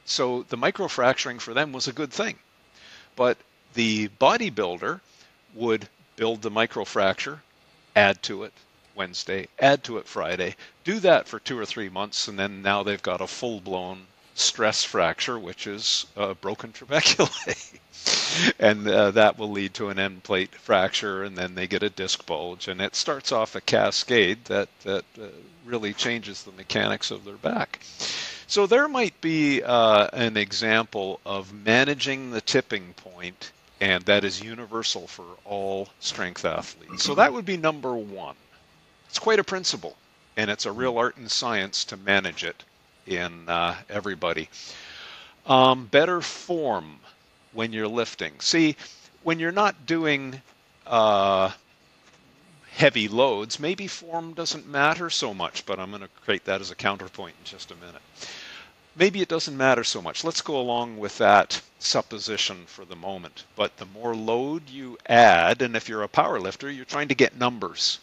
So 0.04 0.44
the 0.48 0.56
microfracturing 0.56 1.40
for 1.40 1.54
them 1.54 1.72
was 1.72 1.88
a 1.88 1.92
good 1.92 2.12
thing. 2.12 2.38
But 3.16 3.38
the 3.74 4.08
bodybuilder 4.20 5.00
would 5.54 5.88
build 6.16 6.42
the 6.42 6.50
microfracture, 6.50 7.40
add 7.94 8.22
to 8.24 8.44
it 8.44 8.52
Wednesday, 8.94 9.48
add 9.58 9.84
to 9.84 9.98
it 9.98 10.06
Friday, 10.06 10.56
do 10.84 11.00
that 11.00 11.28
for 11.28 11.38
two 11.38 11.58
or 11.58 11.66
three 11.66 11.88
months, 11.88 12.28
and 12.28 12.38
then 12.38 12.62
now 12.62 12.82
they've 12.82 13.02
got 13.02 13.20
a 13.20 13.26
full 13.26 13.60
blown 13.60 14.06
stress 14.40 14.84
fracture, 14.84 15.38
which 15.38 15.66
is 15.66 16.06
a 16.16 16.34
broken 16.34 16.72
trabeculae. 16.72 17.78
and 18.58 18.88
uh, 18.88 19.10
that 19.10 19.38
will 19.38 19.50
lead 19.50 19.74
to 19.74 19.88
an 19.88 19.98
end 19.98 20.22
plate 20.22 20.54
fracture, 20.54 21.22
and 21.22 21.36
then 21.36 21.54
they 21.54 21.66
get 21.66 21.82
a 21.82 21.90
disc 21.90 22.24
bulge, 22.26 22.68
and 22.68 22.80
it 22.80 22.94
starts 22.94 23.32
off 23.32 23.54
a 23.54 23.60
cascade 23.60 24.44
that 24.46 24.68
that 24.82 25.04
uh, 25.20 25.26
really 25.64 25.92
changes 25.92 26.42
the 26.42 26.52
mechanics 26.52 27.10
of 27.10 27.24
their 27.24 27.34
back. 27.34 27.80
So 28.46 28.66
there 28.66 28.88
might 28.88 29.20
be 29.20 29.62
uh, 29.62 30.08
an 30.12 30.36
example 30.36 31.20
of 31.24 31.52
managing 31.52 32.30
the 32.30 32.40
tipping 32.40 32.94
point 32.94 33.52
and 33.80 34.04
that 34.04 34.24
is 34.24 34.42
universal 34.42 35.06
for 35.06 35.24
all 35.44 35.88
strength 36.00 36.44
athletes. 36.44 37.02
So 37.02 37.14
that 37.14 37.32
would 37.32 37.46
be 37.46 37.56
number 37.56 37.94
one. 37.94 38.36
It's 39.08 39.18
quite 39.18 39.38
a 39.38 39.44
principle, 39.44 39.96
and 40.36 40.50
it's 40.50 40.66
a 40.66 40.72
real 40.72 40.98
art 40.98 41.16
and 41.16 41.30
science 41.30 41.84
to 41.86 41.96
manage 41.96 42.44
it 42.44 42.62
in 43.06 43.48
uh, 43.48 43.76
everybody. 43.88 44.48
Um, 45.46 45.86
better 45.86 46.20
form 46.20 46.96
when 47.52 47.72
you're 47.72 47.88
lifting. 47.88 48.32
See, 48.40 48.76
when 49.22 49.38
you're 49.38 49.52
not 49.52 49.86
doing 49.86 50.40
uh, 50.86 51.50
heavy 52.72 53.08
loads, 53.08 53.58
maybe 53.58 53.86
form 53.86 54.34
doesn't 54.34 54.66
matter 54.68 55.10
so 55.10 55.34
much, 55.34 55.66
but 55.66 55.78
I'm 55.78 55.90
going 55.90 56.02
to 56.02 56.08
create 56.24 56.44
that 56.44 56.60
as 56.60 56.70
a 56.70 56.76
counterpoint 56.76 57.34
in 57.40 57.44
just 57.44 57.70
a 57.70 57.76
minute 57.76 58.02
maybe 58.96 59.20
it 59.20 59.28
doesn't 59.28 59.56
matter 59.56 59.84
so 59.84 60.02
much. 60.02 60.24
Let's 60.24 60.42
go 60.42 60.60
along 60.60 60.98
with 60.98 61.18
that 61.18 61.60
supposition 61.78 62.64
for 62.66 62.84
the 62.84 62.96
moment. 62.96 63.44
But 63.56 63.76
the 63.76 63.86
more 63.86 64.14
load 64.14 64.68
you 64.68 64.98
add, 65.06 65.62
and 65.62 65.76
if 65.76 65.88
you're 65.88 66.02
a 66.02 66.08
power 66.08 66.40
lifter, 66.40 66.70
you're 66.70 66.84
trying 66.84 67.08
to 67.08 67.14
get 67.14 67.36
numbers. 67.36 67.98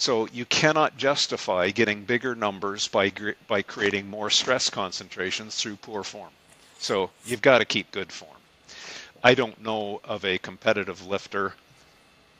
So 0.00 0.28
you 0.28 0.44
cannot 0.44 0.96
justify 0.96 1.70
getting 1.70 2.04
bigger 2.04 2.36
numbers 2.36 2.86
by 2.86 3.10
by 3.48 3.62
creating 3.62 4.08
more 4.08 4.30
stress 4.30 4.70
concentrations 4.70 5.56
through 5.56 5.74
poor 5.74 6.04
form. 6.04 6.30
So 6.78 7.10
you've 7.26 7.42
got 7.42 7.58
to 7.58 7.64
keep 7.64 7.90
good 7.90 8.12
form. 8.12 8.36
I 9.24 9.34
don't 9.34 9.60
know 9.60 10.00
of 10.04 10.24
a 10.24 10.38
competitive 10.38 11.04
lifter 11.04 11.54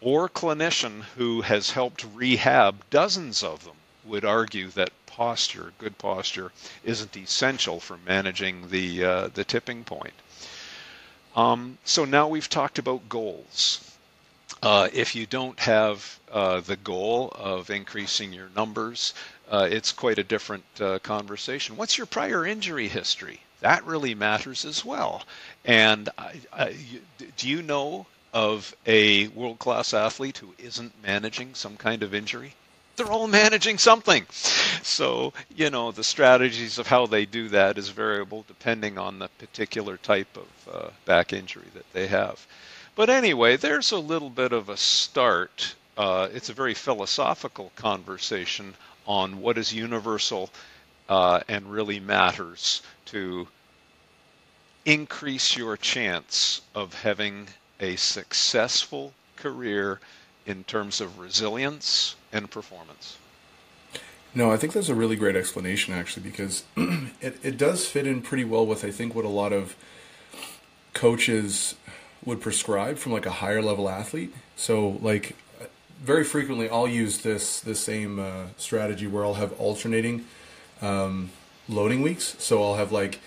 or 0.01 0.29
clinician 0.29 1.03
who 1.17 1.41
has 1.41 1.73
helped 1.73 2.07
rehab 2.15 2.89
dozens 2.91 3.43
of 3.43 3.65
them 3.65 3.75
would 4.05 4.25
argue 4.25 4.69
that 4.69 4.93
posture, 5.07 5.73
good 5.79 5.99
posture, 5.99 6.53
isn't 6.85 7.17
essential 7.17 7.81
for 7.81 7.97
managing 8.07 8.71
the 8.71 9.05
uh, 9.05 9.29
the 9.35 9.43
tipping 9.43 9.83
point. 9.83 10.15
Um, 11.35 11.79
so 11.85 12.05
now 12.05 12.29
we've 12.29 12.49
talked 12.49 12.79
about 12.79 13.09
goals. 13.09 13.88
Uh, 14.63 14.89
if 14.93 15.15
you 15.15 15.27
don't 15.27 15.59
have 15.61 16.19
uh, 16.33 16.61
the 16.61 16.77
goal 16.77 17.33
of 17.37 17.71
increasing 17.71 18.33
your 18.33 18.49
numbers, 18.57 19.15
uh, 19.51 19.69
it's 19.71 19.93
quite 19.93 20.19
a 20.19 20.25
different 20.25 20.65
uh, 20.81 20.99
conversation. 21.01 21.77
What's 21.77 21.97
your 21.97 22.07
prior 22.07 22.47
injury 22.47 22.89
history? 22.89 23.41
That 23.61 23.85
really 23.85 24.15
matters 24.15 24.65
as 24.65 24.85
well. 24.85 25.23
And 25.65 26.09
I, 26.19 26.35
I, 26.53 26.77
do 27.37 27.49
you 27.49 27.63
know 27.63 28.07
of 28.33 28.75
a 28.87 29.29
world 29.29 29.59
class 29.59 29.95
athlete 29.95 30.39
who 30.39 30.55
isn't 30.59 30.93
managing 31.03 31.55
some 31.55 31.77
kind 31.77 32.03
of 32.03 32.15
injury? 32.15 32.55
they're 32.99 33.11
all 33.11 33.29
managing 33.29 33.79
something. 33.79 34.27
So, 34.83 35.33
you 35.55 35.71
know, 35.71 35.93
the 35.93 36.05
strategies 36.05 36.79
of 36.79 36.89
how 36.89 37.07
they 37.07 37.25
do 37.25 37.49
that 37.51 37.79
is 37.79 37.89
variable 37.89 38.45
depending 38.47 38.99
on 38.99 39.19
the 39.19 39.29
particular 39.39 39.97
type 39.97 40.37
of 40.37 40.75
uh, 40.75 40.91
back 41.05 41.33
injury 41.33 41.69
that 41.75 41.91
they 41.93 42.09
have. 42.09 42.47
But 42.99 43.11
anyway, 43.11 43.57
there's 43.57 43.93
a 43.93 43.99
little 43.99 44.29
bit 44.29 44.51
of 44.51 44.69
a 44.69 44.77
start. 44.77 45.77
Uh, 45.97 46.27
it's 46.35 46.49
a 46.49 46.53
very 46.53 46.75
philosophical 46.75 47.71
conversation 47.77 48.75
on 49.07 49.41
what 49.41 49.57
is 49.57 49.73
universal 49.73 50.51
uh, 51.09 51.39
and 51.47 51.71
really 51.71 52.01
matters 52.01 52.83
to 53.05 53.47
increase 54.85 55.57
your 55.57 55.77
chance 55.77 56.63
of 56.75 56.93
having 56.93 57.47
a 57.79 57.95
successful 57.95 59.13
career 59.37 60.01
in 60.45 60.65
terms 60.65 61.01
of 61.01 61.21
resilience 61.21 62.17
and 62.33 62.51
performance. 62.51 63.17
No, 64.35 64.51
I 64.51 64.57
think 64.57 64.73
that's 64.73 64.89
a 64.89 64.95
really 64.97 65.15
great 65.15 65.37
explanation 65.37 65.95
actually 65.95 66.25
because 66.25 66.65
it, 66.77 67.39
it 67.45 67.57
does 67.57 67.87
fit 67.87 68.09
in 68.09 68.23
pretty 68.23 68.45
well 68.45 68.67
with 68.67 68.85
I 68.85 68.91
think 68.91 69.15
what 69.15 69.25
a 69.25 69.29
lot 69.29 69.53
of 69.53 69.77
coaches 70.95 71.77
would 72.25 72.41
prescribe 72.41 72.99
from 72.99 73.13
like 73.13 73.27
a 73.27 73.31
higher 73.31 73.63
level 73.63 73.89
athlete. 73.89 74.35
So 74.57 74.99
like 75.03 75.37
very 76.03 76.25
frequently 76.25 76.69
I'll 76.69 76.89
use 76.89 77.19
this 77.19 77.61
the 77.61 77.75
same 77.75 78.19
uh, 78.19 78.47
strategy 78.57 79.07
where 79.07 79.25
I'll 79.25 79.35
have 79.35 79.59
alternating 79.61 80.25
um, 80.81 81.31
loading 81.69 82.03
weeks. 82.03 82.37
So 82.39 82.63
I'll 82.63 82.77
have 82.77 82.93
like 82.93 83.21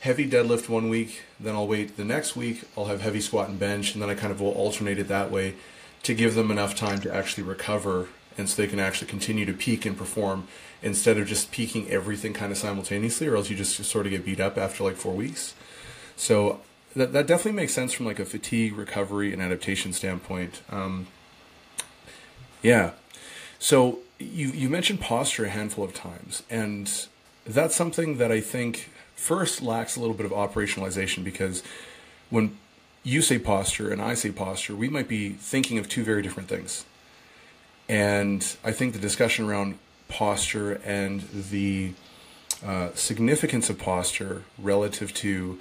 heavy 0.00 0.28
deadlift 0.28 0.68
one 0.68 0.88
week, 0.88 1.22
then 1.40 1.54
I'll 1.54 1.66
wait 1.66 1.96
the 1.96 2.04
next 2.04 2.36
week 2.36 2.64
I'll 2.76 2.86
have 2.86 3.00
heavy 3.00 3.20
squat 3.20 3.48
and 3.48 3.58
bench, 3.58 3.94
and 3.94 4.02
then 4.02 4.10
I 4.10 4.14
kind 4.14 4.32
of 4.32 4.40
will 4.40 4.52
alternate 4.52 4.98
it 4.98 5.08
that 5.08 5.30
way 5.30 5.54
to 6.02 6.14
give 6.14 6.34
them 6.34 6.50
enough 6.50 6.74
time 6.74 7.00
to 7.00 7.14
actually 7.14 7.44
recover 7.44 8.08
and 8.36 8.48
so 8.48 8.60
they 8.60 8.68
can 8.68 8.78
actually 8.78 9.06
continue 9.08 9.46
to 9.46 9.52
peak 9.52 9.86
and 9.86 9.96
perform 9.96 10.46
instead 10.82 11.16
of 11.18 11.26
just 11.26 11.50
peaking 11.50 11.88
everything 11.90 12.32
kind 12.32 12.52
of 12.52 12.58
simultaneously 12.58 13.26
or 13.26 13.36
else 13.36 13.48
you 13.48 13.56
just 13.56 13.82
sort 13.84 14.06
of 14.06 14.10
get 14.10 14.24
beat 14.24 14.40
up 14.40 14.58
after 14.58 14.84
like 14.84 14.96
four 14.96 15.14
weeks 15.14 15.54
so 16.16 16.60
that, 16.94 17.12
that 17.12 17.26
definitely 17.26 17.52
makes 17.52 17.72
sense 17.72 17.92
from 17.92 18.06
like 18.06 18.18
a 18.18 18.24
fatigue 18.24 18.76
recovery 18.76 19.32
and 19.32 19.42
adaptation 19.42 19.92
standpoint. 19.92 20.62
Um, 20.70 21.06
yeah. 22.62 22.92
So 23.58 24.00
you, 24.18 24.48
you 24.48 24.68
mentioned 24.68 25.00
posture 25.00 25.44
a 25.44 25.50
handful 25.50 25.84
of 25.84 25.94
times 25.94 26.42
and 26.48 27.06
that's 27.46 27.74
something 27.74 28.16
that 28.18 28.32
i 28.32 28.40
think 28.40 28.90
first 29.14 29.60
lacks 29.60 29.96
a 29.96 30.00
little 30.00 30.14
bit 30.14 30.24
of 30.24 30.32
operationalization 30.32 31.24
because 31.24 31.62
when 32.30 32.56
you 33.02 33.20
say 33.20 33.38
posture 33.38 33.90
and 33.90 34.00
i 34.00 34.14
say 34.14 34.30
posture 34.30 34.74
we 34.74 34.88
might 34.88 35.08
be 35.08 35.30
thinking 35.30 35.78
of 35.78 35.88
two 35.88 36.04
very 36.04 36.22
different 36.22 36.48
things. 36.48 36.84
And 37.88 38.56
I 38.64 38.72
think 38.72 38.94
the 38.94 38.98
discussion 38.98 39.44
around 39.44 39.78
posture 40.08 40.80
and 40.84 41.20
the 41.20 41.92
uh, 42.64 42.90
significance 42.94 43.68
of 43.68 43.78
posture 43.78 44.44
relative 44.58 45.12
to 45.14 45.58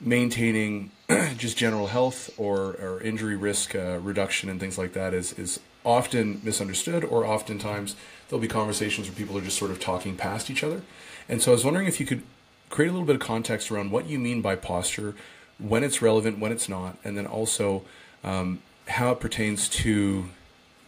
maintaining 0.00 0.90
just 1.36 1.56
general 1.56 1.88
health 1.88 2.30
or, 2.38 2.76
or 2.80 3.00
injury 3.02 3.36
risk 3.36 3.74
uh, 3.74 3.98
reduction 4.00 4.48
and 4.48 4.58
things 4.58 4.78
like 4.78 4.92
that 4.94 5.12
is, 5.14 5.32
is 5.38 5.60
often 5.84 6.40
misunderstood, 6.42 7.04
or 7.04 7.24
oftentimes 7.24 7.96
there'll 8.28 8.40
be 8.40 8.48
conversations 8.48 9.08
where 9.08 9.16
people 9.16 9.36
are 9.36 9.42
just 9.42 9.58
sort 9.58 9.70
of 9.70 9.80
talking 9.80 10.16
past 10.16 10.50
each 10.50 10.62
other. 10.62 10.82
And 11.28 11.42
so 11.42 11.52
I 11.52 11.54
was 11.54 11.64
wondering 11.64 11.86
if 11.86 12.00
you 12.00 12.06
could 12.06 12.22
create 12.68 12.88
a 12.88 12.92
little 12.92 13.06
bit 13.06 13.16
of 13.16 13.22
context 13.22 13.70
around 13.70 13.90
what 13.90 14.06
you 14.06 14.18
mean 14.18 14.40
by 14.42 14.56
posture, 14.56 15.14
when 15.58 15.84
it's 15.84 16.00
relevant, 16.00 16.38
when 16.38 16.52
it's 16.52 16.68
not, 16.68 16.96
and 17.04 17.16
then 17.16 17.26
also 17.26 17.82
um, 18.24 18.60
how 18.88 19.12
it 19.12 19.20
pertains 19.20 19.68
to 19.68 20.26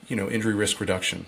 you 0.09 0.17
know 0.17 0.29
injury 0.29 0.55
risk 0.55 0.81
reduction? 0.81 1.27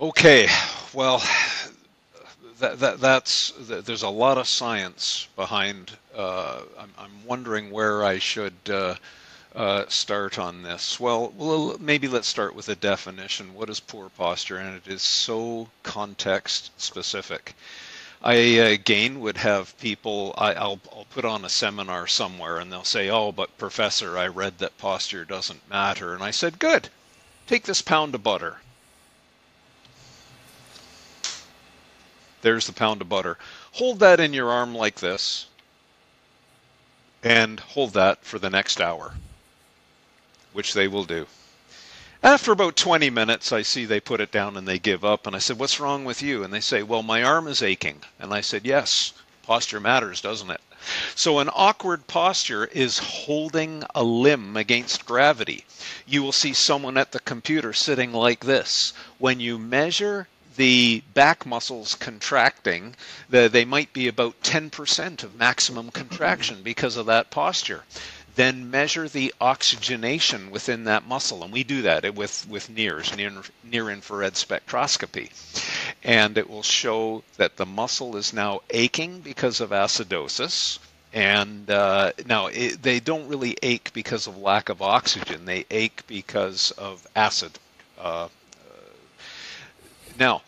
Okay, 0.00 0.48
well, 0.94 1.22
that, 2.60 2.78
that 2.78 3.00
that's 3.00 3.52
there's 3.58 4.02
a 4.02 4.08
lot 4.08 4.38
of 4.38 4.46
science 4.48 5.28
behind. 5.36 5.92
Uh, 6.14 6.62
I'm, 6.78 6.92
I'm, 6.98 7.24
wondering 7.26 7.70
where 7.70 8.04
I 8.04 8.18
should 8.18 8.54
uh, 8.68 8.94
uh, 9.54 9.84
start 9.88 10.38
on 10.38 10.62
this? 10.62 11.00
Well, 11.00 11.32
well, 11.36 11.76
maybe 11.80 12.08
let's 12.08 12.28
start 12.28 12.54
with 12.54 12.68
a 12.68 12.74
definition. 12.74 13.54
What 13.54 13.70
is 13.70 13.80
poor 13.80 14.08
posture? 14.10 14.58
And 14.58 14.76
it 14.76 14.86
is 14.90 15.02
so 15.02 15.68
context 15.82 16.70
specific. 16.76 17.54
I 18.22 18.34
again 18.34 19.20
would 19.20 19.38
have 19.38 19.76
people. 19.78 20.34
I, 20.36 20.52
will 20.52 20.80
I'll 20.92 21.06
put 21.10 21.24
on 21.24 21.44
a 21.44 21.48
seminar 21.48 22.06
somewhere, 22.06 22.58
and 22.58 22.70
they'll 22.70 22.84
say, 22.84 23.08
"Oh, 23.08 23.32
but 23.32 23.56
professor, 23.58 24.18
I 24.18 24.26
read 24.26 24.58
that 24.58 24.78
posture 24.78 25.24
doesn't 25.24 25.68
matter." 25.68 26.14
And 26.14 26.22
I 26.22 26.30
said, 26.30 26.58
"Good. 26.58 26.90
Take 27.46 27.64
this 27.64 27.82
pound 27.82 28.14
of 28.14 28.22
butter. 28.22 28.58
There's 32.42 32.66
the 32.66 32.72
pound 32.72 33.00
of 33.00 33.08
butter. 33.08 33.38
Hold 33.72 33.98
that 34.00 34.20
in 34.20 34.32
your 34.32 34.50
arm 34.50 34.74
like 34.74 34.96
this, 34.96 35.46
and 37.22 37.60
hold 37.60 37.92
that 37.94 38.24
for 38.24 38.38
the 38.38 38.50
next 38.50 38.80
hour, 38.80 39.14
which 40.52 40.72
they 40.74 40.88
will 40.88 41.04
do." 41.04 41.26
After 42.22 42.52
about 42.52 42.76
20 42.76 43.08
minutes, 43.08 43.50
I 43.50 43.62
see 43.62 43.86
they 43.86 43.98
put 43.98 44.20
it 44.20 44.30
down 44.30 44.58
and 44.58 44.68
they 44.68 44.78
give 44.78 45.06
up. 45.06 45.26
And 45.26 45.34
I 45.34 45.38
said, 45.38 45.58
What's 45.58 45.80
wrong 45.80 46.04
with 46.04 46.20
you? 46.20 46.44
And 46.44 46.52
they 46.52 46.60
say, 46.60 46.82
Well, 46.82 47.02
my 47.02 47.22
arm 47.22 47.48
is 47.48 47.62
aching. 47.62 48.02
And 48.18 48.34
I 48.34 48.42
said, 48.42 48.66
Yes, 48.66 49.14
posture 49.42 49.80
matters, 49.80 50.20
doesn't 50.20 50.50
it? 50.50 50.60
So, 51.14 51.38
an 51.38 51.48
awkward 51.54 52.06
posture 52.06 52.66
is 52.66 52.98
holding 52.98 53.84
a 53.94 54.02
limb 54.02 54.54
against 54.56 55.06
gravity. 55.06 55.64
You 56.06 56.22
will 56.22 56.32
see 56.32 56.52
someone 56.52 56.98
at 56.98 57.12
the 57.12 57.20
computer 57.20 57.72
sitting 57.72 58.12
like 58.12 58.44
this. 58.44 58.92
When 59.18 59.40
you 59.40 59.58
measure 59.58 60.28
the 60.60 61.02
back 61.14 61.46
muscles 61.46 61.94
contracting, 61.94 62.94
the, 63.30 63.48
they 63.48 63.64
might 63.64 63.90
be 63.94 64.08
about 64.08 64.38
10% 64.42 65.22
of 65.22 65.34
maximum 65.34 65.90
contraction 65.90 66.62
because 66.62 66.98
of 66.98 67.06
that 67.06 67.30
posture 67.30 67.82
then 68.36 68.70
measure 68.70 69.08
the 69.08 69.34
oxygenation 69.40 70.50
within 70.50 70.84
that 70.84 71.06
muscle. 71.06 71.42
And 71.42 71.52
we 71.52 71.64
do 71.64 71.82
that 71.82 72.14
with, 72.14 72.46
with 72.48 72.68
NIRS, 72.70 73.16
near, 73.16 73.32
near 73.64 73.90
infrared 73.90 74.34
spectroscopy. 74.34 75.30
And 76.04 76.38
it 76.38 76.48
will 76.48 76.62
show 76.62 77.22
that 77.38 77.56
the 77.56 77.66
muscle 77.66 78.16
is 78.16 78.32
now 78.32 78.60
aching 78.70 79.20
because 79.20 79.60
of 79.60 79.70
acidosis. 79.70 80.78
And 81.12 81.70
uh, 81.70 82.12
now 82.26 82.46
it, 82.46 82.82
they 82.82 83.00
don't 83.00 83.28
really 83.28 83.56
ache 83.62 83.90
because 83.92 84.26
of 84.26 84.38
lack 84.38 84.68
of 84.68 84.80
oxygen, 84.80 85.44
they 85.44 85.64
ache 85.70 86.02
because 86.06 86.70
of 86.72 87.06
acid. 87.16 87.58
Uh, 87.98 88.28
now, 90.20 90.42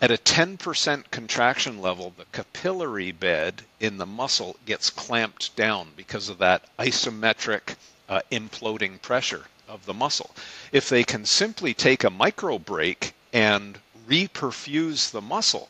at 0.00 0.10
a 0.10 0.18
10% 0.18 1.10
contraction 1.10 1.80
level, 1.80 2.12
the 2.16 2.26
capillary 2.32 3.12
bed 3.12 3.62
in 3.80 3.96
the 3.96 4.06
muscle 4.06 4.56
gets 4.66 4.90
clamped 4.90 5.54
down 5.56 5.92
because 5.96 6.28
of 6.28 6.38
that 6.38 6.64
isometric 6.76 7.76
uh, 8.08 8.20
imploding 8.30 9.00
pressure 9.00 9.44
of 9.68 9.86
the 9.86 9.94
muscle. 9.94 10.32
If 10.72 10.88
they 10.88 11.04
can 11.04 11.24
simply 11.24 11.74
take 11.74 12.02
a 12.02 12.10
micro 12.10 12.58
break 12.58 13.14
and 13.32 13.78
reperfuse 14.08 15.12
the 15.12 15.22
muscle, 15.22 15.68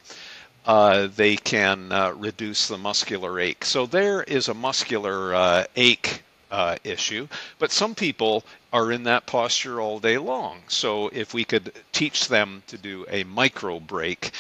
uh, 0.65 1.07
they 1.07 1.37
can 1.37 1.93
uh, 1.93 2.13
reduce 2.13 2.67
the 2.67 2.79
muscular 2.79 3.39
ache. 3.39 3.65
So 3.65 3.87
there 3.87 4.23
is 4.23 4.49
a 4.49 4.55
muscular 4.55 5.35
uh, 5.35 5.65
ache 5.77 6.23
uh, 6.51 6.77
issue. 6.85 7.29
But 7.59 7.73
some 7.73 7.95
people 7.95 8.45
are 8.73 8.93
in 8.93 9.05
that 9.05 9.27
posture 9.27 9.81
all 9.81 9.99
day 9.99 10.19
long. 10.19 10.63
So 10.69 11.09
if 11.09 11.35
we 11.35 11.45
could 11.45 11.73
teach 11.93 12.29
them 12.29 12.63
to 12.69 12.79
do 12.79 13.07
a 13.09 13.25
micro 13.25 13.81
break, 13.81 14.33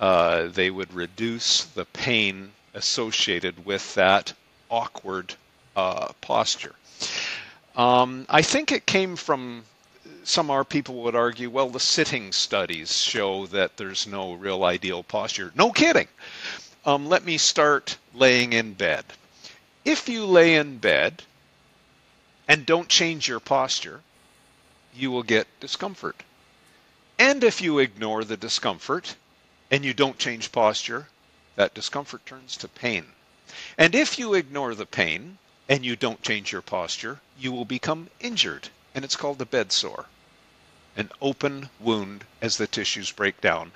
uh, 0.00 0.48
they 0.48 0.70
would 0.70 0.92
reduce 0.92 1.64
the 1.64 1.84
pain 1.86 2.50
associated 2.74 3.64
with 3.64 3.94
that 3.94 4.32
awkward 4.70 5.34
uh, 5.76 6.08
posture. 6.20 6.74
Um, 7.76 8.26
I 8.28 8.42
think 8.42 8.72
it 8.72 8.86
came 8.86 9.16
from 9.16 9.64
some 10.24 10.50
our 10.50 10.64
people 10.64 11.02
would 11.02 11.14
argue, 11.14 11.50
well, 11.50 11.68
the 11.68 11.80
sitting 11.80 12.32
studies 12.32 12.96
show 13.02 13.46
that 13.46 13.76
there's 13.76 14.06
no 14.06 14.32
real 14.32 14.64
ideal 14.64 15.02
posture. 15.02 15.52
No 15.54 15.70
kidding. 15.70 16.08
Um, 16.86 17.06
let 17.06 17.24
me 17.24 17.38
start 17.38 17.96
laying 18.14 18.52
in 18.52 18.72
bed. 18.72 19.04
If 19.84 20.08
you 20.08 20.24
lay 20.24 20.54
in 20.54 20.78
bed 20.78 21.22
and 22.46 22.66
don't 22.66 22.88
change 22.88 23.28
your 23.28 23.40
posture, 23.40 24.02
you 24.94 25.10
will 25.10 25.22
get 25.22 25.46
discomfort. 25.60 26.22
And 27.18 27.42
if 27.44 27.60
you 27.60 27.78
ignore 27.78 28.24
the 28.24 28.36
discomfort 28.36 29.16
and 29.70 29.84
you 29.84 29.94
don't 29.94 30.18
change 30.18 30.52
posture, 30.52 31.08
that 31.56 31.74
discomfort 31.74 32.26
turns 32.26 32.56
to 32.58 32.68
pain. 32.68 33.06
And 33.78 33.94
if 33.94 34.18
you 34.18 34.34
ignore 34.34 34.74
the 34.74 34.86
pain 34.86 35.38
and 35.68 35.84
you 35.84 35.96
don't 35.96 36.22
change 36.22 36.52
your 36.52 36.62
posture, 36.62 37.20
you 37.38 37.52
will 37.52 37.64
become 37.64 38.10
injured, 38.20 38.68
and 38.94 39.04
it's 39.04 39.16
called 39.16 39.40
a 39.40 39.46
bed 39.46 39.72
sore. 39.72 40.06
An 40.96 41.10
open 41.20 41.70
wound 41.80 42.24
as 42.40 42.56
the 42.56 42.66
tissues 42.66 43.10
break 43.10 43.40
down. 43.40 43.72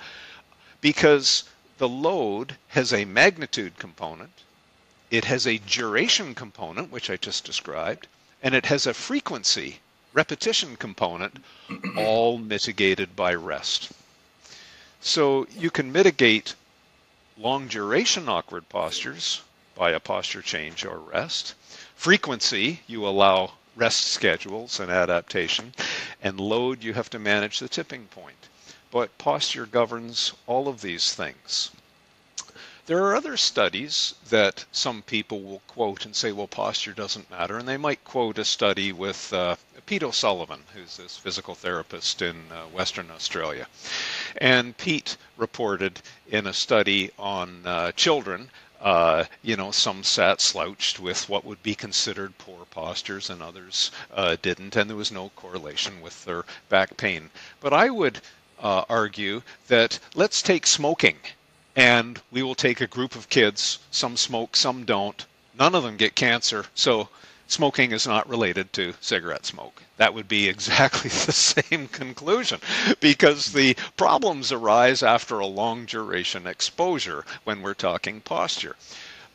Because 0.81 1.43
the 1.77 1.89
load 1.89 2.57
has 2.69 2.93
a 2.93 3.05
magnitude 3.05 3.77
component, 3.77 4.31
it 5.09 5.25
has 5.25 5.47
a 5.47 5.57
duration 5.57 6.35
component, 6.35 6.91
which 6.91 7.09
I 7.09 7.17
just 7.17 7.45
described, 7.45 8.07
and 8.41 8.55
it 8.55 8.65
has 8.65 8.87
a 8.87 8.93
frequency 8.93 9.79
repetition 10.13 10.75
component, 10.75 11.43
all 11.97 12.37
mitigated 12.37 13.15
by 13.15 13.33
rest. 13.33 13.91
So 15.01 15.47
you 15.55 15.69
can 15.69 15.91
mitigate 15.91 16.55
long 17.37 17.67
duration 17.67 18.27
awkward 18.27 18.67
postures 18.69 19.41
by 19.75 19.91
a 19.91 19.99
posture 19.99 20.41
change 20.41 20.83
or 20.83 20.97
rest. 20.97 21.53
Frequency, 21.95 22.81
you 22.87 23.07
allow 23.07 23.53
rest 23.75 24.07
schedules 24.07 24.79
and 24.79 24.91
adaptation. 24.91 25.73
And 26.21 26.39
load, 26.39 26.83
you 26.83 26.93
have 26.93 27.09
to 27.11 27.19
manage 27.19 27.59
the 27.59 27.69
tipping 27.69 28.05
point. 28.07 28.49
But 28.91 29.17
posture 29.17 29.65
governs 29.65 30.33
all 30.47 30.67
of 30.67 30.81
these 30.81 31.13
things. 31.13 31.71
There 32.89 33.05
are 33.05 33.15
other 33.15 33.37
studies 33.37 34.15
that 34.31 34.65
some 34.71 35.03
people 35.03 35.43
will 35.43 35.61
quote 35.67 36.05
and 36.05 36.15
say, 36.15 36.31
well, 36.31 36.47
posture 36.47 36.91
doesn't 36.91 37.29
matter. 37.29 37.59
And 37.59 37.67
they 37.67 37.77
might 37.77 38.03
quote 38.03 38.39
a 38.39 38.43
study 38.43 38.91
with 38.91 39.31
uh, 39.31 39.57
Pete 39.85 40.01
O'Sullivan, 40.01 40.63
who's 40.73 40.97
this 40.97 41.15
physical 41.15 41.53
therapist 41.53 42.23
in 42.23 42.51
uh, 42.51 42.63
Western 42.63 43.11
Australia. 43.11 43.67
And 44.37 44.75
Pete 44.75 45.17
reported 45.37 46.01
in 46.31 46.47
a 46.47 46.53
study 46.53 47.11
on 47.19 47.61
uh, 47.63 47.91
children 47.91 48.49
uh, 48.81 49.25
you 49.43 49.55
know, 49.55 49.69
some 49.69 50.03
sat 50.03 50.41
slouched 50.41 50.99
with 50.99 51.29
what 51.29 51.45
would 51.45 51.61
be 51.61 51.75
considered 51.75 52.39
poor 52.39 52.65
postures 52.71 53.29
and 53.29 53.43
others 53.43 53.91
uh, 54.11 54.35
didn't, 54.41 54.75
and 54.75 54.89
there 54.89 54.97
was 54.97 55.11
no 55.11 55.29
correlation 55.35 56.01
with 56.01 56.25
their 56.25 56.43
back 56.69 56.97
pain. 56.97 57.29
But 57.59 57.71
I 57.71 57.91
would 57.91 58.19
uh, 58.59 58.85
argue 58.89 59.43
that 59.67 59.99
let's 60.15 60.41
take 60.41 60.65
smoking 60.65 61.17
and 61.79 62.21
we 62.29 62.43
will 62.43 62.55
take 62.55 62.81
a 62.81 62.87
group 62.87 63.15
of 63.15 63.29
kids, 63.29 63.79
some 63.89 64.17
smoke, 64.17 64.57
some 64.57 64.83
don't. 64.83 65.25
None 65.57 65.73
of 65.73 65.83
them 65.83 65.95
get 65.95 66.13
cancer, 66.13 66.65
so 66.75 67.07
smoking 67.47 67.93
is 67.93 68.05
not 68.05 68.27
related 68.27 68.73
to 68.73 68.95
cigarette 68.99 69.45
smoke. 69.45 69.81
That 69.95 70.13
would 70.13 70.27
be 70.27 70.49
exactly 70.55 71.09
the 71.09 71.31
same 71.31 71.87
conclusion 71.87 72.59
because 72.99 73.53
the 73.53 73.77
problems 73.95 74.51
arise 74.51 75.01
after 75.01 75.39
a 75.39 75.45
long 75.45 75.85
duration 75.85 76.45
exposure 76.45 77.23
when 77.45 77.61
we're 77.61 77.75
talking 77.75 78.19
posture. 78.19 78.75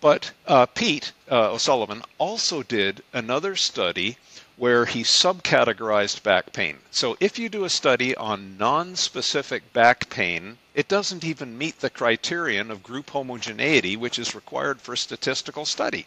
But 0.02 0.32
uh, 0.46 0.66
Pete 0.66 1.12
uh, 1.30 1.52
O'Sullivan 1.52 2.02
also 2.18 2.62
did 2.62 3.02
another 3.14 3.56
study 3.56 4.18
where 4.56 4.84
he 4.84 5.02
subcategorized 5.02 6.22
back 6.22 6.52
pain. 6.52 6.78
So 6.90 7.16
if 7.18 7.38
you 7.38 7.48
do 7.48 7.64
a 7.64 7.70
study 7.70 8.14
on 8.16 8.56
non-specific 8.56 9.72
back 9.72 10.08
pain, 10.10 10.58
it 10.74 10.88
doesn't 10.88 11.24
even 11.24 11.58
meet 11.58 11.80
the 11.80 11.90
criterion 11.90 12.70
of 12.70 12.82
group 12.82 13.10
homogeneity, 13.10 13.96
which 13.96 14.18
is 14.18 14.34
required 14.34 14.80
for 14.80 14.96
statistical 14.96 15.64
study. 15.64 16.06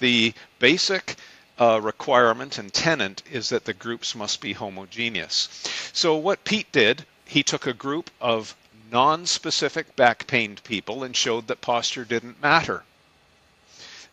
The 0.00 0.34
basic 0.58 1.16
uh, 1.58 1.80
requirement 1.80 2.58
and 2.58 2.72
tenant 2.72 3.22
is 3.30 3.48
that 3.48 3.64
the 3.64 3.72
groups 3.72 4.14
must 4.14 4.40
be 4.40 4.52
homogeneous. 4.52 5.48
So 5.92 6.16
what 6.16 6.44
Pete 6.44 6.70
did, 6.72 7.06
he 7.24 7.42
took 7.42 7.66
a 7.66 7.72
group 7.72 8.10
of 8.20 8.54
non-specific 8.90 9.96
back 9.96 10.26
pained 10.26 10.62
people 10.64 11.02
and 11.02 11.16
showed 11.16 11.46
that 11.46 11.60
posture 11.60 12.04
didn't 12.04 12.42
matter. 12.42 12.84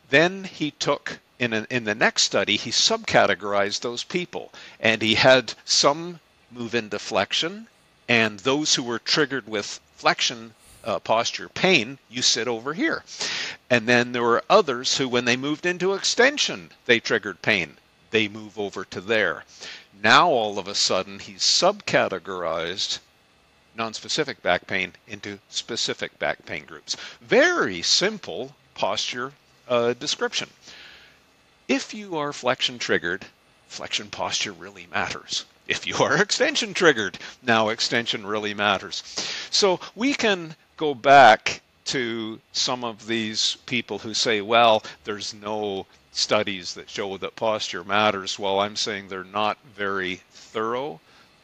Then 0.10 0.44
he 0.44 0.72
took 0.72 1.20
in, 1.44 1.66
in 1.70 1.84
the 1.84 1.96
next 1.96 2.24
study, 2.24 2.56
he 2.56 2.72
subcategorized 2.72 3.82
those 3.82 4.04
people, 4.04 4.54
and 4.80 5.02
he 5.02 5.16
had 5.16 5.54
some 5.66 6.20
move 6.52 6.76
into 6.76 7.00
flexion, 7.00 7.68
and 8.08 8.40
those 8.40 8.76
who 8.76 8.84
were 8.84 9.00
triggered 9.00 9.48
with 9.48 9.80
flexion 9.96 10.54
uh, 10.84 11.00
posture 11.00 11.50
pain, 11.50 11.98
you 12.10 12.22
sit 12.22 12.48
over 12.48 12.74
here. 12.74 13.04
And 13.70 13.88
then 13.88 14.12
there 14.12 14.22
were 14.22 14.44
others 14.50 14.98
who, 14.98 15.08
when 15.08 15.26
they 15.26 15.38
moved 15.38 15.66
into 15.66 15.94
extension, 15.94 16.72
they 16.86 17.00
triggered 17.00 17.42
pain. 17.42 17.78
They 18.12 18.28
move 18.28 18.60
over 18.60 18.86
to 18.86 19.02
there. 19.02 19.44
Now, 20.04 20.30
all 20.30 20.60
of 20.60 20.68
a 20.68 20.76
sudden, 20.76 21.20
he's 21.20 21.42
subcategorized 21.42 23.00
non-specific 23.76 24.44
back 24.44 24.68
pain 24.68 24.94
into 25.08 25.40
specific 25.50 26.20
back 26.20 26.46
pain 26.46 26.66
groups. 26.66 26.96
Very 27.22 27.82
simple 27.82 28.56
posture 28.76 29.32
uh, 29.68 29.94
description. 29.94 30.50
If 31.70 31.94
you 31.94 32.18
are 32.18 32.34
flexion 32.34 32.78
triggered, 32.78 33.26
flexion 33.70 34.10
posture 34.10 34.52
really 34.52 34.86
matters. 34.88 35.46
If 35.66 35.88
you 35.88 35.96
are 35.98 36.18
extension 36.22 36.74
triggered, 36.74 37.18
now 37.42 37.70
extension 37.70 38.28
really 38.28 38.54
matters. 38.54 39.02
So 39.50 39.80
we 39.96 40.14
can 40.14 40.58
go 40.76 40.94
back 40.94 41.62
to 41.86 42.42
some 42.52 42.84
of 42.84 43.08
these 43.08 43.56
people 43.66 44.00
who 44.00 44.14
say, 44.14 44.42
well, 44.42 44.84
there's 45.06 45.34
no 45.34 45.86
studies 46.12 46.74
that 46.74 46.90
show 46.90 47.18
that 47.18 47.38
posture 47.38 47.84
matters. 47.84 48.38
Well, 48.38 48.60
I'm 48.60 48.76
saying 48.76 49.08
they're 49.08 49.24
not 49.24 49.58
very 49.76 50.22
thorough 50.32 51.00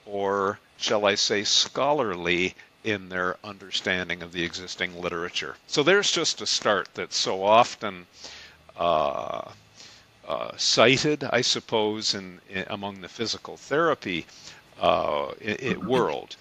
or, 0.06 0.60
shall 0.78 1.06
I 1.06 1.16
say, 1.16 1.44
scholarly 1.46 2.56
in 2.84 3.10
their 3.10 3.38
understanding 3.44 4.22
of 4.22 4.32
the 4.32 4.44
existing 4.44 5.02
literature. 5.02 5.56
So 5.68 5.84
there's 5.84 6.12
just 6.12 6.42
a 6.42 6.46
start 6.46 6.90
that 6.96 7.14
so 7.14 7.44
often 7.44 8.08
uh, 8.78 9.52
uh, 10.30 10.52
cited, 10.58 11.24
I 11.24 11.42
suppose, 11.42 12.14
in, 12.14 12.40
in, 12.50 12.64
among 12.70 13.02
the 13.02 13.10
physical 13.10 13.58
therapy 13.58 14.28
uh, 14.80 15.34
world. 15.84 16.36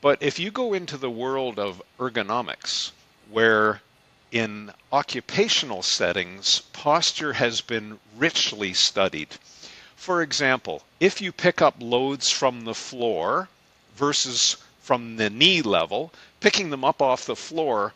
But 0.00 0.22
if 0.22 0.38
you 0.38 0.50
go 0.50 0.72
into 0.72 0.96
the 0.96 1.10
world 1.10 1.58
of 1.58 1.82
ergonomics, 1.98 2.92
where 3.30 3.82
in 4.30 4.72
occupational 4.92 5.82
settings, 5.82 6.60
posture 6.72 7.34
has 7.34 7.60
been 7.60 7.98
richly 8.16 8.72
studied. 8.72 9.28
For 9.96 10.22
example, 10.22 10.82
if 11.00 11.20
you 11.20 11.32
pick 11.32 11.60
up 11.60 11.74
loads 11.80 12.30
from 12.30 12.64
the 12.64 12.74
floor 12.74 13.48
versus 13.96 14.56
from 14.80 15.16
the 15.16 15.30
knee 15.30 15.62
level, 15.62 16.12
picking 16.40 16.70
them 16.70 16.84
up 16.84 17.02
off 17.02 17.26
the 17.26 17.36
floor 17.36 17.92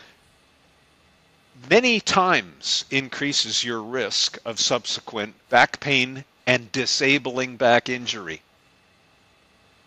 many 1.71 2.01
times 2.01 2.85
increases 2.91 3.65
your 3.65 3.83
risk 3.83 4.39
of 4.45 4.61
subsequent 4.61 5.35
back 5.49 5.81
pain 5.81 6.25
and 6.47 6.71
disabling 6.73 7.57
back 7.57 7.89
injury. 7.89 8.43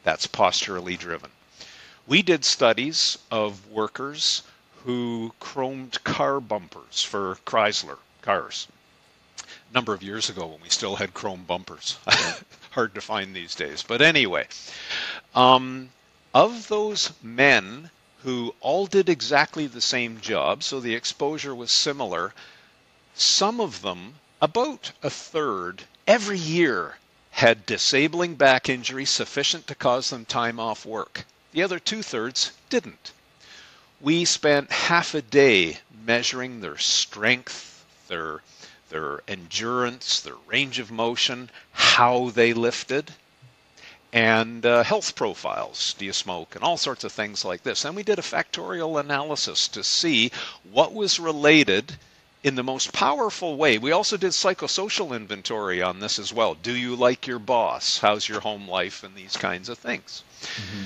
That's 0.03 0.27
posturally 0.27 0.97
driven. 0.97 1.31
We 2.07 2.21
did 2.21 2.43
studies 2.43 3.17
of 3.29 3.67
workers 3.67 4.43
who 4.83 5.33
chromed 5.39 6.03
car 6.03 6.39
bumpers 6.39 7.03
for 7.03 7.37
Chrysler 7.45 7.99
cars 8.21 8.67
a 9.69 9.73
number 9.73 9.93
of 9.93 10.03
years 10.03 10.29
ago 10.29 10.47
when 10.47 10.61
we 10.61 10.69
still 10.69 10.95
had 10.95 11.13
chrome 11.13 11.43
bumpers. 11.43 11.97
Hard 12.71 12.95
to 12.95 13.01
find 13.01 13.35
these 13.35 13.55
days. 13.55 13.83
But 13.83 14.01
anyway, 14.01 14.47
um, 15.35 15.89
of 16.33 16.67
those 16.67 17.11
men 17.21 17.89
who 18.23 18.53
all 18.59 18.85
did 18.85 19.07
exactly 19.09 19.67
the 19.67 19.81
same 19.81 20.19
job, 20.19 20.63
so 20.63 20.79
the 20.79 20.95
exposure 20.95 21.55
was 21.55 21.71
similar, 21.71 22.33
some 23.15 23.61
of 23.61 23.81
them, 23.81 24.15
about 24.41 24.91
a 25.01 25.09
third, 25.09 25.83
every 26.07 26.37
year 26.37 26.97
had 27.31 27.65
disabling 27.65 28.35
back 28.35 28.67
injury 28.67 29.05
sufficient 29.05 29.67
to 29.67 29.75
cause 29.75 30.09
them 30.09 30.25
time 30.25 30.59
off 30.59 30.85
work. 30.85 31.25
The 31.51 31.63
other 31.63 31.79
two 31.79 32.03
thirds 32.03 32.51
didn't. 32.69 33.11
We 34.01 34.25
spent 34.25 34.71
half 34.71 35.13
a 35.13 35.21
day 35.21 35.79
measuring 36.05 36.61
their 36.61 36.77
strength, 36.77 37.85
their 38.07 38.41
their 38.89 39.21
endurance, 39.27 40.19
their 40.19 40.35
range 40.47 40.79
of 40.79 40.89
motion, 40.91 41.49
how 41.71 42.31
they 42.31 42.53
lifted, 42.53 43.13
and 44.11 44.65
uh, 44.65 44.83
health 44.83 45.15
profiles. 45.15 45.93
Do 45.97 46.05
you 46.05 46.13
smoke? 46.13 46.55
And 46.55 46.63
all 46.63 46.77
sorts 46.77 47.03
of 47.03 47.11
things 47.11 47.45
like 47.45 47.63
this. 47.63 47.85
And 47.85 47.95
we 47.95 48.03
did 48.03 48.17
a 48.19 48.23
factorial 48.23 48.99
analysis 48.99 49.67
to 49.69 49.83
see 49.83 50.31
what 50.71 50.93
was 50.93 51.19
related 51.19 51.97
in 52.43 52.55
the 52.55 52.63
most 52.63 52.93
powerful 52.93 53.55
way. 53.57 53.77
We 53.77 53.91
also 53.91 54.17
did 54.17 54.31
psychosocial 54.31 55.15
inventory 55.15 55.81
on 55.81 55.99
this 55.99 56.17
as 56.17 56.33
well. 56.33 56.55
Do 56.55 56.73
you 56.73 56.95
like 56.95 57.27
your 57.27 57.39
boss? 57.39 57.99
How's 57.99 58.27
your 58.27 58.39
home 58.39 58.67
life? 58.67 59.03
And 59.03 59.15
these 59.15 59.37
kinds 59.37 59.69
of 59.69 59.77
things. 59.77 60.23
Mm-hmm. 60.41 60.83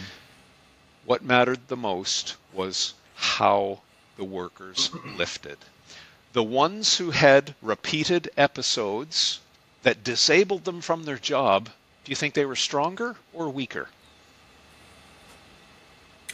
What 1.06 1.24
mattered 1.24 1.68
the 1.68 1.78
most 1.78 2.36
was 2.52 2.94
how 3.16 3.82
the 4.18 4.24
workers 4.24 4.90
lifted. 5.18 5.58
The 6.34 6.44
ones 6.44 6.98
who 6.98 7.12
had 7.12 7.56
repeated 7.62 8.32
episodes 8.36 9.40
that 9.84 10.04
disabled 10.04 10.66
them 10.66 10.82
from 10.82 11.04
their 11.04 11.20
job 11.20 11.70
do 12.04 12.12
you 12.12 12.16
think 12.16 12.34
they 12.34 12.46
were 12.46 12.56
stronger 12.56 13.16
or 13.34 13.50
weaker? 13.50 13.90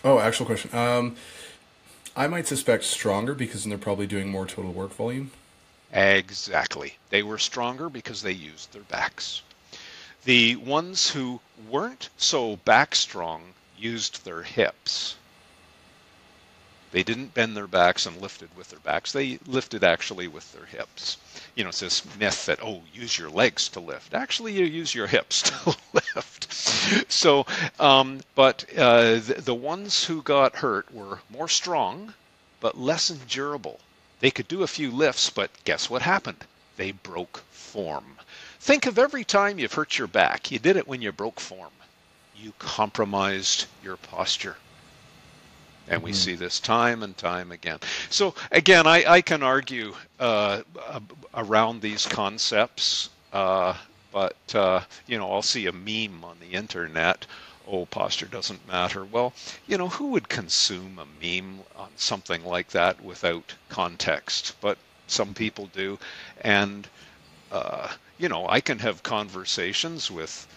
Oh, 0.03 0.19
actual 0.19 0.45
question. 0.45 0.73
Um, 0.73 1.15
I 2.15 2.27
might 2.27 2.47
suspect 2.47 2.83
stronger 2.85 3.33
because 3.33 3.63
they're 3.65 3.77
probably 3.77 4.07
doing 4.07 4.29
more 4.29 4.45
total 4.45 4.71
work 4.71 4.93
volume. 4.93 5.31
Exactly. 5.91 6.97
They 7.09 7.23
were 7.23 7.37
stronger 7.37 7.89
because 7.89 8.21
they 8.21 8.31
used 8.31 8.71
their 8.73 8.83
backs. 8.83 9.41
The 10.25 10.55
ones 10.57 11.09
who 11.09 11.39
weren't 11.69 12.09
so 12.17 12.57
back 12.57 12.95
strong 12.95 13.53
used 13.77 14.25
their 14.25 14.43
hips. 14.43 15.15
They 16.91 17.03
didn't 17.03 17.35
bend 17.35 17.55
their 17.55 17.67
backs 17.67 18.07
and 18.07 18.19
lifted 18.19 18.49
with 18.57 18.69
their 18.71 18.79
backs. 18.79 19.11
They 19.11 19.37
lifted 19.45 19.83
actually 19.83 20.27
with 20.27 20.51
their 20.53 20.65
hips. 20.65 21.17
You 21.53 21.63
know, 21.63 21.69
it's 21.69 21.81
this 21.81 22.03
myth 22.17 22.47
that, 22.47 22.63
oh, 22.63 22.81
use 22.91 23.17
your 23.17 23.29
legs 23.29 23.69
to 23.69 23.79
lift. 23.79 24.15
Actually, 24.15 24.53
you 24.53 24.65
use 24.65 24.95
your 24.95 25.05
hips 25.05 25.41
to 25.63 25.77
lift. 25.93 26.51
So, 27.11 27.45
um, 27.79 28.21
but 28.33 28.65
uh, 28.75 29.19
the, 29.19 29.35
the 29.37 29.53
ones 29.53 30.05
who 30.05 30.23
got 30.23 30.55
hurt 30.55 30.91
were 30.91 31.19
more 31.29 31.47
strong, 31.47 32.15
but 32.59 32.79
less 32.79 33.11
endurable. 33.11 33.79
They 34.19 34.31
could 34.31 34.47
do 34.47 34.63
a 34.63 34.67
few 34.67 34.89
lifts, 34.89 35.29
but 35.29 35.51
guess 35.65 35.89
what 35.91 36.01
happened? 36.01 36.43
They 36.77 36.91
broke 36.91 37.43
form. 37.51 38.17
Think 38.59 38.87
of 38.87 38.97
every 38.97 39.23
time 39.23 39.59
you've 39.59 39.73
hurt 39.73 39.99
your 39.99 40.07
back. 40.07 40.49
You 40.49 40.57
did 40.57 40.75
it 40.75 40.87
when 40.87 41.03
you 41.03 41.11
broke 41.11 41.39
form. 41.39 41.71
You 42.35 42.53
compromised 42.57 43.65
your 43.83 43.97
posture. 43.97 44.57
And 45.89 46.03
we 46.03 46.11
mm-hmm. 46.11 46.17
see 46.17 46.35
this 46.35 46.59
time 46.59 47.03
and 47.03 47.17
time 47.17 47.51
again. 47.51 47.79
So, 48.09 48.35
again, 48.51 48.85
I, 48.87 49.03
I 49.05 49.21
can 49.21 49.43
argue 49.43 49.95
uh, 50.19 50.61
around 51.33 51.81
these 51.81 52.05
concepts, 52.05 53.09
uh, 53.33 53.73
but, 54.11 54.37
uh, 54.53 54.81
you 55.07 55.17
know, 55.17 55.31
I'll 55.31 55.41
see 55.41 55.65
a 55.65 55.71
meme 55.71 56.23
on 56.23 56.37
the 56.39 56.55
internet. 56.55 57.25
Oh, 57.67 57.85
posture 57.85 58.25
doesn't 58.25 58.67
matter. 58.67 59.05
Well, 59.05 59.33
you 59.67 59.77
know, 59.77 59.89
who 59.89 60.07
would 60.11 60.29
consume 60.29 60.99
a 60.99 61.05
meme 61.23 61.59
on 61.75 61.89
something 61.95 62.43
like 62.45 62.69
that 62.69 63.03
without 63.03 63.53
context? 63.69 64.55
But 64.61 64.77
some 65.07 65.33
people 65.33 65.67
do. 65.73 65.99
And, 66.41 66.87
uh, 67.51 67.89
you 68.17 68.29
know, 68.29 68.47
I 68.47 68.59
can 68.61 68.79
have 68.79 69.03
conversations 69.03 70.09
with 70.09 70.47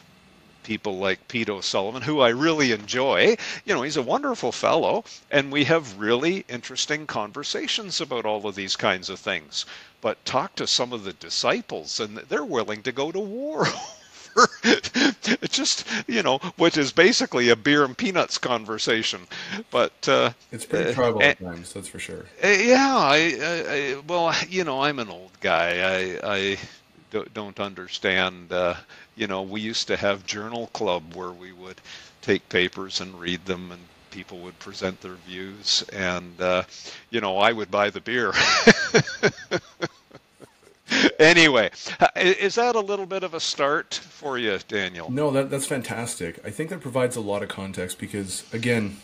people 0.62 0.98
like 0.98 1.28
Pete 1.28 1.50
O'Sullivan, 1.50 2.02
who 2.02 2.20
I 2.20 2.28
really 2.28 2.72
enjoy. 2.72 3.36
You 3.64 3.74
know, 3.74 3.82
he's 3.82 3.96
a 3.96 4.02
wonderful 4.02 4.52
fellow, 4.52 5.04
and 5.30 5.52
we 5.52 5.64
have 5.64 5.98
really 5.98 6.44
interesting 6.48 7.06
conversations 7.06 8.00
about 8.00 8.24
all 8.26 8.46
of 8.46 8.54
these 8.54 8.76
kinds 8.76 9.08
of 9.10 9.18
things. 9.18 9.66
But 10.00 10.24
talk 10.24 10.54
to 10.56 10.66
some 10.66 10.92
of 10.92 11.04
the 11.04 11.12
disciples, 11.12 12.00
and 12.00 12.16
they're 12.16 12.44
willing 12.44 12.82
to 12.82 12.92
go 12.92 13.12
to 13.12 13.20
war. 13.20 13.66
Over. 14.36 14.48
Just 15.48 15.86
you 16.06 16.22
know, 16.22 16.38
which 16.56 16.76
is 16.76 16.92
basically 16.92 17.48
a 17.48 17.56
beer 17.56 17.84
and 17.84 17.96
peanuts 17.96 18.38
conversation, 18.38 19.26
but 19.70 19.92
uh, 20.08 20.30
it's 20.50 20.64
pretty 20.64 20.94
tribal 20.94 21.20
uh, 21.20 21.24
at 21.24 21.38
times, 21.38 21.72
that's 21.72 21.88
for 21.88 21.98
sure. 21.98 22.24
Yeah, 22.42 22.96
I, 22.96 23.36
I, 23.42 24.02
well, 24.06 24.34
you 24.48 24.64
know, 24.64 24.82
I'm 24.82 24.98
an 24.98 25.08
old 25.08 25.32
guy. 25.40 25.80
I, 25.80 26.34
I 26.36 26.58
don't 27.34 27.60
understand. 27.60 28.52
Uh, 28.52 28.74
you 29.16 29.26
know, 29.26 29.42
we 29.42 29.60
used 29.60 29.86
to 29.88 29.96
have 29.96 30.26
journal 30.26 30.68
club 30.68 31.14
where 31.14 31.30
we 31.30 31.52
would 31.52 31.80
take 32.20 32.48
papers 32.48 33.00
and 33.00 33.18
read 33.20 33.44
them, 33.44 33.72
and 33.72 33.80
people 34.10 34.38
would 34.38 34.58
present 34.58 35.00
their 35.00 35.16
views, 35.26 35.84
and 35.92 36.40
uh, 36.40 36.62
you 37.10 37.20
know, 37.20 37.38
I 37.38 37.52
would 37.52 37.70
buy 37.70 37.90
the 37.90 38.00
beer. 38.00 38.32
anyway, 41.18 41.70
is 42.16 42.54
that 42.56 42.74
a 42.74 42.80
little 42.80 43.06
bit 43.06 43.22
of 43.22 43.34
a 43.34 43.40
start 43.40 43.94
for 43.94 44.38
you, 44.38 44.58
Daniel? 44.68 45.10
No, 45.10 45.30
that, 45.30 45.50
that's 45.50 45.66
fantastic. 45.66 46.40
I 46.44 46.50
think 46.50 46.70
that 46.70 46.80
provides 46.80 47.16
a 47.16 47.20
lot 47.20 47.42
of 47.42 47.48
context 47.48 47.98
because, 47.98 48.44
again, 48.52 48.98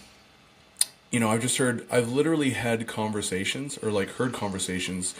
you 1.11 1.21
know, 1.21 1.31
I've 1.31 1.41
just 1.41 1.57
heard, 1.57 1.87
I've 1.91 2.11
literally 2.11 2.51
had 2.51 2.87
conversations 2.87 3.79
or 3.79 3.91
like 3.91 4.11
heard 4.11 4.33
conversations 4.33 5.15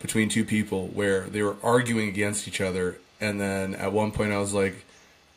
between 0.00 0.28
two 0.28 0.44
people 0.44 0.88
where 0.88 1.22
they 1.22 1.42
were 1.42 1.56
arguing 1.62 2.08
against 2.08 2.46
each 2.46 2.60
other. 2.60 2.98
And 3.20 3.40
then 3.40 3.74
at 3.74 3.92
one 3.92 4.12
point 4.12 4.32
I 4.32 4.38
was 4.38 4.52
like, 4.52 4.84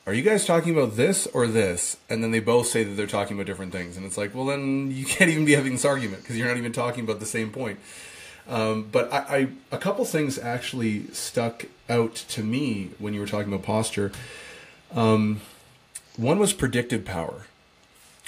are 0.05 0.13
you 0.13 0.23
guys 0.23 0.45
talking 0.45 0.75
about 0.75 0.95
this 0.95 1.27
or 1.27 1.47
this? 1.47 1.97
And 2.09 2.23
then 2.23 2.31
they 2.31 2.39
both 2.39 2.67
say 2.67 2.83
that 2.83 2.95
they're 2.95 3.07
talking 3.07 3.37
about 3.37 3.45
different 3.45 3.71
things. 3.71 3.95
And 3.95 4.05
it's 4.05 4.17
like, 4.17 4.33
well, 4.33 4.45
then 4.45 4.91
you 4.91 5.05
can't 5.07 5.29
even 5.29 5.45
be 5.45 5.53
having 5.53 5.73
this 5.73 5.85
argument 5.85 6.23
because 6.23 6.37
you're 6.37 6.47
not 6.47 6.57
even 6.57 6.73
talking 6.73 7.03
about 7.03 7.19
the 7.19 7.25
same 7.25 7.51
point. 7.51 7.79
Um, 8.47 8.87
but 8.91 9.13
I, 9.13 9.17
I, 9.17 9.47
a 9.71 9.77
couple 9.77 10.03
things 10.05 10.39
actually 10.39 11.07
stuck 11.13 11.65
out 11.87 12.15
to 12.15 12.43
me 12.43 12.89
when 12.97 13.13
you 13.13 13.19
were 13.19 13.27
talking 13.27 13.53
about 13.53 13.63
posture. 13.63 14.11
Um, 14.95 15.41
one 16.17 16.39
was 16.39 16.53
predictive 16.53 17.05
power. 17.05 17.45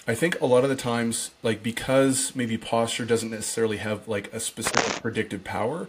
I 0.07 0.15
think 0.15 0.39
a 0.39 0.45
lot 0.45 0.63
of 0.63 0.69
the 0.69 0.75
times, 0.75 1.31
like 1.41 1.63
because 1.63 2.35
maybe 2.35 2.57
posture 2.57 3.05
doesn't 3.05 3.29
necessarily 3.29 3.77
have 3.77 4.07
like 4.07 4.31
a 4.33 4.39
specific 4.39 5.01
predictive 5.01 5.43
power, 5.43 5.87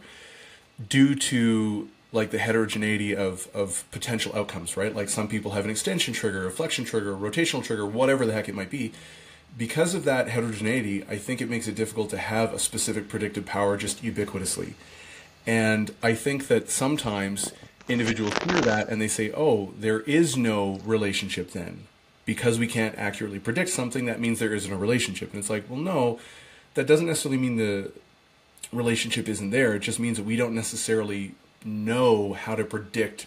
due 0.89 1.15
to 1.15 1.89
like 2.13 2.31
the 2.31 2.39
heterogeneity 2.39 3.17
of, 3.17 3.49
of 3.55 3.85
potential 3.91 4.37
outcomes, 4.37 4.77
right? 4.77 4.95
Like 4.95 5.09
some 5.09 5.29
people 5.29 5.53
have 5.53 5.65
an 5.65 5.71
extension 5.71 6.13
trigger, 6.13 6.47
a 6.47 6.51
flexion 6.51 6.85
trigger, 6.85 7.15
a 7.15 7.17
rotational 7.17 7.65
trigger, 7.65 7.87
whatever 7.87 8.27
the 8.27 8.35
heck 8.35 8.49
it 8.49 8.55
might 8.55 8.71
be. 8.71 8.93
Because 9.57 9.95
of 9.95 10.05
that 10.05 10.29
heterogeneity, 10.29 11.05
I 11.09 11.17
think 11.17 11.41
it 11.41 11.49
makes 11.49 11.69
it 11.69 11.75
difficult 11.75 12.11
to 12.11 12.19
have 12.19 12.53
a 12.53 12.59
specific 12.59 13.09
predictive 13.09 13.47
power 13.47 13.77
just 13.77 14.03
ubiquitously. 14.03 14.75
And 15.47 15.95
I 16.03 16.15
think 16.15 16.49
that 16.49 16.71
sometimes 16.71 17.53
individuals 17.89 18.35
hear 18.45 18.61
that 18.61 18.89
and 18.89 19.01
they 19.01 19.09
say, 19.09 19.33
oh, 19.33 19.73
there 19.79 20.01
is 20.01 20.37
no 20.37 20.81
relationship 20.85 21.51
then. 21.53 21.87
Because 22.25 22.59
we 22.59 22.69
can't 22.69 22.97
accurately 22.97 23.41
predict 23.41 23.71
something, 23.71 24.05
that 24.05 24.21
means 24.21 24.39
there 24.39 24.55
isn't 24.55 24.73
a 24.73 24.77
relationship. 24.77 25.33
And 25.33 25.41
it's 25.41 25.51
like, 25.51 25.69
well, 25.69 25.81
no, 25.81 26.21
that 26.75 26.87
doesn't 26.87 27.07
necessarily 27.07 27.39
mean 27.39 27.57
the 27.57 27.91
relationship 28.73 29.29
isn't 29.29 29.51
there. 29.51 29.75
It 29.75 29.81
just 29.81 30.01
means 30.01 30.17
that 30.17 30.25
we 30.25 30.37
don't 30.37 30.55
necessarily 30.55 31.35
know 31.65 32.33
how 32.33 32.55
to 32.55 32.65
predict, 32.65 33.27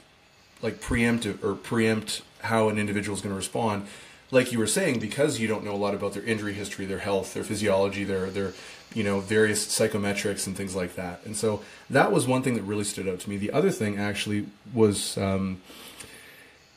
like 0.61 0.81
preemptive 0.81 1.43
or 1.43 1.55
preempt 1.55 2.21
how 2.41 2.69
an 2.69 2.77
individual 2.77 3.15
is 3.15 3.21
going 3.21 3.33
to 3.33 3.37
respond. 3.37 3.87
Like 4.31 4.51
you 4.51 4.59
were 4.59 4.67
saying, 4.67 4.99
because 4.99 5.39
you 5.39 5.47
don't 5.47 5.63
know 5.63 5.73
a 5.73 5.77
lot 5.77 5.93
about 5.93 6.13
their 6.13 6.23
injury 6.23 6.53
history, 6.53 6.85
their 6.85 6.99
health, 6.99 7.33
their 7.33 7.43
physiology, 7.43 8.03
their 8.03 8.29
their 8.29 8.53
you 8.93 9.03
know 9.03 9.19
various 9.19 9.65
psychometrics 9.67 10.47
and 10.47 10.57
things 10.57 10.75
like 10.75 10.95
that. 10.95 11.21
And 11.25 11.35
so 11.35 11.61
that 11.89 12.11
was 12.11 12.27
one 12.27 12.41
thing 12.41 12.55
that 12.55 12.63
really 12.63 12.83
stood 12.83 13.07
out 13.07 13.19
to 13.21 13.29
me. 13.29 13.37
The 13.37 13.51
other 13.51 13.71
thing 13.71 13.97
actually 13.97 14.47
was 14.73 15.17
um, 15.17 15.61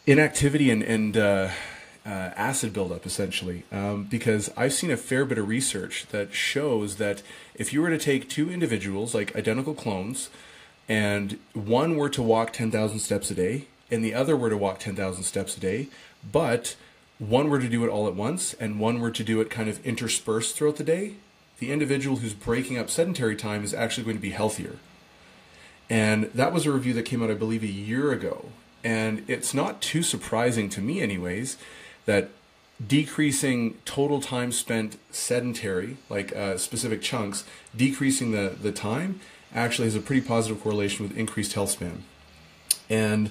inactivity 0.07 0.71
and 0.71 0.83
and 0.83 1.16
uh, 1.16 1.49
uh, 2.09 2.32
acid 2.36 2.72
buildup, 2.72 3.04
essentially, 3.04 3.64
um, 3.70 4.04
because 4.04 4.50
I've 4.56 4.72
seen 4.72 4.90
a 4.90 4.96
fair 4.96 5.26
bit 5.26 5.36
of 5.36 5.46
research 5.46 6.06
that 6.06 6.32
shows 6.32 6.96
that 6.96 7.22
if 7.54 7.74
you 7.74 7.82
were 7.82 7.90
to 7.90 7.98
take 7.98 8.30
two 8.30 8.50
individuals, 8.50 9.14
like 9.14 9.36
identical 9.36 9.74
clones, 9.74 10.30
and 10.88 11.38
one 11.52 11.96
were 11.96 12.09
to 12.09 12.22
walk 12.22 12.54
10,000 12.54 12.98
steps 12.98 13.30
a 13.30 13.34
day 13.34 13.66
and 13.90 14.02
the 14.02 14.14
other 14.14 14.36
were 14.36 14.48
to 14.48 14.56
walk 14.56 14.78
10,000 14.78 15.22
steps 15.22 15.56
a 15.59 15.61
day, 15.61 15.88
but 16.32 16.76
one 17.18 17.50
were 17.50 17.61
to 17.61 17.68
do 17.68 17.84
it 17.84 17.90
all 17.90 18.06
at 18.06 18.14
once 18.14 18.54
and 18.54 18.80
one 18.80 19.00
were 19.00 19.11
to 19.11 19.22
do 19.22 19.42
it 19.42 19.50
kind 19.50 19.68
of 19.68 19.84
interspersed 19.84 20.56
throughout 20.56 20.76
the 20.76 20.84
day, 20.84 21.14
the 21.59 21.70
individual 21.70 22.18
who's 22.18 22.32
breaking 22.32 22.78
up 22.78 22.88
sedentary 22.88 23.36
time 23.36 23.64
is 23.64 23.74
actually 23.74 24.04
going 24.04 24.16
to 24.16 24.22
be 24.22 24.30
healthier. 24.30 24.76
And 25.90 26.24
that 26.34 26.54
was 26.54 26.64
a 26.64 26.72
review 26.72 26.94
that 26.94 27.04
came 27.04 27.22
out, 27.22 27.30
I 27.30 27.34
believe, 27.34 27.62
a 27.62 27.66
year 27.66 28.12
ago. 28.12 28.46
And 28.82 29.24
it's 29.28 29.52
not 29.52 29.82
too 29.82 30.02
surprising 30.02 30.68
to 30.70 30.80
me, 30.80 31.00
anyways, 31.02 31.59
that 32.09 32.30
decreasing 32.84 33.76
total 33.84 34.18
time 34.18 34.50
spent 34.50 34.96
sedentary, 35.11 35.98
like 36.09 36.34
uh, 36.34 36.56
specific 36.56 37.02
chunks, 37.02 37.44
decreasing 37.76 38.32
the, 38.32 38.56
the 38.62 38.72
time 38.72 39.20
actually 39.54 39.84
has 39.84 39.94
a 39.94 40.00
pretty 40.00 40.26
positive 40.26 40.62
correlation 40.62 41.06
with 41.06 41.14
increased 41.18 41.52
health 41.52 41.70
span. 41.70 42.04
And 42.88 43.30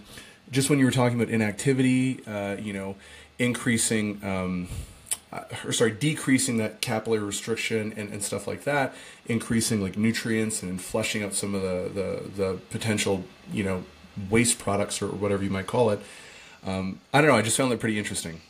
just 0.52 0.70
when 0.70 0.78
you 0.78 0.86
were 0.86 0.92
talking 0.92 1.20
about 1.20 1.34
inactivity, 1.34 2.20
uh, 2.28 2.58
you 2.60 2.72
know, 2.72 2.98
increasing, 3.40 4.24
um, 4.24 4.68
uh, 5.34 5.46
or 5.66 5.72
sorry, 5.72 5.92
decreasing 5.92 6.58
that 6.58 6.80
capillary 6.80 7.24
restriction 7.24 7.94
and, 7.98 8.14
and 8.14 8.22
stuff 8.22 8.46
like 8.46 8.64
that, 8.66 8.94
increasing 9.26 9.82
like 9.82 9.98
nutrients 9.98 10.62
and 10.62 10.80
flushing 10.80 11.24
out 11.24 11.34
some 11.34 11.56
of 11.56 11.64
the, 11.64 11.90
the, 11.96 12.44
the 12.44 12.60
potential, 12.70 13.24
you 13.52 13.64
know, 13.64 13.86
waste 14.30 14.60
products 14.60 15.02
or 15.02 15.08
whatever 15.08 15.44
you 15.44 15.50
might 15.50 15.66
call 15.66 15.90
it. 15.90 16.00
Um, 16.64 17.00
I 17.12 17.22
don't 17.22 17.32
know. 17.32 17.38
I 17.38 17.42
just 17.42 17.58
found 17.58 17.72
that 17.72 17.80
pretty 17.80 17.98
interesting. 17.98 18.42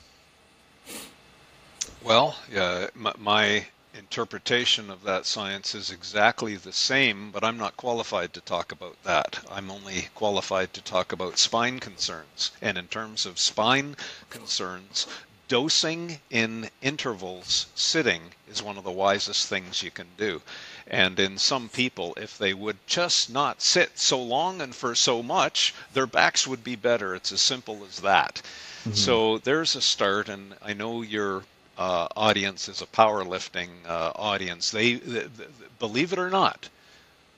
Well, 2.08 2.38
yeah, 2.50 2.88
my, 2.96 3.12
my 3.18 3.66
interpretation 3.94 4.90
of 4.90 5.04
that 5.04 5.26
science 5.26 5.76
is 5.76 5.92
exactly 5.92 6.56
the 6.56 6.72
same, 6.72 7.32
but 7.32 7.44
I'm 7.44 7.58
not 7.58 7.76
qualified 7.76 8.32
to 8.34 8.40
talk 8.40 8.72
about 8.72 8.96
that. 9.04 9.40
I'm 9.52 9.70
only 9.70 10.08
qualified 10.16 10.74
to 10.76 10.82
talk 10.82 11.12
about 11.12 11.38
spine 11.38 11.82
concerns. 11.82 12.52
And 12.62 12.78
in 12.78 12.88
terms 12.88 13.26
of 13.26 13.38
spine 13.38 13.98
concerns, 14.30 15.06
dosing 15.50 16.22
in 16.30 16.70
intervals 16.82 17.66
sitting 17.76 18.22
is 18.50 18.64
one 18.64 18.78
of 18.78 18.86
the 18.86 18.92
wisest 18.92 19.48
things 19.48 19.84
you 19.84 19.92
can 19.92 20.08
do. 20.16 20.42
And 20.88 21.20
in 21.20 21.38
some 21.38 21.68
people, 21.68 22.14
if 22.16 22.38
they 22.38 22.54
would 22.54 22.78
just 22.88 23.30
not 23.30 23.62
sit 23.62 24.00
so 24.00 24.18
long 24.18 24.62
and 24.62 24.74
for 24.74 24.96
so 24.96 25.22
much, 25.22 25.74
their 25.92 26.08
backs 26.08 26.48
would 26.48 26.64
be 26.64 26.78
better. 26.78 27.16
It's 27.16 27.34
as 27.34 27.42
simple 27.42 27.84
as 27.84 28.00
that. 28.00 28.42
Mm-hmm. 28.84 28.94
So 28.94 29.40
there's 29.40 29.76
a 29.76 29.82
start, 29.82 30.30
and 30.30 30.56
I 30.62 30.72
know 30.72 31.02
you're 31.02 31.44
uh, 31.78 32.08
audience 32.16 32.68
is 32.68 32.82
a 32.82 32.88
powerlifting 32.88 33.70
uh, 33.86 34.12
audience. 34.16 34.72
They, 34.72 34.96
they, 34.96 35.22
they, 35.22 35.46
believe 35.80 36.12
it 36.12 36.20
or 36.20 36.30
not, 36.30 36.70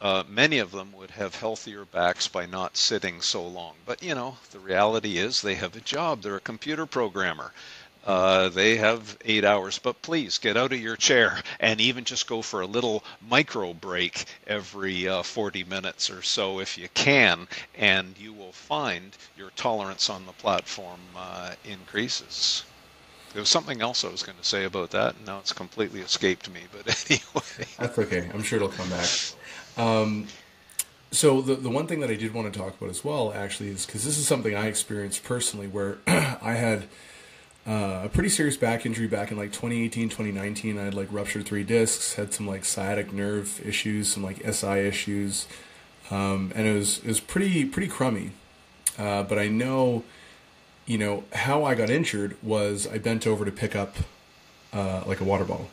uh, 0.02 0.24
many 0.30 0.60
of 0.60 0.72
them 0.72 0.94
would 0.94 1.12
have 1.12 1.36
healthier 1.36 1.84
backs 1.84 2.28
by 2.28 2.46
not 2.46 2.78
sitting 2.78 3.22
so 3.22 3.46
long. 3.46 3.76
But 3.86 4.02
you 4.02 4.16
know, 4.16 4.38
the 4.52 4.60
reality 4.60 5.18
is 5.18 5.42
they 5.42 5.56
have 5.56 5.76
a 5.76 5.82
job. 5.82 6.22
They're 6.22 6.38
a 6.38 6.42
computer 6.42 6.86
programmer. 6.86 7.52
Uh, 8.06 8.48
they 8.48 8.78
have 8.78 9.18
eight 9.26 9.44
hours, 9.44 9.78
but 9.78 10.02
please 10.02 10.38
get 10.38 10.56
out 10.56 10.72
of 10.72 10.80
your 10.80 10.96
chair 10.96 11.42
and 11.60 11.82
even 11.82 12.06
just 12.06 12.28
go 12.28 12.42
for 12.42 12.62
a 12.62 12.66
little 12.66 13.04
micro 13.28 13.74
break 13.74 14.24
every 14.48 15.06
uh, 15.06 15.22
40 15.22 15.66
minutes 15.66 16.10
or 16.10 16.22
so 16.22 16.60
if 16.62 16.78
you 16.78 16.88
can, 16.94 17.48
and 17.76 18.18
you 18.18 18.32
will 18.32 18.54
find 18.54 19.18
your 19.38 19.50
tolerance 19.58 20.10
on 20.10 20.26
the 20.26 20.32
platform 20.32 21.02
uh, 21.16 21.52
increases. 21.66 22.64
There 23.34 23.42
was 23.42 23.50
something 23.50 23.82
else 23.82 24.04
I 24.04 24.10
was 24.10 24.24
going 24.24 24.38
to 24.38 24.44
say 24.44 24.66
about 24.66 24.92
that, 24.92 25.16
and 25.16 25.26
now 25.26 25.40
it's 25.40 25.54
completely 25.54 26.02
escaped 26.02 26.50
me. 26.50 26.62
But 26.72 27.06
anyway, 27.10 27.68
that's 27.78 27.98
okay. 28.00 28.30
I'm 28.34 28.44
sure 28.44 28.58
it'll 28.58 28.70
come 28.70 28.90
back. 28.90 29.10
Um, 29.78 30.28
so 31.12 31.42
the 31.42 31.56
the 31.56 31.70
one 31.70 31.88
thing 31.88 32.00
that 32.02 32.10
I 32.10 32.16
did 32.16 32.34
want 32.34 32.52
to 32.52 32.60
talk 32.60 32.78
about 32.78 32.90
as 32.90 33.04
well, 33.04 33.32
actually, 33.34 33.70
is 33.70 33.86
because 33.86 34.04
this 34.04 34.18
is 34.18 34.28
something 34.28 34.56
I 34.56 34.68
experienced 34.68 35.24
personally, 35.24 35.68
where 35.68 35.98
I 36.08 36.54
had 36.54 36.84
uh, 37.68 38.02
a 38.06 38.10
pretty 38.10 38.30
serious 38.30 38.58
back 38.58 38.86
injury 38.86 39.08
back 39.08 39.32
in 39.32 39.38
like 39.38 39.52
2018, 39.52 40.10
2019. 40.10 40.78
I 40.78 40.86
had 40.86 40.94
like 40.94 41.08
ruptured 41.12 41.46
three 41.46 41.64
discs, 41.64 42.16
had 42.16 42.34
some 42.34 42.48
like 42.48 42.66
sciatic 42.66 43.14
nerve 43.14 43.62
issues, 43.66 44.08
some 44.08 44.24
like 44.24 44.38
SI 44.44 44.80
issues, 44.80 45.48
um, 46.10 46.52
and 46.56 46.68
it 46.68 46.74
was 46.74 47.00
it 47.00 47.08
was 47.08 47.20
pretty 47.20 47.66
pretty 47.66 47.88
crummy. 47.88 48.32
Uh, 48.98 49.24
but 49.24 49.40
I 49.40 49.48
know 49.48 50.04
you 50.90 50.98
know, 50.98 51.24
how 51.34 51.64
I 51.64 51.76
got 51.76 51.92
injured 51.92 52.36
was 52.42 52.88
I 52.88 52.98
bent 52.98 53.28
over 53.28 53.46
to 53.46 53.52
pick 53.52 53.76
up 53.76 53.98
uh, 54.74 55.04
like 55.06 55.22
a 55.22 55.24
water 55.24 55.46
bottle. 55.46 55.70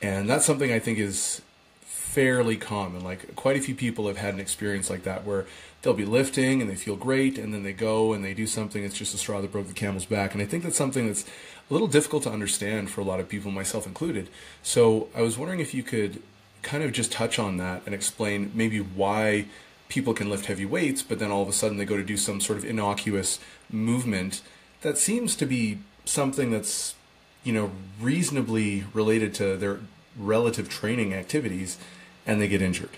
And 0.00 0.30
that's 0.30 0.46
something 0.46 0.72
I 0.72 0.78
think 0.78 1.00
is 1.00 1.42
fairly 1.82 2.56
common. 2.56 3.02
Like 3.02 3.34
quite 3.34 3.56
a 3.56 3.60
few 3.60 3.74
people 3.74 4.06
have 4.06 4.16
had 4.16 4.32
an 4.32 4.38
experience 4.38 4.88
like 4.88 5.02
that 5.02 5.24
where 5.24 5.46
they'll 5.82 5.92
be 5.92 6.04
lifting 6.04 6.62
and 6.62 6.70
they 6.70 6.76
feel 6.76 6.94
great 6.94 7.36
and 7.36 7.52
then 7.52 7.64
they 7.64 7.72
go 7.72 8.12
and 8.12 8.24
they 8.24 8.32
do 8.32 8.46
something 8.46 8.84
it's 8.84 8.96
just 8.96 9.12
a 9.12 9.18
straw 9.18 9.40
that 9.40 9.50
broke 9.50 9.66
the 9.66 9.74
camel's 9.74 10.06
back. 10.06 10.34
And 10.34 10.40
I 10.40 10.46
think 10.46 10.62
that's 10.62 10.78
something 10.78 11.08
that's 11.08 11.24
a 11.68 11.72
little 11.72 11.88
difficult 11.88 12.22
to 12.22 12.30
understand 12.30 12.90
for 12.90 13.00
a 13.00 13.04
lot 13.04 13.18
of 13.18 13.28
people, 13.28 13.50
myself 13.50 13.88
included. 13.88 14.28
So 14.62 15.08
I 15.16 15.22
was 15.22 15.36
wondering 15.36 15.58
if 15.58 15.74
you 15.74 15.82
could 15.82 16.22
kind 16.62 16.84
of 16.84 16.92
just 16.92 17.10
touch 17.10 17.40
on 17.40 17.56
that 17.56 17.82
and 17.86 17.92
explain 17.94 18.52
maybe 18.54 18.78
why 18.78 19.46
people 19.88 20.14
can 20.14 20.30
lift 20.30 20.46
heavy 20.46 20.64
weights, 20.64 21.02
but 21.02 21.18
then 21.18 21.30
all 21.30 21.42
of 21.42 21.48
a 21.48 21.52
sudden 21.52 21.76
they 21.76 21.84
go 21.84 21.96
to 21.96 22.04
do 22.04 22.16
some 22.16 22.40
sort 22.40 22.58
of 22.58 22.64
innocuous 22.64 23.38
movement 23.70 24.42
that 24.82 24.98
seems 24.98 25.34
to 25.36 25.46
be 25.46 25.78
something 26.04 26.50
that's 26.50 26.94
you 27.42 27.52
know 27.52 27.70
reasonably 28.00 28.84
related 28.92 29.34
to 29.34 29.56
their 29.56 29.80
relative 30.16 30.68
training 30.68 31.12
activities 31.12 31.78
and 32.26 32.40
they 32.40 32.48
get 32.48 32.62
injured. 32.62 32.96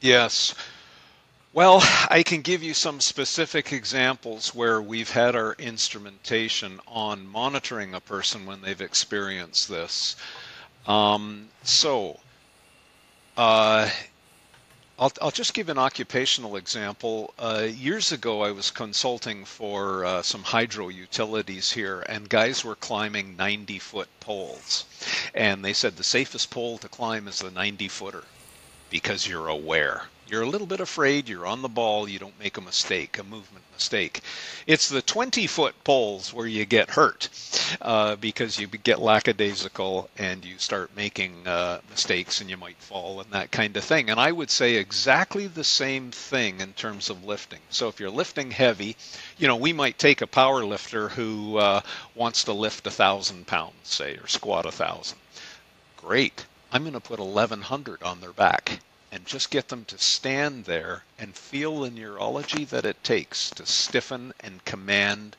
Yes. 0.00 0.54
Well 1.52 1.82
i 2.10 2.22
can 2.22 2.42
give 2.42 2.62
you 2.62 2.74
some 2.74 3.00
specific 3.00 3.72
examples 3.72 4.54
where 4.54 4.82
we've 4.82 5.10
had 5.10 5.34
our 5.34 5.54
instrumentation 5.58 6.80
on 6.86 7.26
monitoring 7.26 7.94
a 7.94 8.00
person 8.00 8.44
when 8.44 8.60
they've 8.60 8.80
experienced 8.80 9.68
this. 9.68 10.16
Um, 10.86 11.48
so 11.62 12.20
uh, 13.36 13.88
I'll, 14.98 15.12
I'll 15.20 15.30
just 15.30 15.52
give 15.52 15.68
an 15.68 15.76
occupational 15.76 16.56
example. 16.56 17.34
Uh, 17.38 17.66
years 17.68 18.12
ago, 18.12 18.42
I 18.42 18.50
was 18.50 18.70
consulting 18.70 19.44
for 19.44 20.06
uh, 20.06 20.22
some 20.22 20.42
hydro 20.42 20.88
utilities 20.88 21.72
here, 21.72 22.00
and 22.08 22.30
guys 22.30 22.64
were 22.64 22.76
climbing 22.76 23.36
90 23.36 23.78
foot 23.78 24.08
poles. 24.20 24.86
And 25.34 25.62
they 25.62 25.74
said 25.74 25.96
the 25.96 26.04
safest 26.04 26.50
pole 26.50 26.78
to 26.78 26.88
climb 26.88 27.28
is 27.28 27.40
the 27.40 27.50
90 27.50 27.88
footer 27.88 28.24
because 28.88 29.26
you're 29.26 29.48
aware. 29.48 30.04
You're 30.28 30.42
a 30.42 30.48
little 30.48 30.66
bit 30.66 30.80
afraid, 30.80 31.28
you're 31.28 31.46
on 31.46 31.62
the 31.62 31.68
ball, 31.68 32.08
you 32.08 32.18
don't 32.18 32.38
make 32.40 32.56
a 32.56 32.60
mistake, 32.60 33.16
a 33.16 33.22
movement 33.22 33.64
mistake. 33.72 34.22
It's 34.66 34.88
the 34.88 35.00
20 35.00 35.46
foot 35.46 35.84
poles 35.84 36.34
where 36.34 36.48
you 36.48 36.64
get 36.64 36.90
hurt 36.90 37.28
uh, 37.80 38.16
because 38.16 38.58
you 38.58 38.66
get 38.66 38.98
lackadaisical 38.98 40.10
and 40.18 40.44
you 40.44 40.58
start 40.58 40.90
making 40.96 41.46
uh, 41.46 41.80
mistakes 41.90 42.40
and 42.40 42.50
you 42.50 42.56
might 42.56 42.76
fall 42.78 43.20
and 43.20 43.30
that 43.30 43.52
kind 43.52 43.76
of 43.76 43.84
thing. 43.84 44.10
And 44.10 44.18
I 44.18 44.32
would 44.32 44.50
say 44.50 44.74
exactly 44.74 45.46
the 45.46 45.62
same 45.62 46.10
thing 46.10 46.60
in 46.60 46.72
terms 46.72 47.08
of 47.08 47.24
lifting. 47.24 47.60
So 47.70 47.86
if 47.86 48.00
you're 48.00 48.10
lifting 48.10 48.50
heavy, 48.50 48.96
you 49.38 49.46
know, 49.46 49.56
we 49.56 49.72
might 49.72 49.96
take 49.96 50.22
a 50.22 50.26
power 50.26 50.64
lifter 50.64 51.08
who 51.08 51.58
uh, 51.58 51.82
wants 52.16 52.42
to 52.44 52.52
lift 52.52 52.84
a 52.88 52.90
thousand 52.90 53.46
pounds, 53.46 53.74
say, 53.84 54.16
or 54.16 54.26
squat 54.26 54.66
a 54.66 54.72
thousand. 54.72 55.18
Great. 55.96 56.46
I'm 56.72 56.82
going 56.82 56.94
to 56.94 57.00
put 57.00 57.20
1100 57.20 58.02
on 58.02 58.20
their 58.20 58.32
back 58.32 58.80
and 59.16 59.24
just 59.24 59.50
get 59.50 59.68
them 59.68 59.82
to 59.86 59.96
stand 59.96 60.66
there 60.66 61.02
and 61.18 61.34
feel 61.34 61.80
the 61.80 61.90
neurology 61.90 62.66
that 62.66 62.84
it 62.84 63.02
takes 63.02 63.48
to 63.48 63.64
stiffen 63.64 64.34
and 64.40 64.62
command 64.66 65.34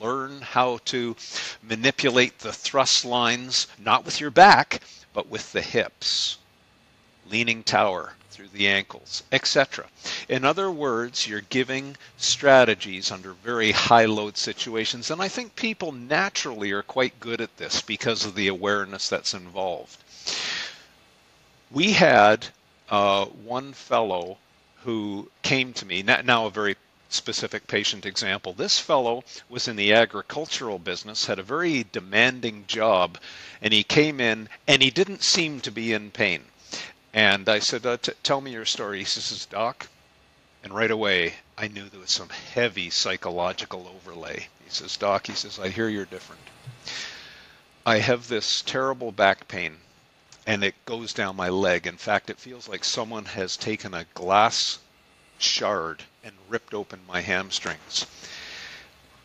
learn 0.00 0.40
how 0.40 0.78
to 0.84 1.16
manipulate 1.60 2.38
the 2.38 2.52
thrust 2.52 3.04
lines, 3.04 3.66
not 3.80 4.04
with 4.04 4.20
your 4.20 4.30
back, 4.30 4.80
but 5.12 5.26
with 5.26 5.50
the 5.50 5.60
hips. 5.60 6.38
Leaning 7.28 7.64
tower 7.64 8.14
through 8.30 8.46
the 8.52 8.68
ankles, 8.68 9.24
etc. 9.32 9.86
In 10.28 10.44
other 10.44 10.70
words, 10.70 11.26
you're 11.26 11.40
giving 11.40 11.96
strategies 12.18 13.10
under 13.10 13.32
very 13.32 13.72
high 13.72 14.04
load 14.04 14.36
situations, 14.36 15.10
and 15.10 15.20
I 15.20 15.26
think 15.26 15.56
people 15.56 15.90
naturally 15.90 16.70
are 16.70 16.82
quite 16.84 17.18
good 17.18 17.40
at 17.40 17.56
this 17.56 17.82
because 17.82 18.24
of 18.24 18.36
the 18.36 18.46
awareness 18.46 19.08
that's 19.08 19.34
involved. 19.34 19.98
We 21.72 21.94
had 21.94 22.46
uh, 22.90 23.26
one 23.26 23.72
fellow 23.72 24.38
who 24.84 25.30
came 25.42 25.72
to 25.74 25.86
me, 25.86 26.02
now 26.02 26.46
a 26.46 26.50
very 26.50 26.76
specific 27.08 27.66
patient 27.66 28.04
example. 28.04 28.52
This 28.52 28.78
fellow 28.78 29.24
was 29.48 29.68
in 29.68 29.76
the 29.76 29.92
agricultural 29.92 30.78
business, 30.78 31.26
had 31.26 31.38
a 31.38 31.42
very 31.42 31.84
demanding 31.92 32.64
job, 32.66 33.18
and 33.62 33.72
he 33.72 33.82
came 33.82 34.20
in 34.20 34.48
and 34.66 34.82
he 34.82 34.90
didn't 34.90 35.22
seem 35.22 35.60
to 35.60 35.70
be 35.70 35.92
in 35.92 36.10
pain. 36.10 36.44
And 37.12 37.48
I 37.48 37.60
said, 37.60 37.86
uh, 37.86 37.96
Tell 38.22 38.40
me 38.40 38.52
your 38.52 38.66
story. 38.66 38.98
He 38.98 39.04
says, 39.04 39.46
Doc. 39.46 39.88
And 40.62 40.74
right 40.74 40.90
away, 40.90 41.34
I 41.56 41.68
knew 41.68 41.88
there 41.88 42.00
was 42.00 42.10
some 42.10 42.28
heavy 42.28 42.90
psychological 42.90 43.88
overlay. 43.88 44.48
He 44.64 44.70
says, 44.70 44.96
Doc, 44.96 45.26
he 45.28 45.32
says, 45.32 45.58
I 45.58 45.68
hear 45.68 45.88
you're 45.88 46.04
different. 46.04 46.42
I 47.86 47.98
have 48.00 48.28
this 48.28 48.62
terrible 48.62 49.12
back 49.12 49.46
pain, 49.48 49.78
and 50.46 50.62
it 50.62 50.74
goes 50.84 51.12
down 51.12 51.34
my 51.34 51.48
leg. 51.48 51.86
In 51.86 51.96
fact, 51.96 52.30
it 52.30 52.38
feels 52.38 52.68
like 52.68 52.84
someone 52.84 53.24
has 53.24 53.56
taken 53.56 53.92
a 53.92 54.06
glass 54.14 54.78
shard 55.38 56.04
and 56.22 56.34
ripped 56.48 56.72
open 56.72 57.00
my 57.08 57.20
hamstrings. 57.20 58.06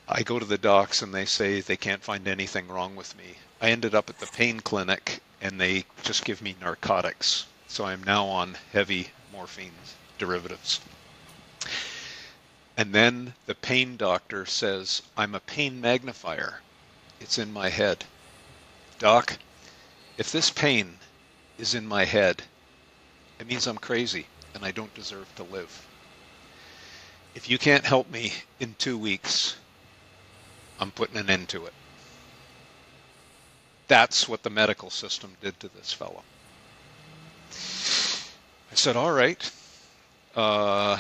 I 0.07 0.23
go 0.23 0.39
to 0.39 0.45
the 0.45 0.57
docs 0.57 1.01
and 1.01 1.13
they 1.13 1.25
say 1.25 1.61
they 1.61 1.77
can't 1.77 2.03
find 2.03 2.27
anything 2.27 2.67
wrong 2.67 2.95
with 2.95 3.15
me. 3.15 3.35
I 3.61 3.69
ended 3.69 3.93
up 3.93 4.09
at 4.09 4.19
the 4.19 4.25
pain 4.25 4.59
clinic 4.59 5.21
and 5.39 5.61
they 5.61 5.85
just 6.01 6.25
give 6.25 6.41
me 6.41 6.55
narcotics. 6.59 7.45
So 7.67 7.85
I'm 7.85 8.03
now 8.03 8.25
on 8.25 8.57
heavy 8.73 9.11
morphine 9.31 9.71
derivatives. 10.17 10.81
And 12.75 12.93
then 12.93 13.35
the 13.45 13.55
pain 13.55 13.95
doctor 13.95 14.45
says, 14.45 15.03
I'm 15.15 15.35
a 15.35 15.39
pain 15.39 15.79
magnifier. 15.79 16.61
It's 17.19 17.37
in 17.37 17.53
my 17.53 17.69
head. 17.69 18.05
Doc, 18.97 19.37
if 20.17 20.31
this 20.31 20.49
pain 20.49 20.97
is 21.61 21.75
in 21.75 21.87
my 21.87 22.05
head, 22.05 22.43
it 23.39 23.47
means 23.47 23.67
I'm 23.67 23.77
crazy 23.77 24.25
and 24.53 24.65
I 24.65 24.71
don't 24.71 24.93
deserve 24.93 25.33
to 25.35 25.43
live 25.43 25.87
if 27.35 27.49
you 27.49 27.57
can't 27.57 27.85
help 27.85 28.09
me 28.11 28.33
in 28.59 28.75
two 28.77 28.97
weeks, 28.97 29.55
I'm 30.79 30.91
putting 30.91 31.17
an 31.17 31.29
end 31.29 31.49
to 31.49 31.65
it. 31.65 31.73
That's 33.87 34.27
what 34.27 34.43
the 34.43 34.49
medical 34.49 34.89
system 34.89 35.35
did 35.41 35.59
to 35.59 35.69
this 35.69 35.93
fellow. 35.93 36.23
I 38.71 38.75
said, 38.75 38.95
All 38.95 39.11
right, 39.11 39.51
uh, 40.35 40.97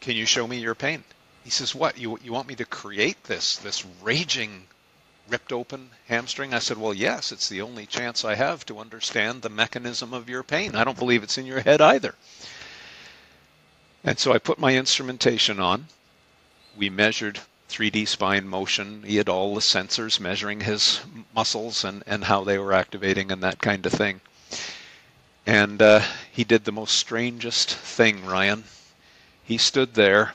can 0.00 0.16
you 0.16 0.26
show 0.26 0.46
me 0.46 0.58
your 0.58 0.74
pain? 0.74 1.04
He 1.44 1.50
says, 1.50 1.74
What? 1.74 1.98
You, 1.98 2.18
you 2.22 2.32
want 2.32 2.48
me 2.48 2.54
to 2.56 2.64
create 2.64 3.22
this, 3.24 3.58
this 3.58 3.84
raging, 4.02 4.64
ripped 5.30 5.52
open 5.52 5.90
hamstring? 6.08 6.52
I 6.52 6.58
said, 6.58 6.76
Well, 6.78 6.92
yes, 6.92 7.32
it's 7.32 7.48
the 7.48 7.62
only 7.62 7.86
chance 7.86 8.24
I 8.24 8.34
have 8.34 8.66
to 8.66 8.78
understand 8.78 9.42
the 9.42 9.48
mechanism 9.48 10.12
of 10.12 10.28
your 10.28 10.42
pain. 10.42 10.74
I 10.74 10.84
don't 10.84 10.98
believe 10.98 11.22
it's 11.22 11.38
in 11.38 11.46
your 11.46 11.60
head 11.60 11.80
either. 11.80 12.14
And 14.02 14.18
so 14.18 14.32
I 14.32 14.38
put 14.38 14.58
my 14.58 14.74
instrumentation 14.76 15.60
on. 15.60 15.86
We 16.76 16.90
measured 16.90 17.40
3D 17.68 18.08
spine 18.08 18.48
motion. 18.48 19.04
He 19.04 19.16
had 19.16 19.28
all 19.28 19.54
the 19.54 19.60
sensors 19.60 20.18
measuring 20.18 20.60
his 20.60 21.00
muscles 21.34 21.84
and, 21.84 22.02
and 22.06 22.24
how 22.24 22.42
they 22.42 22.58
were 22.58 22.72
activating 22.72 23.30
and 23.30 23.42
that 23.42 23.60
kind 23.60 23.86
of 23.86 23.92
thing. 23.92 24.20
And 25.46 25.80
uh, 25.80 26.00
he 26.32 26.44
did 26.44 26.64
the 26.64 26.72
most 26.72 26.96
strangest 26.96 27.70
thing, 27.70 28.24
Ryan. 28.26 28.64
He 29.44 29.58
stood 29.58 29.94
there 29.94 30.34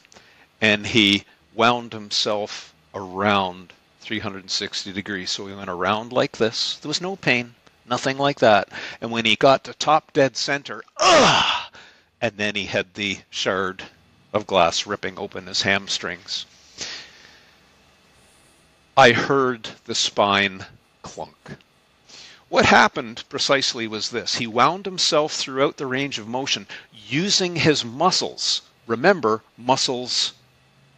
and 0.62 0.88
he 0.88 1.26
wound 1.54 1.94
himself 1.94 2.74
around 2.94 3.74
360 4.06 4.94
degrees. 4.94 5.32
So 5.32 5.48
he 5.48 5.56
went 5.56 5.70
around 5.70 6.14
like 6.14 6.38
this. 6.38 6.78
There 6.78 6.88
was 6.88 7.02
no 7.02 7.16
pain, 7.16 7.56
nothing 7.88 8.20
like 8.20 8.40
that. 8.40 8.70
And 9.02 9.10
when 9.10 9.26
he 9.26 9.36
got 9.36 9.64
to 9.64 9.74
top 9.74 10.14
dead 10.14 10.38
center, 10.38 10.84
ugh! 10.98 11.74
and 12.22 12.38
then 12.38 12.54
he 12.54 12.68
had 12.68 12.94
the 12.94 13.20
shard 13.32 13.84
of 14.32 14.46
glass 14.46 14.86
ripping 14.86 15.18
open 15.18 15.48
his 15.48 15.64
hamstrings. 15.64 16.46
I 18.96 19.12
heard 19.12 19.70
the 19.86 19.96
spine 19.96 20.68
clunk. 21.02 21.58
What 22.48 22.68
happened 22.68 23.24
precisely 23.28 23.88
was 23.88 24.12
this 24.12 24.36
he 24.36 24.46
wound 24.46 24.86
himself 24.86 25.34
throughout 25.34 25.78
the 25.78 25.88
range 25.88 26.20
of 26.20 26.28
motion 26.28 26.68
using 26.94 27.56
his 27.56 27.84
muscles. 27.84 28.62
Remember, 28.86 29.42
muscles 29.58 30.34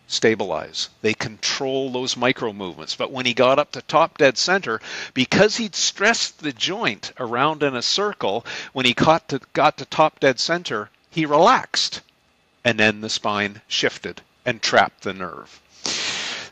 stabilize. 0.07 0.89
They 1.01 1.13
control 1.13 1.91
those 1.91 2.17
micro 2.17 2.53
movements. 2.53 2.95
But 2.95 3.11
when 3.11 3.25
he 3.25 3.33
got 3.33 3.59
up 3.59 3.73
to 3.73 3.81
top 3.81 4.17
dead 4.17 4.37
center, 4.37 4.79
because 5.13 5.57
he'd 5.57 5.75
stressed 5.75 6.39
the 6.39 6.53
joint 6.53 7.11
around 7.19 7.61
in 7.61 7.75
a 7.75 7.81
circle, 7.81 8.45
when 8.73 8.85
he 8.85 8.93
got 8.93 9.27
to, 9.29 9.41
got 9.53 9.77
to 9.77 9.85
top 9.85 10.19
dead 10.19 10.39
center, 10.39 10.89
he 11.11 11.25
relaxed. 11.25 12.01
And 12.63 12.79
then 12.79 13.01
the 13.01 13.09
spine 13.09 13.61
shifted 13.67 14.21
and 14.45 14.61
trapped 14.61 15.03
the 15.03 15.13
nerve. 15.13 15.61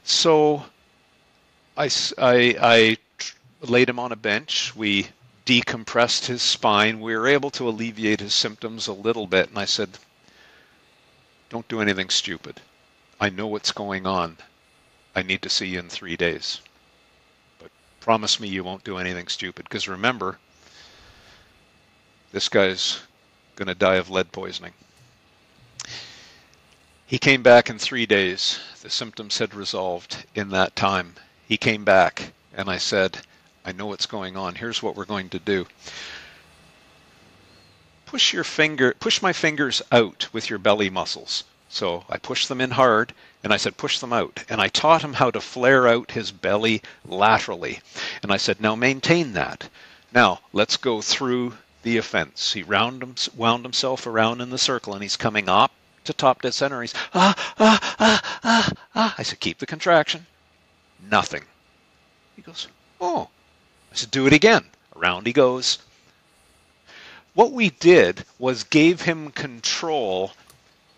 So 0.03 0.65
I, 1.77 1.89
I, 2.17 2.55
I 2.61 2.97
laid 3.61 3.89
him 3.89 3.99
on 3.99 4.11
a 4.11 4.17
bench. 4.17 4.75
We 4.75 5.07
decompressed 5.45 6.25
his 6.25 6.41
spine. 6.41 6.99
We 6.99 7.15
were 7.15 7.27
able 7.27 7.51
to 7.51 7.69
alleviate 7.69 8.19
his 8.19 8.33
symptoms 8.33 8.87
a 8.87 8.93
little 8.93 9.27
bit. 9.27 9.49
And 9.49 9.57
I 9.57 9.65
said, 9.65 9.97
Don't 11.49 11.67
do 11.67 11.81
anything 11.81 12.09
stupid. 12.09 12.61
I 13.19 13.29
know 13.29 13.47
what's 13.47 13.71
going 13.71 14.05
on. 14.05 14.37
I 15.15 15.21
need 15.21 15.41
to 15.43 15.49
see 15.49 15.67
you 15.67 15.79
in 15.79 15.89
three 15.89 16.17
days. 16.17 16.59
But 17.59 17.71
promise 18.01 18.39
me 18.39 18.47
you 18.47 18.63
won't 18.63 18.83
do 18.83 18.97
anything 18.97 19.27
stupid. 19.27 19.65
Because 19.65 19.87
remember, 19.87 20.37
this 22.31 22.49
guy's 22.49 22.99
going 23.55 23.67
to 23.67 23.75
die 23.75 23.95
of 23.95 24.09
lead 24.09 24.31
poisoning. 24.31 24.73
He 27.07 27.17
came 27.17 27.43
back 27.43 27.69
in 27.69 27.79
three 27.79 28.05
days. 28.05 28.59
The 28.81 28.89
symptoms 28.89 29.37
had 29.37 29.53
resolved 29.53 30.25
in 30.35 30.49
that 30.49 30.75
time. 30.75 31.15
He 31.47 31.55
came 31.55 31.85
back, 31.85 32.33
and 32.53 32.69
I 32.69 32.77
said, 32.77 33.19
I 33.63 33.71
know 33.71 33.85
what's 33.85 34.07
going 34.07 34.35
on. 34.35 34.55
Here's 34.55 34.83
what 34.83 34.95
we're 34.95 35.05
going 35.05 35.29
to 35.29 35.39
do. 35.39 35.67
Push 38.05 38.33
your 38.33 38.43
finger, 38.43 38.95
push 38.99 39.21
my 39.21 39.33
fingers 39.33 39.81
out 39.91 40.27
with 40.33 40.49
your 40.49 40.59
belly 40.59 40.89
muscles. 40.89 41.43
So 41.69 42.05
I 42.09 42.17
pushed 42.17 42.47
them 42.47 42.61
in 42.61 42.71
hard, 42.71 43.13
and 43.43 43.53
I 43.53 43.57
said, 43.57 43.77
push 43.77 43.99
them 43.99 44.13
out. 44.13 44.43
And 44.49 44.61
I 44.61 44.67
taught 44.69 45.03
him 45.03 45.13
how 45.13 45.31
to 45.31 45.41
flare 45.41 45.87
out 45.87 46.11
his 46.11 46.31
belly 46.31 46.81
laterally. 47.05 47.81
And 48.23 48.31
I 48.31 48.37
said, 48.37 48.61
now 48.61 48.75
maintain 48.75 49.33
that. 49.33 49.69
Now 50.13 50.39
let's 50.53 50.77
go 50.77 51.01
through 51.01 51.53
the 51.83 51.97
offense. 51.97 52.53
He 52.53 52.63
him, 52.63 53.15
wound 53.35 53.65
himself 53.65 54.07
around 54.07 54.41
in 54.41 54.49
the 54.49 54.57
circle 54.57 54.93
and 54.93 55.03
he's 55.03 55.17
coming 55.17 55.47
up 55.47 55.71
to 56.05 56.13
top 56.13 56.41
dead 56.41 56.53
center. 56.53 56.81
He's, 56.81 56.93
ah, 57.13 57.35
ah, 57.59 57.95
ah, 57.99 58.39
ah, 58.43 58.71
ah. 58.95 59.15
I 59.17 59.23
said, 59.23 59.39
keep 59.39 59.59
the 59.59 59.65
contraction. 59.65 60.25
Nothing. 61.11 61.43
He 62.35 62.41
goes, 62.41 62.67
oh. 63.01 63.29
I 63.91 63.95
said, 63.95 64.11
do 64.11 64.25
it 64.25 64.33
again. 64.33 64.65
Around 64.95 65.27
he 65.27 65.33
goes. 65.33 65.79
What 67.33 67.51
we 67.51 67.69
did 67.69 68.23
was 68.39 68.63
gave 68.63 69.01
him 69.01 69.29
control 69.29 70.31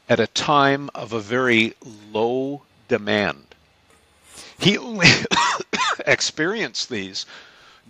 at 0.09 0.19
a 0.19 0.27
time 0.27 0.89
of 0.95 1.11
a 1.11 1.19
very 1.19 1.73
low 2.13 2.61
demand. 2.87 3.55
He 4.59 4.77
only 4.77 5.07
experienced 6.05 6.89
these 6.89 7.25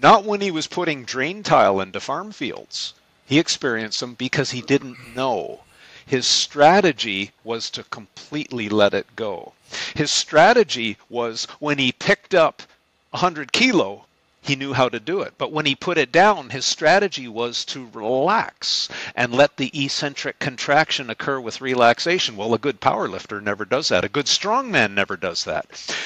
not 0.02 0.24
when 0.24 0.42
he 0.42 0.52
was 0.52 0.68
putting 0.68 1.04
drain 1.06 1.44
tile 1.44 1.80
into 1.80 2.00
farm 2.00 2.32
fields. 2.32 2.94
He 3.26 3.40
experienced 3.40 4.00
them 4.00 4.14
because 4.14 4.52
he 4.52 4.62
didn't 4.62 5.16
know. 5.16 5.62
His 6.06 6.26
strategy 6.26 7.32
was 7.44 7.70
to 7.72 7.84
completely 7.84 8.70
let 8.70 8.94
it 8.94 9.16
go. 9.16 9.54
His 9.96 10.10
strategy 10.10 10.98
was 11.10 11.46
when 11.60 11.78
he 11.78 11.92
picked 11.92 12.34
up 12.34 12.64
100 13.12 13.52
kilo, 13.52 14.06
he 14.48 14.56
knew 14.56 14.74
how 14.74 14.90
to 14.90 15.00
do 15.00 15.22
it. 15.22 15.34
But 15.38 15.52
when 15.52 15.66
he 15.66 15.76
put 15.76 15.98
it 15.98 16.12
down, 16.12 16.50
his 16.50 16.66
strategy 16.66 17.28
was 17.28 17.66
to 17.66 17.90
relax 17.94 18.88
and 19.16 19.34
let 19.34 19.58
the 19.58 19.72
eccentric 19.74 20.40
contraction 20.40 21.10
occur 21.10 21.40
with 21.40 21.62
relaxation. 21.62 22.38
Well, 22.38 22.54
a 22.54 22.58
good 22.58 22.80
power 22.80 23.08
lifter 23.08 23.42
never 23.42 23.66
does 23.66 23.90
that. 23.90 24.06
A 24.06 24.10
good 24.10 24.28
strongman 24.28 24.94
never 24.94 25.18
does 25.18 25.44
that. 25.44 25.66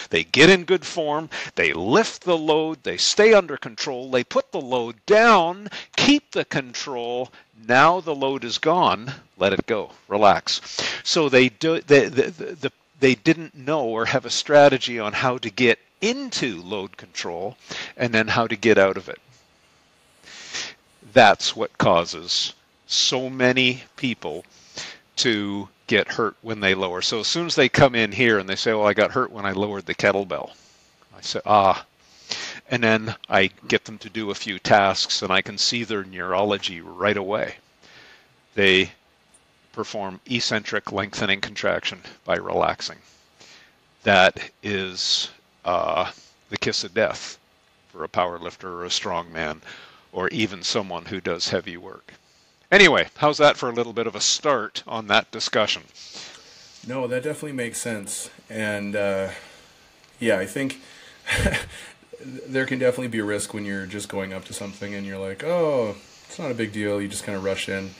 They 0.09 0.23
get 0.23 0.49
in 0.49 0.63
good 0.63 0.85
form, 0.85 1.29
they 1.55 1.71
lift 1.73 2.23
the 2.23 2.37
load, 2.37 2.83
they 2.83 2.97
stay 2.97 3.33
under 3.33 3.57
control, 3.57 4.09
they 4.09 4.23
put 4.23 4.51
the 4.51 4.61
load 4.61 4.95
down, 5.05 5.69
keep 5.95 6.31
the 6.31 6.45
control. 6.45 7.31
Now 7.67 8.01
the 8.01 8.15
load 8.15 8.43
is 8.43 8.57
gone. 8.57 9.13
Let 9.37 9.53
it 9.53 9.65
go. 9.65 9.91
Relax. 10.07 10.61
So 11.03 11.29
they 11.29 11.49
do. 11.49 11.79
The, 11.81 12.09
the, 12.09 12.31
the, 12.31 12.71
they 13.01 13.15
didn't 13.15 13.55
know 13.55 13.83
or 13.83 14.05
have 14.05 14.25
a 14.25 14.29
strategy 14.29 14.99
on 14.99 15.11
how 15.11 15.37
to 15.39 15.49
get 15.49 15.79
into 16.01 16.61
load 16.61 16.95
control 16.97 17.57
and 17.97 18.13
then 18.13 18.27
how 18.27 18.47
to 18.47 18.55
get 18.55 18.77
out 18.77 18.95
of 18.95 19.09
it. 19.09 19.19
That's 21.11 21.55
what 21.55 21.77
causes 21.77 22.53
so 22.85 23.29
many 23.29 23.83
people 23.97 24.45
to 25.17 25.67
get 25.87 26.07
hurt 26.07 26.35
when 26.41 26.59
they 26.59 26.75
lower. 26.75 27.01
So 27.01 27.19
as 27.19 27.27
soon 27.27 27.47
as 27.47 27.55
they 27.55 27.69
come 27.69 27.95
in 27.95 28.11
here 28.11 28.37
and 28.37 28.47
they 28.47 28.55
say, 28.55 28.71
"Well, 28.71 28.87
I 28.87 28.93
got 28.93 29.11
hurt 29.11 29.31
when 29.31 29.45
I 29.45 29.51
lowered 29.51 29.87
the 29.87 29.95
kettlebell," 29.95 30.51
I 31.17 31.21
say, 31.21 31.41
"Ah." 31.45 31.85
And 32.69 32.83
then 32.83 33.15
I 33.27 33.49
get 33.67 33.85
them 33.85 33.97
to 33.97 34.09
do 34.09 34.29
a 34.31 34.35
few 34.35 34.57
tasks 34.59 35.21
and 35.21 35.31
I 35.33 35.41
can 35.41 35.57
see 35.57 35.83
their 35.83 36.03
neurology 36.03 36.81
right 36.81 37.17
away. 37.17 37.55
They 38.55 38.91
perform 39.71 40.19
eccentric 40.25 40.91
lengthening 40.91 41.41
contraction 41.41 41.99
by 42.25 42.35
relaxing. 42.35 42.97
That 44.03 44.51
is 44.63 45.29
uh, 45.65 46.11
the 46.49 46.57
kiss 46.57 46.83
of 46.83 46.93
death 46.93 47.37
for 47.91 48.03
a 48.03 48.09
power 48.09 48.39
lifter 48.39 48.73
or 48.73 48.85
a 48.85 48.91
strong 48.91 49.31
man 49.31 49.61
or 50.11 50.27
even 50.29 50.63
someone 50.63 51.05
who 51.05 51.21
does 51.21 51.49
heavy 51.49 51.77
work. 51.77 52.13
Anyway, 52.71 53.09
how's 53.17 53.37
that 53.37 53.57
for 53.57 53.69
a 53.69 53.73
little 53.73 53.93
bit 53.93 54.07
of 54.07 54.15
a 54.15 54.21
start 54.21 54.83
on 54.87 55.07
that 55.07 55.29
discussion? 55.31 55.83
No, 56.87 57.05
that 57.07 57.23
definitely 57.23 57.51
makes 57.51 57.79
sense. 57.79 58.29
And 58.49 58.95
uh, 58.95 59.29
yeah, 60.19 60.37
I 60.37 60.45
think 60.45 60.79
there 62.47 62.65
can 62.65 62.79
definitely 62.79 63.09
be 63.09 63.19
a 63.19 63.25
risk 63.25 63.53
when 63.53 63.65
you're 63.65 63.85
just 63.85 64.09
going 64.09 64.33
up 64.33 64.45
to 64.45 64.53
something 64.53 64.93
and 64.93 65.05
you're 65.05 65.19
like, 65.19 65.43
oh, 65.43 65.95
it's 66.27 66.39
not 66.39 66.49
a 66.49 66.55
big 66.55 66.71
deal. 66.71 67.01
You 67.01 67.07
just 67.07 67.23
kind 67.23 67.37
of 67.37 67.43
rush 67.43 67.67
in 67.67 67.91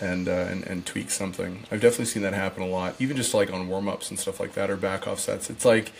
and, 0.00 0.28
uh, 0.28 0.30
and 0.30 0.64
and 0.64 0.86
tweak 0.86 1.10
something. 1.10 1.64
I've 1.70 1.80
definitely 1.80 2.06
seen 2.06 2.22
that 2.22 2.34
happen 2.34 2.62
a 2.62 2.66
lot, 2.66 2.94
even 2.98 3.16
just 3.16 3.34
like 3.34 3.52
on 3.52 3.68
warm 3.68 3.88
ups 3.88 4.10
and 4.10 4.18
stuff 4.18 4.40
like 4.40 4.54
that 4.54 4.70
or 4.70 4.76
back 4.76 5.06
off 5.06 5.20
sets. 5.20 5.50
It's 5.50 5.64
like 5.64 5.92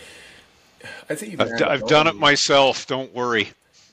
I 1.09 1.15
think 1.15 1.39
I've, 1.39 1.61
I've 1.61 1.87
done 1.87 2.07
it 2.07 2.15
myself. 2.15 2.87
Don't 2.87 3.13
worry. 3.13 3.49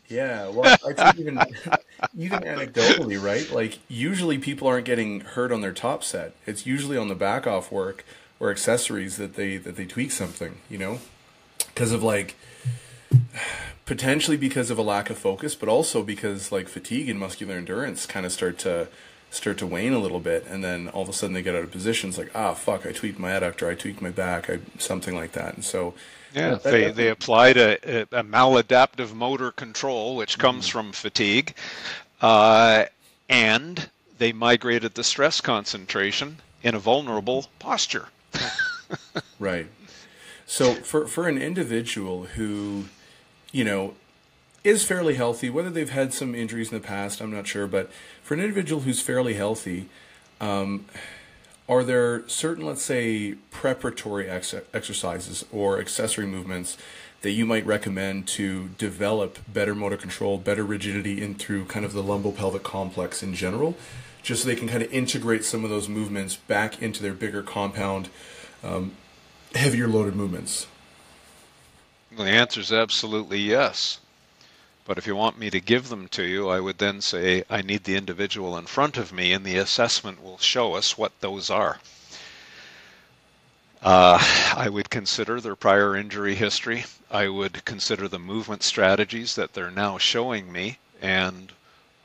Yeah, 0.09 0.49
well, 0.49 0.77
I 0.87 0.93
think 0.93 1.19
even 1.19 1.39
even 2.17 2.41
anecdotally, 2.41 3.21
right? 3.21 3.51
Like 3.51 3.79
usually 3.89 4.39
people 4.39 4.69
aren't 4.69 4.87
getting 4.87 5.21
hurt 5.21 5.51
on 5.51 5.61
their 5.61 5.73
top 5.73 6.05
set. 6.05 6.35
It's 6.47 6.67
usually 6.67 6.97
on 6.97 7.09
the 7.09 7.15
back 7.15 7.47
off 7.47 7.73
work 7.73 8.05
or 8.39 8.51
accessories 8.51 9.17
that 9.17 9.35
they 9.35 9.57
that 9.57 9.77
they 9.77 9.85
tweak 9.85 10.13
something, 10.13 10.59
you 10.71 10.79
know, 10.79 11.01
because 11.59 11.91
of 11.91 12.03
like 12.03 12.37
potentially 13.85 14.37
because 14.37 14.71
of 14.71 14.79
a 14.79 14.83
lack 14.83 15.11
of 15.11 15.19
focus, 15.19 15.55
but 15.55 15.69
also 15.69 16.03
because 16.03 16.53
like 16.53 16.69
fatigue 16.69 17.09
and 17.09 17.19
muscular 17.19 17.57
endurance 17.57 18.07
kind 18.07 18.25
of 18.25 18.33
start 18.33 18.59
to 18.59 18.89
start 19.37 19.59
to 19.59 19.67
wane 19.67 19.93
a 19.93 19.99
little 19.99 20.21
bit, 20.21 20.47
and 20.49 20.65
then 20.65 20.89
all 20.89 21.03
of 21.03 21.09
a 21.09 21.13
sudden 21.13 21.35
they 21.35 21.43
get 21.43 21.55
out 21.55 21.63
of 21.63 21.71
positions 21.71 22.19
like 22.19 22.31
ah 22.35 22.55
fuck, 22.55 22.87
I 22.87 22.93
tweaked 22.93 23.19
my 23.19 23.31
adductor, 23.31 23.71
I 23.71 23.75
tweaked 23.75 24.03
my 24.03 24.11
back, 24.11 24.51
I 24.51 24.61
something 24.79 25.15
like 25.15 25.33
that, 25.33 25.55
and 25.55 25.65
so 25.65 25.95
yeah, 26.37 26.57
they, 26.57 26.91
they 26.91 27.09
applied 27.09 27.57
a, 27.57 28.03
a, 28.03 28.23
maladaptive 28.23 29.15
motor 29.15 29.51
control, 29.53 30.17
which 30.17 30.39
comes 30.39 30.67
mm-hmm. 30.67 30.79
from 30.79 30.93
fatigue, 30.93 31.55
uh, 32.21 32.85
and 33.31 33.89
they 34.19 34.33
migrated 34.33 34.95
the 34.95 35.05
stress 35.05 35.41
concentration 35.41 36.39
in 36.63 36.75
a 36.75 36.79
vulnerable 36.79 37.47
posture. 37.59 38.09
right. 39.39 39.67
So 40.47 40.75
for 40.75 41.07
for 41.07 41.27
an 41.27 41.39
individual 41.39 42.25
who, 42.25 42.85
you 43.51 43.65
know, 43.65 43.95
is 44.63 44.85
fairly 44.85 45.15
healthy, 45.15 45.49
whether 45.49 45.71
they've 45.71 45.91
had 45.91 46.13
some 46.13 46.35
injuries 46.35 46.71
in 46.71 46.79
the 46.79 46.87
past, 46.87 47.21
I'm 47.21 47.33
not 47.33 47.47
sure, 47.47 47.67
but 47.67 47.91
for 48.27 48.35
an 48.35 48.41
individual 48.41 48.83
who's 48.83 49.01
fairly 49.01 49.35
healthy, 49.35 49.89
um, 50.41 50.85
are 51.69 51.85
there 51.85 52.29
certain, 52.29 52.67
let's 52.67 52.83
say, 52.83 53.35
preparatory 53.53 54.29
ex- 54.29 54.53
exercises 54.75 55.45
or 55.53 55.79
accessory 55.79 56.27
movements 56.27 56.77
that 57.23 57.31
you 57.31 57.47
might 57.47 57.65
recommend 57.65 58.27
to 58.27 58.71
develop 58.79 59.39
better 59.47 59.77
motor 59.77 59.97
control, 59.97 60.39
better 60.39 60.65
rigidity 60.65 61.23
in 61.23 61.37
through 61.37 61.67
kind 61.67 61.85
of 61.85 61.93
the 61.93 62.03
lumbopelvic 62.03 62.65
complex 62.65 63.23
in 63.23 63.33
general, 63.33 63.77
just 64.25 64.43
so 64.43 64.49
they 64.49 64.57
can 64.57 64.67
kind 64.67 64.83
of 64.83 64.93
integrate 64.93 65.45
some 65.45 65.63
of 65.63 65.71
those 65.71 65.89
movements 65.89 66.35
back 66.35 66.83
into 66.83 67.05
their 67.05 67.15
bigger 67.15 67.45
compound, 67.45 68.09
um, 68.65 68.91
heavier 69.55 69.87
loaded 69.87 70.17
movements? 70.17 70.67
the 72.17 72.25
answer 72.25 72.59
is 72.59 72.73
absolutely 72.73 73.39
yes. 73.39 74.01
But 74.87 74.99
if 74.99 75.07
you 75.09 75.17
want 75.17 75.37
me 75.37 75.51
to 75.51 75.61
give 75.61 75.89
them 75.89 76.07
to 76.11 76.23
you, 76.23 76.49
I 76.49 76.61
would 76.61 76.79
then 76.79 77.01
say 77.01 77.43
I 77.51 77.61
need 77.61 77.83
the 77.83 77.97
individual 77.97 78.57
in 78.57 78.67
front 78.67 78.97
of 78.97 79.13
me, 79.13 79.33
and 79.33 79.45
the 79.45 79.57
assessment 79.57 80.23
will 80.23 80.39
show 80.39 80.75
us 80.75 80.97
what 80.97 81.21
those 81.21 81.51
are. 81.51 81.81
Uh, 83.83 84.19
I 84.57 84.69
would 84.69 84.89
consider 84.89 85.41
their 85.41 85.57
prior 85.57 85.97
injury 85.97 86.37
history. 86.37 86.85
I 87.11 87.27
would 87.27 87.65
consider 87.65 88.07
the 88.07 88.21
movement 88.21 88.63
strategies 88.63 89.35
that 89.35 89.55
they're 89.55 89.73
now 89.73 89.99
showing 89.99 90.53
me, 90.53 90.79
and 91.03 91.53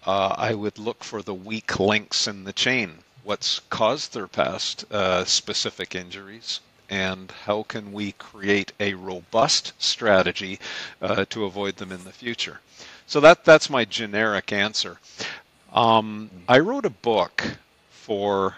uh, 0.07 0.33
I 0.35 0.55
would 0.55 0.79
look 0.79 1.03
for 1.03 1.21
the 1.21 1.35
weak 1.35 1.79
links 1.79 2.27
in 2.27 2.45
the 2.45 2.53
chain. 2.53 3.03
What's 3.23 3.61
caused 3.69 4.13
their 4.13 4.27
past 4.27 4.91
uh, 4.91 5.25
specific 5.25 5.93
injuries? 5.93 6.59
And 6.91 7.31
how 7.45 7.63
can 7.63 7.93
we 7.93 8.11
create 8.11 8.73
a 8.79 8.93
robust 8.93 9.71
strategy 9.81 10.59
uh, 11.01 11.25
to 11.29 11.45
avoid 11.45 11.77
them 11.77 11.91
in 11.91 12.03
the 12.03 12.11
future. 12.11 12.59
So 13.07 13.21
that 13.21 13.45
that's 13.45 13.69
my 13.69 13.85
generic 13.85 14.51
answer. 14.51 14.99
Um, 15.73 16.29
I 16.47 16.59
wrote 16.59 16.85
a 16.85 16.89
book 16.91 17.43
for 17.89 18.55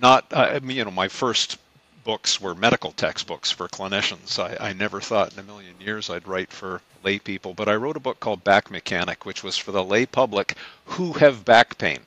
not 0.00 0.24
uh, 0.30 0.60
you 0.62 0.84
know 0.84 0.90
my 0.92 1.08
first 1.08 1.58
books 2.04 2.40
were 2.40 2.54
medical 2.54 2.92
textbooks 2.92 3.50
for 3.50 3.66
clinicians. 3.66 4.38
I, 4.38 4.68
I 4.68 4.72
never 4.72 5.00
thought 5.00 5.32
in 5.32 5.40
a 5.40 5.42
million 5.42 5.74
years 5.80 6.08
I'd 6.08 6.28
write 6.28 6.52
for 6.52 6.80
lay 7.02 7.18
people, 7.18 7.52
but 7.52 7.68
I 7.68 7.74
wrote 7.74 7.96
a 7.96 8.00
book 8.00 8.20
called 8.20 8.44
Back 8.44 8.70
Mechanic, 8.70 9.26
which 9.26 9.42
was 9.42 9.58
for 9.58 9.72
the 9.72 9.82
lay 9.82 10.06
public 10.06 10.54
who 10.84 11.14
have 11.14 11.44
back 11.44 11.76
pain. 11.78 11.98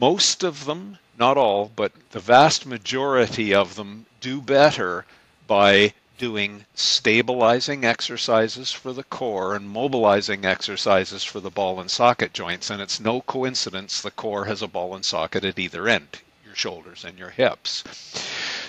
Most 0.00 0.42
of 0.42 0.64
them, 0.64 0.98
not 1.18 1.36
all, 1.36 1.70
but 1.74 1.92
the 2.10 2.20
vast 2.20 2.66
majority 2.66 3.54
of 3.54 3.76
them 3.76 4.06
do 4.20 4.40
better 4.40 5.04
by 5.46 5.92
doing 6.16 6.64
stabilizing 6.74 7.84
exercises 7.84 8.70
for 8.72 8.92
the 8.92 9.02
core 9.04 9.54
and 9.54 9.68
mobilizing 9.68 10.44
exercises 10.44 11.24
for 11.24 11.40
the 11.40 11.50
ball 11.50 11.80
and 11.80 11.90
socket 11.90 12.32
joints. 12.32 12.70
And 12.70 12.80
it's 12.80 13.00
no 13.00 13.20
coincidence 13.22 14.00
the 14.00 14.10
core 14.10 14.44
has 14.44 14.62
a 14.62 14.68
ball 14.68 14.94
and 14.94 15.04
socket 15.04 15.44
at 15.44 15.58
either 15.58 15.88
end, 15.88 16.20
your 16.44 16.54
shoulders 16.54 17.04
and 17.04 17.18
your 17.18 17.30
hips. 17.30 17.84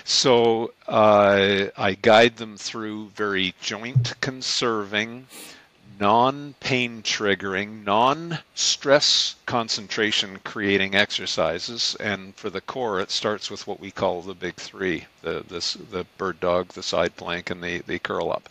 So 0.04 0.72
uh, 0.86 1.66
I 1.76 1.94
guide 1.94 2.36
them 2.36 2.56
through 2.56 3.10
very 3.10 3.54
joint 3.60 4.14
conserving, 4.20 5.26
non 5.98 6.54
pain 6.60 7.02
triggering, 7.02 7.84
non 7.84 8.38
stress 8.54 9.36
concentration 9.46 10.38
creating 10.44 10.94
exercises. 10.94 11.96
And 12.00 12.34
for 12.36 12.50
the 12.50 12.60
core, 12.60 13.00
it 13.00 13.10
starts 13.10 13.50
with 13.50 13.66
what 13.66 13.80
we 13.80 13.90
call 13.90 14.22
the 14.22 14.34
big 14.34 14.56
three 14.56 15.06
the, 15.22 15.44
the 15.90 16.06
bird 16.18 16.40
dog, 16.40 16.68
the 16.68 16.82
side 16.82 17.16
plank, 17.16 17.50
and 17.50 17.62
the, 17.62 17.78
the 17.86 17.98
curl 17.98 18.30
up. 18.32 18.48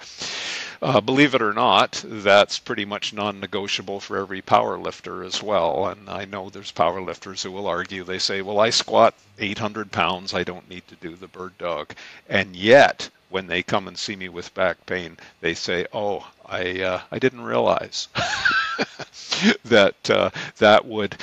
Uh, 0.81 0.99
believe 0.99 1.33
it 1.33 1.41
or 1.41 1.53
not, 1.53 2.03
that's 2.05 2.59
pretty 2.59 2.85
much 2.85 3.13
non 3.13 3.39
negotiable 3.39 3.99
for 3.99 4.17
every 4.17 4.41
power 4.41 4.77
lifter 4.77 5.23
as 5.23 5.41
well. 5.41 5.87
And 5.87 6.09
I 6.09 6.25
know 6.25 6.49
there's 6.49 6.71
power 6.71 7.01
lifters 7.01 7.43
who 7.43 7.51
will 7.51 7.67
argue, 7.67 8.03
they 8.03 8.19
say, 8.19 8.41
well, 8.41 8.59
I 8.59 8.71
squat 8.71 9.13
800 9.39 9.91
pounds, 9.91 10.33
I 10.33 10.43
don't 10.43 10.69
need 10.69 10.87
to 10.87 10.95
do 10.95 11.15
the 11.15 11.27
bird 11.27 11.57
dog. 11.57 11.93
And 12.27 12.55
yet, 12.55 13.09
when 13.29 13.47
they 13.47 13.63
come 13.63 13.87
and 13.87 13.97
see 13.97 14.15
me 14.15 14.29
with 14.29 14.53
back 14.53 14.85
pain, 14.85 15.17
they 15.41 15.53
say, 15.53 15.85
"Oh, 15.91 16.27
I 16.47 16.81
uh, 16.81 17.01
I 17.11 17.19
didn't 17.19 17.41
realize 17.41 18.07
that 19.65 20.09
uh, 20.09 20.29
that 20.57 20.85
would 20.85 21.17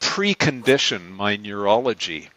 precondition 0.00 1.10
my 1.10 1.36
neurology 1.36 2.28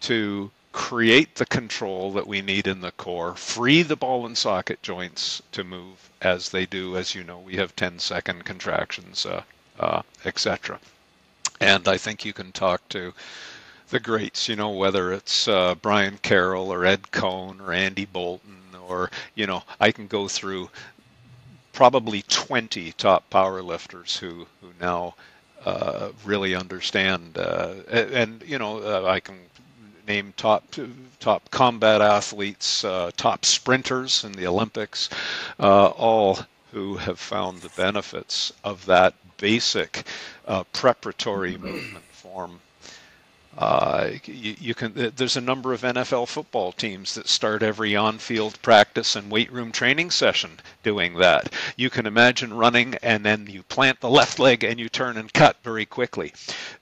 to 0.00 0.50
create 0.72 1.36
the 1.36 1.46
control 1.46 2.12
that 2.12 2.26
we 2.26 2.42
need 2.42 2.66
in 2.66 2.80
the 2.80 2.90
core, 2.92 3.36
free 3.36 3.82
the 3.82 3.96
ball 3.96 4.26
and 4.26 4.36
socket 4.36 4.82
joints 4.82 5.40
to 5.52 5.62
move 5.62 6.10
as 6.20 6.48
they 6.50 6.66
do. 6.66 6.96
As 6.96 7.14
you 7.14 7.22
know, 7.22 7.38
we 7.38 7.56
have 7.56 7.76
10 7.76 8.00
second 8.00 8.44
contractions, 8.44 9.24
uh, 9.24 9.42
uh, 9.78 10.02
etc. 10.24 10.80
And 11.60 11.86
I 11.86 11.96
think 11.96 12.24
you 12.24 12.32
can 12.32 12.50
talk 12.50 12.86
to 12.90 13.14
the 13.90 14.00
greats, 14.00 14.48
you 14.48 14.56
know, 14.56 14.70
whether 14.70 15.12
it's 15.12 15.46
uh, 15.48 15.74
Brian 15.76 16.18
Carroll 16.18 16.72
or 16.72 16.84
Ed 16.84 17.10
Coan 17.12 17.60
or 17.60 17.72
Andy 17.72 18.04
Bolton, 18.04 18.56
or, 18.88 19.10
you 19.34 19.46
know, 19.46 19.62
I 19.80 19.92
can 19.92 20.06
go 20.06 20.28
through 20.28 20.70
probably 21.72 22.22
20 22.22 22.92
top 22.92 23.28
power 23.30 23.62
lifters 23.62 24.16
who, 24.16 24.46
who 24.60 24.68
now 24.80 25.14
uh, 25.64 26.10
really 26.24 26.54
understand. 26.54 27.36
Uh, 27.38 27.74
and, 27.90 28.42
you 28.46 28.58
know, 28.58 28.78
uh, 28.78 29.08
I 29.08 29.20
can 29.20 29.38
name 30.06 30.34
top 30.36 30.62
top 31.18 31.50
combat 31.50 32.02
athletes, 32.02 32.84
uh, 32.84 33.10
top 33.16 33.44
sprinters 33.44 34.22
in 34.24 34.32
the 34.32 34.46
Olympics, 34.46 35.08
uh, 35.58 35.86
all 35.86 36.40
who 36.72 36.96
have 36.96 37.18
found 37.18 37.62
the 37.62 37.70
benefits 37.70 38.52
of 38.62 38.84
that 38.86 39.14
basic 39.38 40.06
preparatory 40.72 41.56
movement 41.56 42.04
form. 42.12 42.60
Uh, 43.56 44.10
you, 44.24 44.56
you, 44.58 44.74
can. 44.74 44.92
There's 45.14 45.36
a 45.36 45.40
number 45.40 45.72
of 45.72 45.82
NFL 45.82 46.28
football 46.28 46.72
teams 46.72 47.14
that 47.14 47.28
start 47.28 47.62
every 47.62 47.94
on-field 47.94 48.60
practice 48.62 49.14
and 49.14 49.30
weight 49.30 49.52
room 49.52 49.70
training 49.70 50.10
session 50.10 50.58
doing 50.82 51.14
that. 51.14 51.52
You 51.76 51.88
can 51.90 52.06
imagine 52.06 52.52
running 52.52 52.96
and 53.02 53.24
then 53.24 53.46
you 53.48 53.62
plant 53.62 54.00
the 54.00 54.10
left 54.10 54.38
leg 54.38 54.64
and 54.64 54.80
you 54.80 54.88
turn 54.88 55.16
and 55.16 55.32
cut 55.32 55.56
very 55.62 55.86
quickly. 55.86 56.32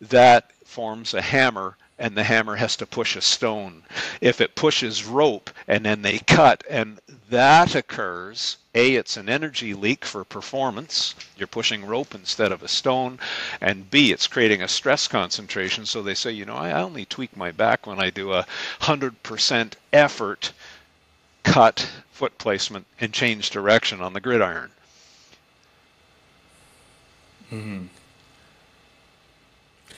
That 0.01 0.51
forms 0.65 1.13
a 1.13 1.21
hammer 1.21 1.77
and 1.99 2.17
the 2.17 2.25
hammer 2.25 2.57
has 2.57 2.77
to 2.77 2.87
push 2.87 3.17
a 3.17 3.21
stone. 3.21 3.83
If 4.21 4.41
it 4.41 4.55
pushes 4.55 5.05
rope 5.05 5.51
and 5.69 5.85
then 5.85 6.03
they 6.03 6.19
cut, 6.19 6.65
and 6.69 7.01
that 7.31 7.75
occurs, 7.75 8.57
A, 8.75 8.95
it's 8.95 9.17
an 9.17 9.29
energy 9.29 9.75
leak 9.75 10.05
for 10.05 10.25
performance. 10.25 11.15
You're 11.37 11.47
pushing 11.47 11.85
rope 11.85 12.15
instead 12.15 12.53
of 12.53 12.63
a 12.63 12.69
stone. 12.69 13.19
And 13.61 13.91
B, 13.91 14.13
it's 14.13 14.27
creating 14.27 14.63
a 14.63 14.69
stress 14.69 15.07
concentration. 15.07 15.87
So 15.87 16.03
they 16.03 16.15
say, 16.15 16.33
you 16.33 16.45
know, 16.45 16.57
I 16.57 16.73
only 16.73 17.05
tweak 17.05 17.37
my 17.37 17.53
back 17.53 17.87
when 17.87 18.01
I 18.01 18.11
do 18.11 18.33
a 18.33 18.47
100% 18.81 19.73
effort 19.93 20.53
cut 21.45 21.89
foot 22.13 22.37
placement 22.39 22.87
and 23.01 23.13
change 23.13 23.51
direction 23.51 24.01
on 24.01 24.13
the 24.13 24.21
gridiron. 24.21 24.71
Mm-hmm. 27.53 27.87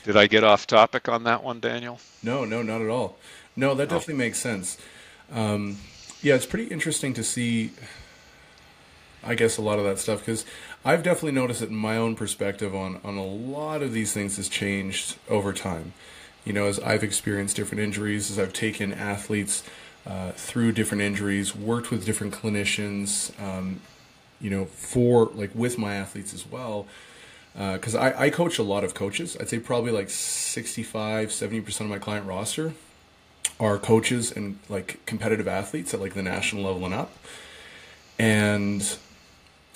Did 0.05 0.19
I 0.19 0.27
get 0.27 0.45
off 0.45 0.67
topic 0.67 1.09
on 1.09 1.25
that 1.25 1.43
one, 1.43 1.61
Daniel? 1.61 1.99
No, 2.23 2.45
no, 2.45 2.63
not 2.63 2.83
at 2.83 2.89
all. 2.89 3.17
No, 3.57 3.75
that 3.75 3.85
oh. 3.85 3.97
definitely 3.97 4.23
makes 4.23 4.39
sense. 4.39 4.77
Um, 5.33 5.79
yeah, 6.21 6.35
it's 6.35 6.47
pretty 6.47 6.67
interesting 6.67 7.15
to 7.15 7.25
see. 7.25 7.73
I 9.27 9.35
guess 9.35 9.57
a 9.57 9.63
lot 9.63 9.79
of 9.79 9.87
that 9.87 9.99
stuff 9.99 10.19
because 10.19 10.45
I've 10.85 11.03
definitely 11.03 11.33
noticed 11.33 11.61
that 11.61 11.71
my 11.71 11.97
own 11.97 12.15
perspective 12.15 12.75
on 12.75 13.01
on 13.03 13.17
a 13.17 13.25
lot 13.25 13.83
of 13.83 13.95
these 13.95 14.13
things 14.13 14.37
has 14.37 14.51
changed 14.51 15.17
over 15.31 15.55
time. 15.55 15.95
You 16.45 16.53
know, 16.53 16.67
as 16.67 16.79
I've 16.81 17.03
experienced 17.03 17.57
different 17.57 17.83
injuries, 17.83 18.31
as 18.31 18.39
I've 18.39 18.53
taken 18.53 18.93
athletes 18.93 19.63
uh, 20.07 20.33
through 20.33 20.73
different 20.73 21.03
injuries, 21.03 21.57
worked 21.57 21.91
with 21.91 22.05
different 22.05 22.35
clinicians, 22.35 23.33
um, 23.43 23.81
you 24.43 24.51
know, 24.51 24.67
for 24.67 25.31
like 25.35 25.53
with 25.55 25.79
my 25.79 25.95
athletes 25.95 26.35
as 26.35 26.47
well 26.47 26.87
because 27.55 27.95
uh, 27.95 28.01
I, 28.01 28.25
I 28.25 28.31
coach 28.31 28.59
a 28.59 28.63
lot 28.63 28.83
of 28.85 28.95
coaches. 28.95 29.37
I'd 29.39 29.49
say 29.49 29.59
probably 29.59 29.93
like 29.93 30.11
65, 30.11 31.29
70% 31.29 31.81
of 31.81 31.87
my 31.87 31.99
client 31.99 32.27
roster 32.27 32.75
are 33.61 33.79
coaches 33.79 34.33
and 34.33 34.59
like 34.69 35.05
competitive 35.07 35.47
athletes 35.47 35.95
at 35.95 36.01
like 36.01 36.15
the 36.15 36.23
national 36.23 36.65
level 36.65 36.85
and 36.85 36.95
up. 36.95 37.17
And 38.19 38.97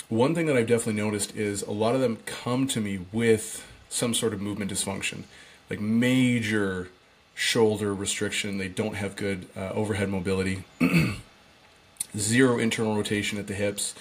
one 0.09 0.35
thing 0.35 0.47
that 0.47 0.57
I've 0.57 0.67
definitely 0.67 1.01
noticed 1.01 1.37
is 1.37 1.63
a 1.63 1.71
lot 1.71 1.95
of 1.95 2.01
them 2.01 2.19
come 2.27 2.67
to 2.69 2.81
me 2.81 3.01
with 3.13 3.65
some 3.89 4.13
sort 4.13 4.33
of 4.33 4.41
movement 4.41 4.73
dysfunction, 4.73 5.23
like 5.71 5.81
major 5.81 6.89
shoulder 7.35 7.95
restriction. 7.95 8.59
They 8.59 8.69
don't 8.69 8.95
have 8.95 9.15
good 9.15 9.47
uh, 9.57 9.71
overhead 9.71 10.09
mobility, 10.09 10.65
zero 12.17 12.59
internal 12.59 12.97
rotation 12.97 13.39
at 13.39 13.47
the 13.47 13.55
hips 13.55 13.95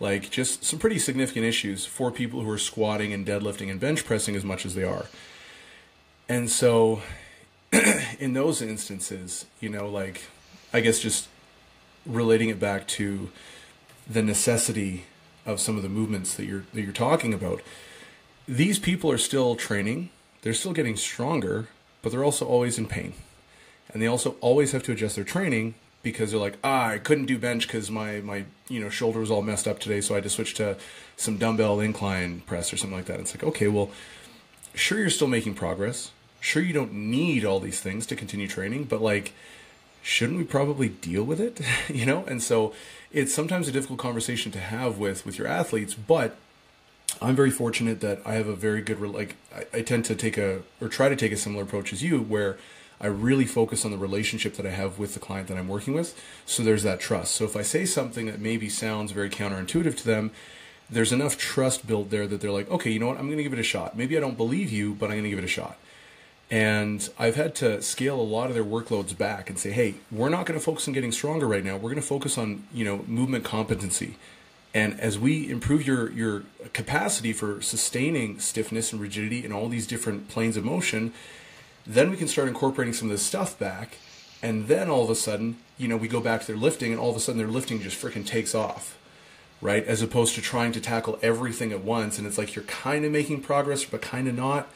like 0.00 0.30
just 0.30 0.64
some 0.64 0.78
pretty 0.78 0.98
significant 0.98 1.44
issues 1.44 1.84
for 1.84 2.10
people 2.10 2.40
who 2.40 2.50
are 2.50 2.58
squatting 2.58 3.12
and 3.12 3.26
deadlifting 3.26 3.70
and 3.70 3.80
bench 3.80 4.04
pressing 4.04 4.36
as 4.36 4.44
much 4.44 4.64
as 4.64 4.74
they 4.74 4.84
are. 4.84 5.06
And 6.28 6.50
so 6.50 7.02
in 8.18 8.32
those 8.32 8.62
instances, 8.62 9.46
you 9.60 9.68
know, 9.68 9.88
like 9.88 10.22
I 10.72 10.80
guess 10.80 11.00
just 11.00 11.28
relating 12.06 12.48
it 12.48 12.60
back 12.60 12.86
to 12.86 13.30
the 14.08 14.22
necessity 14.22 15.04
of 15.44 15.60
some 15.60 15.76
of 15.76 15.82
the 15.82 15.88
movements 15.88 16.34
that 16.34 16.44
you're 16.44 16.64
that 16.74 16.82
you're 16.82 16.92
talking 16.92 17.34
about. 17.34 17.60
These 18.46 18.78
people 18.78 19.10
are 19.10 19.18
still 19.18 19.56
training, 19.56 20.10
they're 20.42 20.54
still 20.54 20.72
getting 20.72 20.96
stronger, 20.96 21.68
but 22.02 22.12
they're 22.12 22.24
also 22.24 22.46
always 22.46 22.78
in 22.78 22.86
pain. 22.86 23.14
And 23.90 24.02
they 24.02 24.06
also 24.06 24.36
always 24.40 24.72
have 24.72 24.82
to 24.84 24.92
adjust 24.92 25.16
their 25.16 25.24
training 25.24 25.74
because 26.12 26.30
they're 26.30 26.40
like, 26.40 26.58
ah, 26.64 26.88
I 26.88 26.98
couldn't 26.98 27.26
do 27.26 27.38
bench 27.38 27.66
because 27.66 27.90
my 27.90 28.20
my 28.20 28.44
you 28.68 28.80
know 28.80 28.88
shoulder 28.88 29.20
was 29.20 29.30
all 29.30 29.42
messed 29.42 29.68
up 29.68 29.78
today, 29.78 30.00
so 30.00 30.14
I 30.14 30.16
had 30.16 30.24
to 30.24 30.30
switch 30.30 30.54
to 30.54 30.76
some 31.16 31.36
dumbbell 31.36 31.80
incline 31.80 32.40
press 32.40 32.72
or 32.72 32.76
something 32.76 32.96
like 32.96 33.06
that. 33.06 33.14
And 33.14 33.22
it's 33.22 33.34
like, 33.34 33.44
okay, 33.44 33.68
well, 33.68 33.90
sure 34.74 34.98
you're 34.98 35.10
still 35.10 35.28
making 35.28 35.54
progress. 35.54 36.12
Sure 36.40 36.62
you 36.62 36.72
don't 36.72 36.92
need 36.92 37.44
all 37.44 37.58
these 37.58 37.80
things 37.80 38.06
to 38.06 38.16
continue 38.16 38.46
training, 38.46 38.84
but 38.84 39.02
like, 39.02 39.32
shouldn't 40.02 40.38
we 40.38 40.44
probably 40.44 40.88
deal 40.88 41.24
with 41.24 41.40
it? 41.40 41.60
you 41.88 42.06
know? 42.06 42.24
And 42.26 42.42
so 42.42 42.72
it's 43.10 43.34
sometimes 43.34 43.66
a 43.68 43.72
difficult 43.72 43.98
conversation 43.98 44.52
to 44.52 44.60
have 44.60 44.98
with 44.98 45.26
with 45.26 45.38
your 45.38 45.48
athletes, 45.48 45.94
but 45.94 46.36
I'm 47.20 47.34
very 47.34 47.50
fortunate 47.50 48.00
that 48.00 48.20
I 48.24 48.34
have 48.34 48.46
a 48.46 48.54
very 48.54 48.82
good 48.82 49.00
like 49.00 49.36
I, 49.54 49.78
I 49.78 49.82
tend 49.82 50.04
to 50.06 50.14
take 50.14 50.38
a 50.38 50.62
or 50.80 50.88
try 50.88 51.08
to 51.08 51.16
take 51.16 51.32
a 51.32 51.36
similar 51.36 51.64
approach 51.64 51.92
as 51.92 52.02
you 52.02 52.20
where 52.20 52.58
I 53.00 53.06
really 53.06 53.46
focus 53.46 53.84
on 53.84 53.90
the 53.90 53.98
relationship 53.98 54.54
that 54.54 54.66
I 54.66 54.70
have 54.70 54.98
with 54.98 55.14
the 55.14 55.20
client 55.20 55.48
that 55.48 55.56
I'm 55.56 55.68
working 55.68 55.94
with. 55.94 56.20
So 56.46 56.62
there's 56.62 56.82
that 56.82 57.00
trust. 57.00 57.34
So 57.34 57.44
if 57.44 57.56
I 57.56 57.62
say 57.62 57.84
something 57.84 58.26
that 58.26 58.40
maybe 58.40 58.68
sounds 58.68 59.12
very 59.12 59.30
counterintuitive 59.30 59.96
to 59.98 60.04
them, 60.04 60.32
there's 60.90 61.12
enough 61.12 61.36
trust 61.36 61.86
built 61.86 62.10
there 62.10 62.26
that 62.26 62.40
they're 62.40 62.50
like, 62.50 62.70
okay, 62.70 62.90
you 62.90 62.98
know 62.98 63.08
what? 63.08 63.18
I'm 63.18 63.26
going 63.26 63.36
to 63.36 63.42
give 63.42 63.52
it 63.52 63.58
a 63.58 63.64
shot. 63.64 63.96
Maybe 63.96 64.16
I 64.16 64.20
don't 64.20 64.36
believe 64.36 64.72
you, 64.72 64.94
but 64.94 65.06
I'm 65.06 65.12
going 65.12 65.24
to 65.24 65.30
give 65.30 65.38
it 65.38 65.44
a 65.44 65.48
shot. 65.48 65.76
And 66.50 67.08
I've 67.18 67.36
had 67.36 67.54
to 67.56 67.82
scale 67.82 68.18
a 68.18 68.22
lot 68.22 68.48
of 68.48 68.54
their 68.54 68.64
workloads 68.64 69.16
back 69.16 69.50
and 69.50 69.58
say, 69.58 69.70
hey, 69.70 69.96
we're 70.10 70.30
not 70.30 70.46
going 70.46 70.58
to 70.58 70.64
focus 70.64 70.88
on 70.88 70.94
getting 70.94 71.12
stronger 71.12 71.46
right 71.46 71.62
now. 71.62 71.74
We're 71.74 71.90
going 71.90 71.96
to 71.96 72.02
focus 72.02 72.38
on, 72.38 72.64
you 72.72 72.86
know, 72.86 73.04
movement 73.06 73.44
competency. 73.44 74.16
And 74.72 74.98
as 74.98 75.18
we 75.18 75.50
improve 75.50 75.86
your, 75.86 76.10
your 76.12 76.44
capacity 76.72 77.32
for 77.34 77.60
sustaining 77.60 78.38
stiffness 78.38 78.92
and 78.92 79.00
rigidity 79.00 79.44
in 79.44 79.52
all 79.52 79.68
these 79.68 79.86
different 79.86 80.28
planes 80.28 80.56
of 80.56 80.64
motion, 80.64 81.12
then 81.88 82.10
we 82.10 82.16
can 82.18 82.28
start 82.28 82.46
incorporating 82.46 82.92
some 82.92 83.08
of 83.08 83.12
this 83.12 83.24
stuff 83.24 83.58
back. 83.58 83.96
And 84.42 84.68
then 84.68 84.88
all 84.88 85.02
of 85.02 85.10
a 85.10 85.16
sudden, 85.16 85.56
you 85.78 85.88
know, 85.88 85.96
we 85.96 86.06
go 86.06 86.20
back 86.20 86.42
to 86.42 86.46
their 86.46 86.56
lifting, 86.56 86.92
and 86.92 87.00
all 87.00 87.10
of 87.10 87.16
a 87.16 87.20
sudden 87.20 87.38
their 87.38 87.48
lifting 87.48 87.80
just 87.80 88.00
freaking 88.00 88.24
takes 88.24 88.54
off, 88.54 88.96
right? 89.60 89.84
As 89.84 90.02
opposed 90.02 90.34
to 90.36 90.42
trying 90.42 90.70
to 90.72 90.80
tackle 90.80 91.18
everything 91.22 91.72
at 91.72 91.82
once, 91.82 92.18
and 92.18 92.26
it's 92.26 92.38
like 92.38 92.54
you're 92.54 92.64
kind 92.64 93.04
of 93.04 93.10
making 93.10 93.40
progress, 93.40 93.84
but 93.84 94.02
kind 94.02 94.28
of 94.28 94.36
not. 94.36 94.68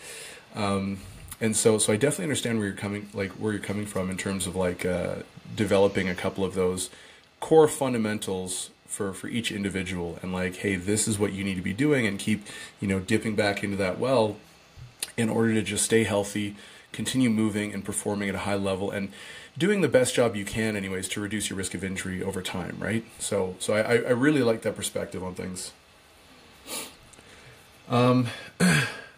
Um, 0.57 0.99
and 1.41 1.57
so, 1.57 1.79
so 1.79 1.93
I 1.93 1.97
definitely 1.97 2.25
understand 2.25 2.59
where 2.59 2.67
you're 2.67 2.77
coming, 2.77 3.09
like 3.13 3.31
where 3.33 3.53
you're 3.53 3.63
coming 3.63 3.87
from 3.87 4.11
in 4.11 4.17
terms 4.17 4.47
of 4.47 4.57
like 4.57 4.85
uh, 4.85 5.17
developing 5.55 6.09
a 6.09 6.15
couple 6.15 6.45
of 6.45 6.55
those 6.55 6.91
core 7.39 7.69
fundamentals 7.69 8.71
for 8.87 9.13
for 9.13 9.29
each 9.29 9.53
individual, 9.53 10.19
and 10.23 10.33
like, 10.33 10.57
hey, 10.57 10.75
this 10.75 11.07
is 11.07 11.19
what 11.19 11.33
you 11.33 11.45
need 11.45 11.57
to 11.57 11.63
be 11.63 11.73
doing, 11.73 12.07
and 12.07 12.19
keep, 12.19 12.47
you 12.81 12.89
know, 12.89 12.99
dipping 12.99 13.37
back 13.37 13.63
into 13.63 13.77
that 13.77 13.99
well 13.99 14.37
in 15.17 15.29
order 15.29 15.55
to 15.55 15.63
just 15.63 15.85
stay 15.85 16.05
healthy 16.05 16.57
continue 16.93 17.31
moving 17.31 17.73
and 17.73 17.85
performing 17.85 18.29
at 18.29 18.35
a 18.35 18.39
high 18.41 18.55
level 18.55 18.91
and 18.91 19.11
doing 19.57 19.81
the 19.81 19.89
best 19.89 20.15
job 20.15 20.37
you 20.37 20.45
can 20.45 20.77
anyways 20.77 21.09
to 21.09 21.21
reduce 21.21 21.51
your 21.51 21.57
risk 21.57 21.75
of 21.75 21.83
injury 21.83 22.23
over 22.23 22.41
time 22.43 22.77
right 22.79 23.05
so 23.19 23.57
so 23.59 23.75
i, 23.75 23.81
I 23.81 24.11
really 24.11 24.43
like 24.43 24.63
that 24.63 24.77
perspective 24.77 25.25
on 25.25 25.35
things 25.35 25.73
um 27.89 28.29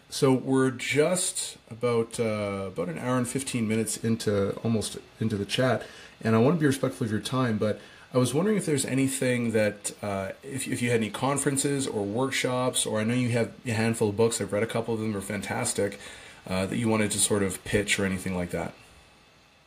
so 0.09 0.33
we're 0.33 0.71
just 0.71 1.57
about 1.69 2.19
uh, 2.19 2.67
about 2.67 2.89
an 2.89 2.97
hour 2.97 3.17
and 3.17 3.27
15 3.27 3.67
minutes 3.67 3.97
into 3.97 4.51
almost 4.63 4.97
into 5.19 5.35
the 5.35 5.45
chat 5.45 5.83
and 6.21 6.35
i 6.35 6.39
want 6.39 6.55
to 6.55 6.59
be 6.59 6.65
respectful 6.65 7.05
of 7.05 7.11
your 7.11 7.21
time 7.21 7.57
but 7.57 7.79
I 8.13 8.17
was 8.17 8.33
wondering 8.33 8.55
if 8.55 8.65
there's 8.65 8.85
anything 8.85 9.51
that, 9.51 9.91
uh, 10.01 10.29
if, 10.41 10.69
if 10.69 10.81
you 10.81 10.89
had 10.89 11.01
any 11.01 11.09
conferences 11.09 11.85
or 11.85 12.05
workshops, 12.05 12.85
or 12.85 13.01
I 13.01 13.03
know 13.03 13.13
you 13.13 13.27
have 13.31 13.51
a 13.65 13.71
handful 13.71 14.07
of 14.07 14.15
books. 14.15 14.39
I've 14.39 14.53
read 14.53 14.63
a 14.63 14.67
couple 14.67 14.93
of 14.93 15.01
them; 15.01 15.11
they're 15.11 15.19
fantastic 15.19 15.99
uh, 16.47 16.65
that 16.65 16.77
you 16.77 16.87
wanted 16.87 17.11
to 17.11 17.19
sort 17.19 17.43
of 17.43 17.63
pitch 17.63 17.99
or 17.99 18.05
anything 18.05 18.35
like 18.35 18.51
that? 18.51 18.73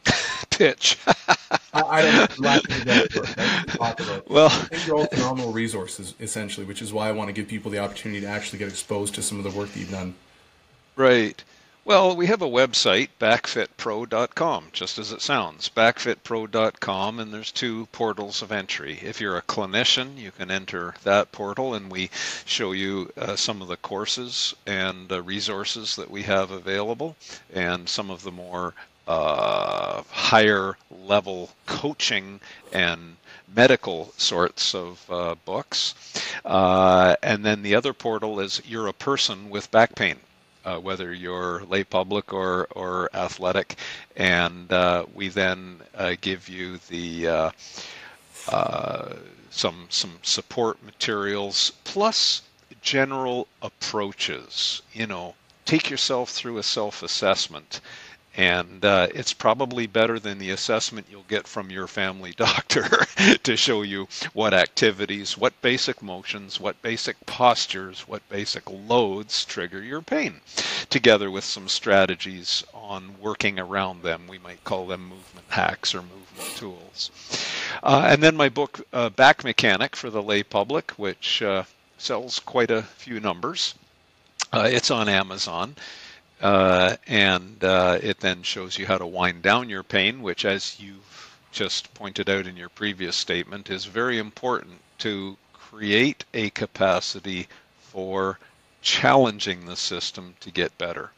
pitch. 0.51 0.99
I, 1.07 1.49
I, 1.75 2.03
don't 2.03 2.39
about. 2.83 4.29
Well, 4.29 4.47
I 4.47 4.51
think 4.51 4.87
you're 4.87 4.97
all 4.97 5.07
phenomenal 5.07 5.53
resources, 5.53 6.15
essentially, 6.21 6.67
which 6.67 6.83
is 6.83 6.93
why 6.93 7.09
I 7.09 7.13
want 7.13 7.29
to 7.29 7.33
give 7.33 7.49
people 7.49 7.71
the 7.71 7.79
opportunity 7.79 8.21
to 8.21 8.27
actually 8.27 8.59
get 8.59 8.69
exposed 8.69 9.15
to 9.15 9.23
some 9.23 9.39
of 9.39 9.45
the 9.45 9.51
work 9.51 9.73
that 9.73 9.79
you've 9.79 9.91
done. 9.91 10.15
Right. 10.97 11.43
Well, 11.89 12.15
we 12.15 12.27
have 12.27 12.43
a 12.43 12.47
website, 12.47 13.09
backfitpro.com, 13.19 14.67
just 14.75 14.99
as 14.99 15.11
it 15.11 15.23
sounds, 15.23 15.71
backfitpro.com, 15.75 17.19
and 17.19 17.33
there's 17.33 17.51
two 17.51 17.87
portals 17.93 18.43
of 18.43 18.53
entry. 18.53 18.99
If 19.03 19.23
you're 19.23 19.39
a 19.39 19.43
clinician, 19.43 20.19
you 20.19 20.31
can 20.31 20.51
enter 20.51 20.97
that 21.05 21.33
portal, 21.33 21.73
and 21.73 21.91
we 21.91 22.11
show 22.45 22.73
you 22.73 23.11
uh, 23.17 23.37
some 23.37 23.63
of 23.63 23.69
the 23.69 23.79
courses 23.79 24.55
and 24.67 25.11
uh, 25.11 25.23
resources 25.23 25.97
that 25.97 26.11
we 26.11 26.25
have 26.25 26.51
available, 26.51 27.17
and 27.55 27.89
some 27.89 28.11
of 28.11 28.23
the 28.23 28.33
more 28.33 28.75
uh, 29.07 30.03
higher 30.11 30.77
level 30.91 31.49
coaching 31.65 32.39
and 32.71 33.17
medical 33.57 34.13
sorts 34.19 34.75
of 34.75 35.11
uh, 35.11 35.37
books. 35.47 35.95
Uh, 36.45 37.17
and 37.23 37.47
then 37.47 37.63
the 37.63 37.75
other 37.75 37.95
portal 37.95 38.41
is 38.41 38.61
You're 38.67 38.89
a 38.89 38.93
Person 38.93 39.49
with 39.49 39.71
Back 39.71 39.95
Pain. 39.95 40.19
Uh, 40.69 40.79
whether 40.79 41.15
you're 41.15 41.65
lay 41.65 41.83
public 41.83 42.31
or, 42.31 42.67
or 42.73 43.09
athletic, 43.15 43.77
and 44.17 44.71
uh, 44.71 45.03
we 45.15 45.29
then 45.29 45.81
uh, 45.95 46.15
give 46.21 46.47
you 46.47 46.77
the 46.91 47.51
some 49.51 49.87
some 49.89 50.19
support 50.21 50.83
materials 50.85 51.73
plus 51.85 52.43
general 52.83 53.49
approaches. 53.63 54.83
You 54.93 55.07
know, 55.07 55.35
take 55.65 55.89
yourself 55.89 56.29
through 56.29 56.59
a 56.59 56.63
self-assessment 56.63 57.81
and 58.39 58.85
uh, 58.85 59.09
it's 59.13 59.33
probably 59.33 59.89
better 59.89 60.21
than 60.21 60.39
the 60.39 60.51
assessment 60.51 61.09
you'll 61.11 61.25
get 61.25 61.49
from 61.49 61.71
your 61.71 61.89
family 61.89 62.33
doctor 62.37 62.87
to 63.43 63.57
show 63.57 63.83
you 63.83 64.07
what 64.33 64.55
activities, 64.55 65.37
what 65.37 65.61
basic 65.61 66.01
motions, 66.01 66.61
what 66.61 66.81
basic 66.81 67.27
postures, 67.27 68.07
what 68.07 68.27
basic 68.29 68.63
loads 68.71 69.45
trigger 69.45 69.83
your 69.83 70.01
pain, 70.01 70.41
together 70.89 71.33
with 71.33 71.43
some 71.43 71.67
strategies 71.67 72.63
on 72.73 73.21
working 73.21 73.59
around 73.59 74.05
them. 74.05 74.29
We 74.29 74.39
might 74.39 74.63
call 74.63 74.87
them 74.87 75.09
movement 75.09 75.47
hacks 75.49 75.93
or 75.93 76.03
movement 76.03 76.57
tools. 76.57 77.11
Uh, 77.83 78.07
and 78.07 78.23
then 78.23 78.37
my 78.37 78.49
book, 78.49 78.87
uh, 78.93 79.09
Back 79.11 79.43
Mechanic 79.43 79.97
for 79.97 80.11
the 80.11 80.23
lay 80.23 80.45
public, 80.45 80.93
which 80.93 81.43
uh, 81.43 81.65
sells 81.99 82.39
quite 82.39 82.71
a 82.71 82.83
few 82.83 83.19
numbers. 83.19 83.75
Uh, 84.53 84.69
it's 84.71 84.93
on 84.93 85.09
Amazon. 85.09 85.75
Uh, 86.41 86.97
and 87.07 87.65
uh, 87.65 87.99
it 88.03 88.21
then 88.21 88.43
shows 88.43 88.79
you 88.79 88.87
how 88.87 88.99
to 88.99 89.07
wind 89.07 89.43
down 89.43 89.69
your 89.69 89.83
pain, 89.83 90.23
which, 90.23 90.45
as 90.45 90.79
you've 90.79 91.37
just 91.51 91.93
pointed 91.95 92.31
out 92.31 92.47
in 92.47 92.57
your 92.57 92.69
previous 92.69 93.17
statement, 93.17 93.71
is 93.71 93.85
very 93.87 94.19
important 94.19 94.81
to 94.99 95.37
create 95.53 96.25
a 96.35 96.51
capacity 96.51 97.49
for 97.81 98.39
challenging 98.83 99.67
the 99.67 99.77
system 99.77 100.35
to 100.41 100.51
get 100.51 100.77
better. 100.79 101.11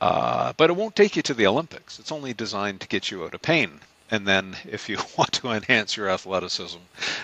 Uh, 0.00 0.52
but 0.56 0.70
it 0.70 0.76
won't 0.76 0.96
take 0.96 1.16
you 1.16 1.22
to 1.22 1.34
the 1.34 1.46
Olympics. 1.46 1.98
It's 1.98 2.12
only 2.12 2.32
designed 2.32 2.80
to 2.80 2.88
get 2.88 3.10
you 3.10 3.24
out 3.24 3.34
of 3.34 3.42
pain. 3.42 3.80
And 4.12 4.26
then, 4.26 4.56
if 4.68 4.88
you 4.88 4.98
want 5.16 5.32
to 5.34 5.50
enhance 5.50 5.96
your 5.96 6.08
athleticism, 6.08 6.78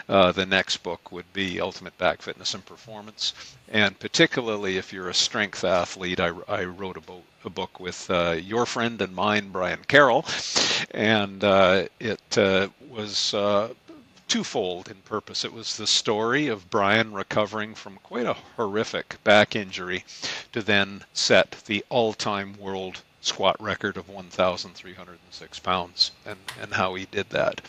uh, 0.09 0.33
the 0.33 0.47
next 0.47 0.79
book 0.79 1.11
would 1.11 1.33
be 1.33 1.61
Ultimate 1.61 1.99
Back 1.99 2.23
Fitness 2.23 2.55
and 2.55 2.65
Performance. 2.65 3.33
And 3.69 3.99
particularly 3.99 4.77
if 4.77 4.93
you're 4.93 5.09
a 5.09 5.15
strength 5.15 5.65
athlete, 5.65 6.21
I, 6.21 6.33
I 6.49 6.65
wrote 6.65 6.97
a, 6.97 7.01
bo- 7.01 7.25
a, 7.45 7.51
book 7.51 7.81
with 7.81 8.09
uh, 8.11 8.37
your 8.41 8.67
friend 8.67 9.03
and 9.03 9.15
mine, 9.15 9.49
Brian 9.49 9.83
Carroll, 9.89 10.25
and 10.93 11.43
uh, 11.43 11.87
it 11.99 12.39
uh, 12.39 12.69
was 12.89 13.35
uh, 13.35 13.75
twofold 14.29 14.89
in 14.89 14.97
purpose. 14.97 15.45
It 15.45 15.53
was 15.53 15.77
the 15.77 15.87
story 15.87 16.49
of 16.49 16.71
Brian 16.71 17.13
recovering 17.13 17.75
from 17.75 17.99
quite 18.03 18.27
a 18.27 18.37
horrific 18.57 19.23
back 19.25 19.55
injury 19.55 20.05
to 20.53 20.63
then 20.63 21.05
set 21.13 21.63
the 21.67 21.85
all 21.89 22.13
time 22.13 22.57
world 22.59 23.03
squat 23.27 23.61
record 23.61 23.97
of 23.97 24.09
1,306 24.09 25.59
pounds 25.61 26.13
and, 26.25 26.39
and 26.61 26.73
how 26.73 26.95
he 26.95 27.07
did 27.07 27.29
that. 27.31 27.61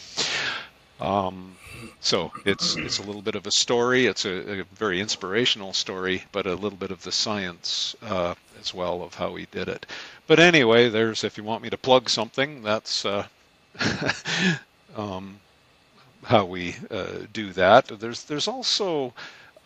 Um, 0.99 1.55
so 1.99 2.31
it's 2.45 2.75
it's 2.75 2.97
a 2.99 3.03
little 3.03 3.21
bit 3.21 3.35
of 3.35 3.45
a 3.45 3.51
story. 3.51 4.07
It's 4.07 4.25
a, 4.25 4.61
a, 4.61 4.63
very 4.73 4.99
inspirational 4.99 5.73
story, 5.73 6.23
but 6.31 6.47
a 6.47 6.55
little 6.55 6.77
bit 6.77 6.89
of 6.89 7.03
the 7.03 7.11
science 7.11 7.95
uh, 8.01 8.33
as 8.59 8.73
well 8.73 9.03
of 9.03 9.13
how 9.13 9.35
he 9.35 9.47
did 9.51 9.67
it. 9.67 9.85
But 10.25 10.39
anyway, 10.39 10.89
there's 10.89 11.23
if 11.23 11.37
you 11.37 11.43
want 11.43 11.61
me 11.61 11.69
to 11.69 11.77
plug 11.77 12.09
something, 12.09 12.63
that's 12.63 13.05
uh, 13.05 13.27
um, 14.95 15.39
how 16.23 16.45
we 16.45 16.75
uh, 16.89 17.27
do 17.31 17.53
that. 17.53 17.87
There's 17.99 18.23
there's 18.23 18.47
also 18.47 19.13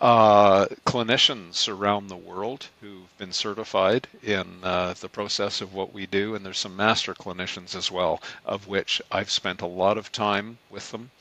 uh, 0.01 0.65
clinicians 0.85 1.69
around 1.69 2.07
the 2.07 2.15
world 2.15 2.67
who've 2.81 3.15
been 3.19 3.31
certified 3.31 4.07
in 4.23 4.45
uh, 4.63 4.93
the 4.99 5.07
process 5.07 5.61
of 5.61 5.73
what 5.75 5.93
we 5.93 6.07
do, 6.07 6.33
and 6.33 6.43
there's 6.43 6.57
some 6.57 6.75
master 6.75 7.13
clinicians 7.13 7.75
as 7.75 7.91
well, 7.91 8.19
of 8.43 8.67
which 8.67 8.99
I've 9.11 9.29
spent 9.29 9.61
a 9.61 9.67
lot 9.67 9.99
of 9.99 10.11
time 10.11 10.57
with 10.71 10.91
them. 10.91 11.11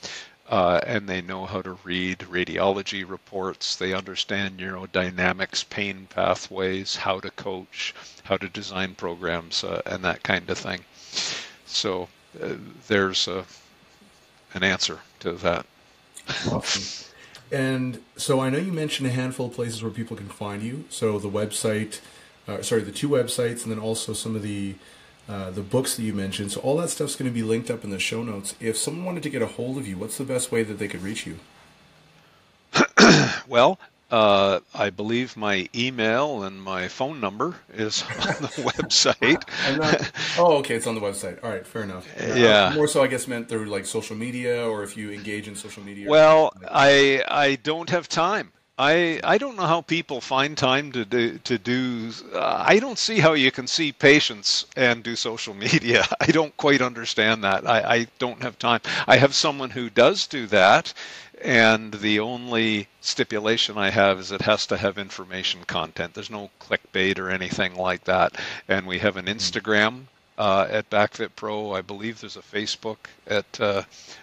Uh, 0.49 0.81
and 0.85 1.09
they 1.09 1.21
know 1.21 1.47
how 1.47 1.63
to 1.63 1.79
read 1.85 2.19
radiology 2.21 3.09
reports. 3.09 3.77
They 3.77 3.93
understand 3.93 4.59
neurodynamics, 4.59 5.69
pain 5.69 6.09
pathways, 6.11 6.97
how 6.97 7.21
to 7.21 7.31
coach, 7.31 7.95
how 8.25 8.37
to 8.39 8.49
design 8.49 8.97
programs, 8.97 9.63
uh, 9.63 9.83
and 9.87 10.03
that 10.05 10.25
kind 10.25 10.51
of 10.51 10.59
thing. 10.59 10.85
So 11.67 12.09
uh, 12.43 12.55
there's 12.89 13.29
a, 13.29 13.45
an 14.55 14.65
answer 14.65 15.01
to 15.21 15.33
that. 15.35 15.67
Awesome. 16.51 17.10
And 17.53 18.01
so 18.17 18.41
I 18.41 18.49
know 18.51 18.59
you 18.59 18.73
mentioned 18.73 19.09
a 19.09 19.13
handful 19.13 19.47
of 19.47 19.55
places 19.55 19.83
where 19.83 19.91
people 19.91 20.17
can 20.17 20.29
find 20.29 20.63
you. 20.63 20.85
So 20.89 21.19
the 21.19 21.29
website, 21.29 22.01
uh, 22.47 22.63
sorry, 22.63 22.83
the 22.83 22.93
two 22.93 23.09
websites, 23.09 23.63
and 23.65 23.73
then 23.73 23.79
also 23.79 24.13
some 24.13 24.37
of 24.37 24.43
the 24.43 24.77
uh, 25.29 25.51
the 25.51 25.63
books 25.63 25.97
that 25.97 26.03
you 26.03 26.13
mentioned. 26.13 26.51
So 26.51 26.61
all 26.61 26.77
that 26.79 26.91
stuff's 26.91 27.15
going 27.15 27.31
to 27.31 27.35
be 27.35 27.45
linked 27.45 27.71
up 27.71 27.85
in 27.85 27.91
the 27.91 28.01
show 28.01 28.25
notes. 28.25 28.57
If 28.59 28.77
someone 28.77 29.05
wanted 29.05 29.23
to 29.25 29.31
get 29.31 29.43
a 29.43 29.47
hold 29.47 29.79
of 29.79 29.87
you, 29.87 29.97
what's 29.97 30.19
the 30.19 30.25
best 30.25 30.51
way 30.51 30.65
that 30.65 30.79
they 30.79 30.89
could 30.89 31.03
reach 31.03 31.25
you? 31.25 31.39
well, 33.49 33.79
uh, 34.11 34.61
I 34.75 34.91
believe 34.91 35.37
my 35.37 35.69
email 35.75 36.43
and 36.43 36.63
my 36.63 36.89
phone 36.89 37.21
number 37.21 37.57
is 37.73 38.03
on 38.11 38.43
the 38.43 38.49
website. 38.73 39.43
Not, 39.79 40.13
oh, 40.39 40.59
okay, 40.59 40.75
it's 40.75 40.87
on 40.87 40.95
the 40.95 41.01
website. 41.01 41.43
All 41.45 41.51
right, 41.51 41.67
fair 41.67 41.83
enough. 41.83 42.07
Yeah. 42.19 42.67
Uh, 42.67 42.75
more 42.75 42.89
so, 42.89 43.03
I 43.03 43.07
guess, 43.07 43.29
meant 43.29 43.49
through 43.49 43.67
like 43.67 43.87
social 43.87 44.17
media, 44.17 44.67
or 44.67 44.83
if 44.83 44.97
you 44.97 45.11
engage 45.11 45.49
in 45.49 45.55
social 45.55 45.83
media. 45.83 46.09
Well, 46.09 46.53
I 46.71 47.23
I 47.29 47.57
don't 47.63 47.91
have 47.91 48.09
time. 48.09 48.53
I 48.81 49.21
I 49.23 49.37
don't 49.37 49.57
know 49.57 49.67
how 49.67 49.83
people 49.83 50.23
find 50.23 50.57
time 50.57 50.91
to 50.93 51.05
do 51.05 51.39
to 51.39 51.59
do. 51.59 52.11
Uh, 52.33 52.65
I 52.67 52.79
don't 52.79 52.99
see 52.99 53.19
how 53.19 53.35
you 53.35 53.53
can 53.53 53.67
see 53.67 53.93
patients 53.93 54.65
and 54.75 55.03
do 55.03 55.17
social 55.17 55.53
media. 55.55 56.05
I 56.19 56.27
don't 56.27 56.57
quite 56.57 56.81
understand 56.81 57.45
that. 57.45 57.69
I 57.69 57.81
I 57.97 58.07
don't 58.19 58.43
have 58.43 58.59
time. 58.59 58.81
I 59.07 59.19
have 59.19 59.35
someone 59.35 59.69
who 59.71 59.91
does 59.91 60.27
do 60.27 60.47
that, 60.47 60.95
and 61.43 61.93
the 61.95 62.21
only 62.21 62.89
stipulation 63.01 63.79
I 63.79 63.91
have 63.91 64.19
is 64.19 64.33
it 64.33 64.43
has 64.43 64.67
to 64.67 64.77
have 64.77 64.99
information 64.99 65.65
content. 65.65 66.15
There's 66.15 66.31
no 66.31 66.51
clickbait 66.61 67.19
or 67.19 67.31
anything 67.31 67.77
like 67.77 68.05
that. 68.05 68.37
And 68.69 68.87
we 68.87 68.99
have 68.99 69.17
an 69.17 69.27
hmm. 69.27 69.33
Instagram 69.33 70.03
uh, 70.39 70.67
at 70.71 70.91
BackFit 70.91 71.31
Pro. 71.37 71.73
I 71.73 71.83
believe 71.83 72.21
there's 72.21 72.37
a 72.37 72.41
Facebook 72.41 72.99
at 73.27 73.61
uh, 73.61 73.83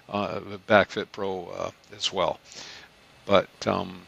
uh, 0.10 0.40
BackFit 0.68 1.08
Pro 1.12 1.46
uh, 1.48 1.72
as 1.96 2.12
well. 2.14 2.40
But 3.26 3.50
um, 3.68 4.02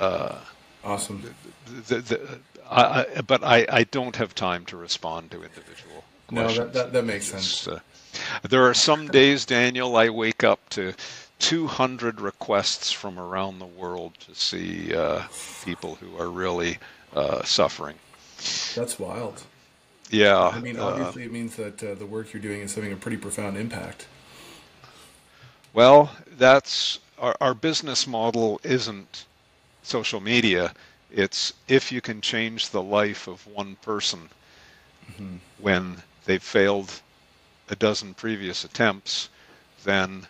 uh, 0.00 0.36
awesome. 0.84 1.22
The, 1.66 1.94
the, 1.94 2.00
the, 2.00 2.38
I, 2.70 3.06
I, 3.16 3.20
but 3.20 3.44
I, 3.44 3.66
I 3.70 3.84
don't 3.84 4.16
have 4.16 4.34
time 4.34 4.64
to 4.66 4.76
respond 4.76 5.30
to 5.30 5.42
individual 5.42 6.04
questions. 6.28 6.58
No, 6.58 6.64
that, 6.64 6.72
that, 6.72 6.92
that 6.92 7.04
makes 7.04 7.26
sense. 7.26 7.68
Uh, 7.68 7.80
there 8.48 8.68
are 8.68 8.74
some 8.74 9.08
days, 9.08 9.46
Daniel, 9.46 9.96
I 9.96 10.10
wake 10.10 10.44
up 10.44 10.68
to 10.70 10.92
200 11.42 12.20
requests 12.20 12.92
from 12.92 13.18
around 13.18 13.58
the 13.58 13.66
world 13.66 14.14
to 14.20 14.34
see 14.34 14.94
uh, 14.94 15.22
people 15.64 15.96
who 15.96 16.16
are 16.16 16.30
really 16.30 16.78
uh, 17.14 17.42
suffering. 17.42 17.96
That's 18.74 18.98
wild. 18.98 19.42
Yeah. 20.08 20.48
I 20.48 20.60
mean, 20.60 20.78
uh, 20.78 20.84
obviously, 20.84 21.24
it 21.24 21.32
means 21.32 21.56
that 21.56 21.82
uh, 21.82 21.94
the 21.94 22.06
work 22.06 22.32
you're 22.32 22.40
doing 22.40 22.60
is 22.60 22.74
having 22.74 22.92
a 22.92 22.96
pretty 22.96 23.16
profound 23.16 23.56
impact. 23.56 24.06
Well, 25.74 26.12
that's 26.38 27.00
our, 27.18 27.34
our 27.40 27.54
business 27.54 28.06
model 28.06 28.60
isn't 28.62 29.26
social 29.82 30.20
media. 30.20 30.72
It's 31.10 31.54
if 31.66 31.90
you 31.90 32.00
can 32.00 32.20
change 32.20 32.70
the 32.70 32.82
life 32.82 33.26
of 33.26 33.44
one 33.48 33.76
person 33.82 34.28
mm-hmm. 35.10 35.36
when 35.58 35.96
they've 36.24 36.42
failed 36.42 36.92
a 37.68 37.74
dozen 37.74 38.14
previous 38.14 38.64
attempts, 38.64 39.28
then 39.84 40.26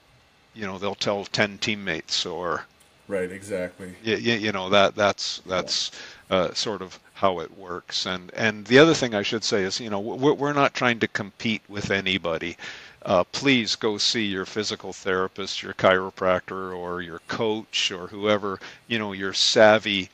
you 0.55 0.67
know 0.67 0.79
they'll 0.79 0.95
tell 0.95 1.25
10 1.25 1.59
teammates 1.59 2.27
or 2.27 2.65
right 3.09 3.31
exactly. 3.31 3.95
Yeah 4.03 4.17
you, 4.17 4.35
you 4.35 4.53
know 4.53 4.69
that 4.71 4.95
that's 4.95 5.43
that's 5.47 5.91
uh, 6.31 6.53
sort 6.55 6.83
of 6.83 6.99
how 7.15 7.41
it 7.41 7.57
works. 7.57 8.07
And 8.07 8.33
and 8.35 8.67
the 8.67 8.79
other 8.79 8.95
thing 8.95 9.15
i 9.15 9.23
should 9.23 9.45
say 9.45 9.63
is 9.63 9.81
you 9.81 9.91
know 9.91 10.01
we're, 10.01 10.33
we're 10.35 10.53
not 10.53 10.75
trying 10.75 10.99
to 11.01 11.09
compete 11.09 11.63
with 11.69 11.91
anybody. 11.91 12.57
Uh, 13.05 13.25
please 13.25 13.75
go 13.75 13.99
see 13.99 14.25
your 14.25 14.47
physical 14.47 14.93
therapist 14.93 15.63
your 15.63 15.75
chiropractor 15.75 16.77
or 16.77 17.03
your 17.03 17.21
coach 17.29 17.91
or 17.91 18.07
whoever 18.09 18.61
you 18.89 18.99
know 18.99 19.13
your 19.13 19.33
savvy 19.33 20.09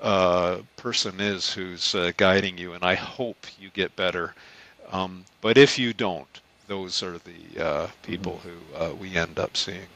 uh, 0.00 0.58
person 0.76 1.20
is 1.20 1.52
who's 1.52 1.94
uh, 1.94 2.12
guiding 2.16 2.58
you 2.58 2.72
and 2.72 2.84
i 2.84 2.94
hope 2.94 3.46
you 3.58 3.70
get 3.70 3.94
better. 3.96 4.34
Um, 4.90 5.24
but 5.40 5.56
if 5.56 5.78
you 5.78 5.92
don't 5.94 6.41
those 6.72 7.02
are 7.02 7.18
the 7.18 7.62
uh, 7.62 7.88
people 8.02 8.40
who 8.44 8.74
uh, 8.74 8.94
we 8.94 9.14
end 9.14 9.38
up 9.38 9.58
seeing. 9.58 9.88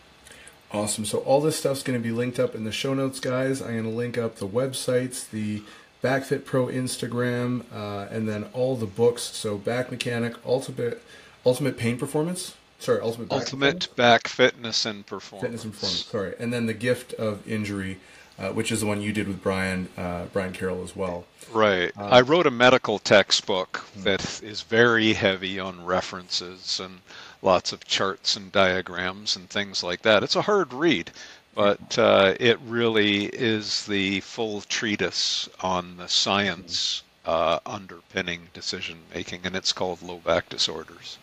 Awesome. 0.70 1.06
So 1.06 1.20
all 1.20 1.40
this 1.40 1.56
stuff's 1.56 1.82
going 1.82 1.98
to 1.98 2.02
be 2.02 2.12
linked 2.12 2.38
up 2.38 2.54
in 2.54 2.64
the 2.64 2.72
show 2.72 2.92
notes, 2.92 3.18
guys. 3.18 3.62
I'm 3.62 3.72
going 3.72 3.84
to 3.84 3.88
link 3.88 4.18
up 4.18 4.36
the 4.36 4.46
websites, 4.46 5.30
the 5.30 5.62
BackFit 6.04 6.44
Pro 6.44 6.66
Instagram, 6.66 7.64
uh, 7.72 8.08
and 8.10 8.28
then 8.28 8.44
all 8.52 8.76
the 8.76 8.84
books. 8.84 9.22
So 9.22 9.56
Back 9.56 9.90
Mechanic, 9.90 10.34
Ultimate 10.44 11.02
Ultimate 11.46 11.78
Pain 11.78 11.96
Performance. 11.96 12.54
Sorry, 12.78 13.00
Ultimate 13.00 13.30
Back 13.30 13.38
Ultimate 13.38 13.96
Back 13.96 14.28
Fitness 14.28 14.84
and 14.84 15.06
Performance. 15.06 15.46
Fitness 15.46 15.64
and 15.64 15.72
Performance. 15.72 16.04
Sorry, 16.04 16.34
and 16.38 16.52
then 16.52 16.66
the 16.66 16.74
Gift 16.74 17.14
of 17.14 17.48
Injury, 17.48 17.98
uh, 18.38 18.50
which 18.50 18.70
is 18.70 18.80
the 18.80 18.86
one 18.86 19.00
you 19.00 19.12
did 19.12 19.26
with 19.26 19.42
Brian 19.42 19.88
uh, 19.96 20.26
Brian 20.32 20.52
Carroll 20.52 20.82
as 20.82 20.94
well. 20.94 21.24
Right. 21.52 21.92
Uh, 21.96 22.04
I 22.04 22.20
wrote 22.20 22.46
a 22.46 22.50
medical 22.50 22.98
textbook 22.98 23.78
hmm. 23.94 24.02
that 24.02 24.42
is 24.42 24.62
very 24.62 25.12
heavy 25.12 25.58
on 25.58 25.84
references 25.84 26.80
and 26.80 27.00
lots 27.42 27.72
of 27.72 27.84
charts 27.84 28.36
and 28.36 28.50
diagrams 28.52 29.36
and 29.36 29.48
things 29.48 29.82
like 29.82 30.02
that. 30.02 30.22
It's 30.22 30.36
a 30.36 30.42
hard 30.42 30.72
read, 30.72 31.10
but 31.54 31.98
uh, 31.98 32.34
it 32.40 32.58
really 32.66 33.26
is 33.26 33.86
the 33.86 34.20
full 34.20 34.60
treatise 34.62 35.48
on 35.60 35.96
the 35.96 36.08
science 36.08 37.02
uh, 37.24 37.58
underpinning 37.66 38.48
decision 38.52 38.98
making, 39.14 39.40
and 39.44 39.56
it's 39.56 39.72
called 39.72 40.02
Low 40.02 40.18
Back 40.18 40.48
Disorders. 40.48 41.18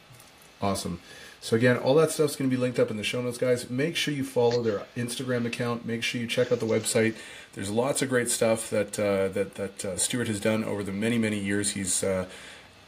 Awesome. 0.62 1.00
So 1.44 1.58
again, 1.58 1.76
all 1.76 1.94
that 1.96 2.10
stuff's 2.10 2.38
going 2.38 2.50
to 2.50 2.56
be 2.56 2.60
linked 2.60 2.80
up 2.80 2.90
in 2.90 2.96
the 2.96 3.04
show 3.04 3.22
notes, 3.22 3.38
guys. 3.38 3.70
Make 3.70 3.98
sure 3.98 4.14
you 4.14 4.24
follow 4.24 4.64
their 4.64 4.84
Instagram 4.96 5.46
account. 5.46 5.86
Make 5.86 6.02
sure 6.02 6.22
you 6.22 6.26
check 6.26 6.54
out 6.54 6.62
the 6.62 6.66
website. 6.66 7.16
There's 7.52 7.70
lots 7.70 8.02
of 8.02 8.08
great 8.08 8.30
stuff 8.30 8.70
that 8.70 8.98
uh, 8.98 9.28
that 9.28 9.56
that 9.56 9.84
uh, 9.84 9.98
Stuart 9.98 10.30
has 10.30 10.40
done 10.40 10.64
over 10.64 10.84
the 10.84 10.94
many 10.94 11.18
many 11.18 11.38
years 11.38 11.72
he's 11.72 12.02
uh, 12.02 12.28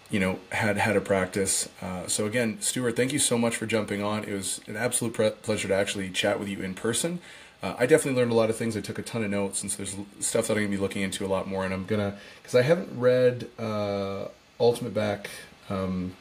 you 0.09 0.21
know 0.21 0.39
had 0.53 0.77
had 0.77 0.95
a 0.95 1.01
practice. 1.01 1.67
Uh, 1.81 2.07
so 2.07 2.27
again, 2.27 2.61
Stuart, 2.61 2.95
thank 2.95 3.11
you 3.11 3.19
so 3.19 3.37
much 3.37 3.57
for 3.57 3.65
jumping 3.65 4.01
on. 4.01 4.23
It 4.23 4.31
was 4.31 4.61
an 4.67 4.77
absolute 4.77 5.13
pre- 5.13 5.31
pleasure 5.31 5.67
to 5.67 5.75
actually 5.75 6.09
chat 6.09 6.39
with 6.39 6.47
you 6.47 6.61
in 6.61 6.75
person. 6.75 7.19
Uh, 7.61 7.75
I 7.77 7.85
definitely 7.85 8.21
learned 8.21 8.31
a 8.31 8.35
lot 8.35 8.49
of 8.49 8.55
things. 8.55 8.77
I 8.77 8.79
took 8.79 8.97
a 8.97 9.03
ton 9.03 9.21
of 9.21 9.31
notes, 9.31 9.63
and 9.63 9.69
so 9.69 9.83
there's 9.83 9.97
stuff 10.25 10.47
that 10.47 10.53
I'm 10.53 10.59
gonna 10.59 10.69
be 10.69 10.77
looking 10.77 11.01
into 11.01 11.25
a 11.25 11.27
lot 11.27 11.45
more. 11.45 11.65
And 11.65 11.73
I'm 11.73 11.85
gonna 11.85 12.15
because 12.41 12.55
I 12.55 12.61
haven't 12.61 12.97
read 12.97 13.49
uh, 13.59 14.29
Ultimate 14.61 14.93
Back. 14.93 15.29
Um, 15.69 16.13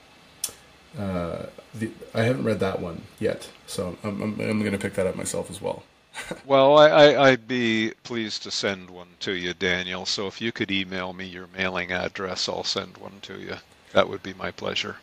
uh, 0.99 1.47
the, 1.75 1.91
I 2.15 2.23
haven't 2.23 2.45
read 2.45 2.61
that 2.61 2.81
one 2.81 3.03
yet, 3.19 3.51
so 3.67 3.97
I'm, 4.05 4.23
I'm, 4.23 4.41
I'm 4.41 4.61
going 4.61 4.73
to 4.73 4.79
pick 4.79 4.95
that 4.95 5.07
up 5.07 5.17
myself 5.17 5.51
as 5.51 5.61
well. 5.61 5.83
well, 6.47 6.79
I, 6.79 7.31
would 7.31 7.49
be 7.49 7.93
pleased 8.05 8.43
to 8.45 8.51
send 8.51 8.89
one 8.91 9.09
to 9.21 9.33
you, 9.33 9.55
Daniel. 9.55 10.07
So 10.07 10.27
if 10.27 10.41
you 10.41 10.53
could 10.53 10.71
email 10.71 11.13
me 11.13 11.27
your 11.27 11.49
mailing 11.57 11.93
address, 11.93 12.49
I'll 12.49 12.65
send 12.65 12.97
one 12.99 13.19
to 13.23 13.39
you. 13.39 13.57
That 13.93 14.09
would 14.09 14.23
be 14.23 14.35
my 14.35 14.51
pleasure. 14.51 14.97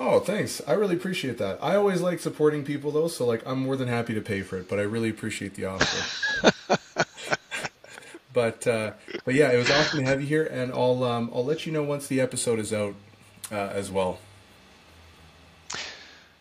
Oh, 0.00 0.20
thanks. 0.20 0.62
I 0.66 0.74
really 0.74 0.94
appreciate 0.94 1.38
that. 1.38 1.58
I 1.60 1.74
always 1.74 2.00
like 2.00 2.20
supporting 2.20 2.64
people 2.64 2.92
though, 2.92 3.08
so 3.08 3.26
like 3.26 3.44
I'm 3.46 3.60
more 3.60 3.76
than 3.76 3.88
happy 3.88 4.14
to 4.14 4.20
pay 4.20 4.42
for 4.42 4.56
it, 4.58 4.68
but 4.68 4.78
I 4.78 4.82
really 4.82 5.10
appreciate 5.10 5.54
the 5.54 5.66
offer. 5.66 6.52
but 8.32 8.66
uh, 8.66 8.92
but 9.24 9.34
yeah, 9.34 9.50
it 9.50 9.56
was 9.56 9.70
awesome 9.70 10.00
to 10.00 10.04
have 10.04 10.20
you 10.20 10.26
here, 10.28 10.44
and 10.44 10.72
I'll 10.72 11.02
um, 11.02 11.30
I'll 11.34 11.44
let 11.44 11.66
you 11.66 11.72
know 11.72 11.82
once 11.82 12.06
the 12.06 12.20
episode 12.20 12.60
is 12.60 12.72
out 12.72 12.94
uh, 13.50 13.56
as 13.56 13.90
well. 13.90 14.18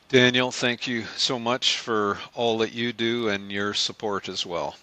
Daniel, 0.09 0.51
thank 0.51 0.88
you 0.88 1.03
so 1.17 1.38
much 1.38 1.79
for 1.79 2.17
all 2.34 2.59
that 2.59 2.71
you 2.71 2.93
do 2.93 3.27
and 3.27 3.51
your 3.51 3.73
support 3.73 4.29
as 4.29 4.45
well. 4.45 4.77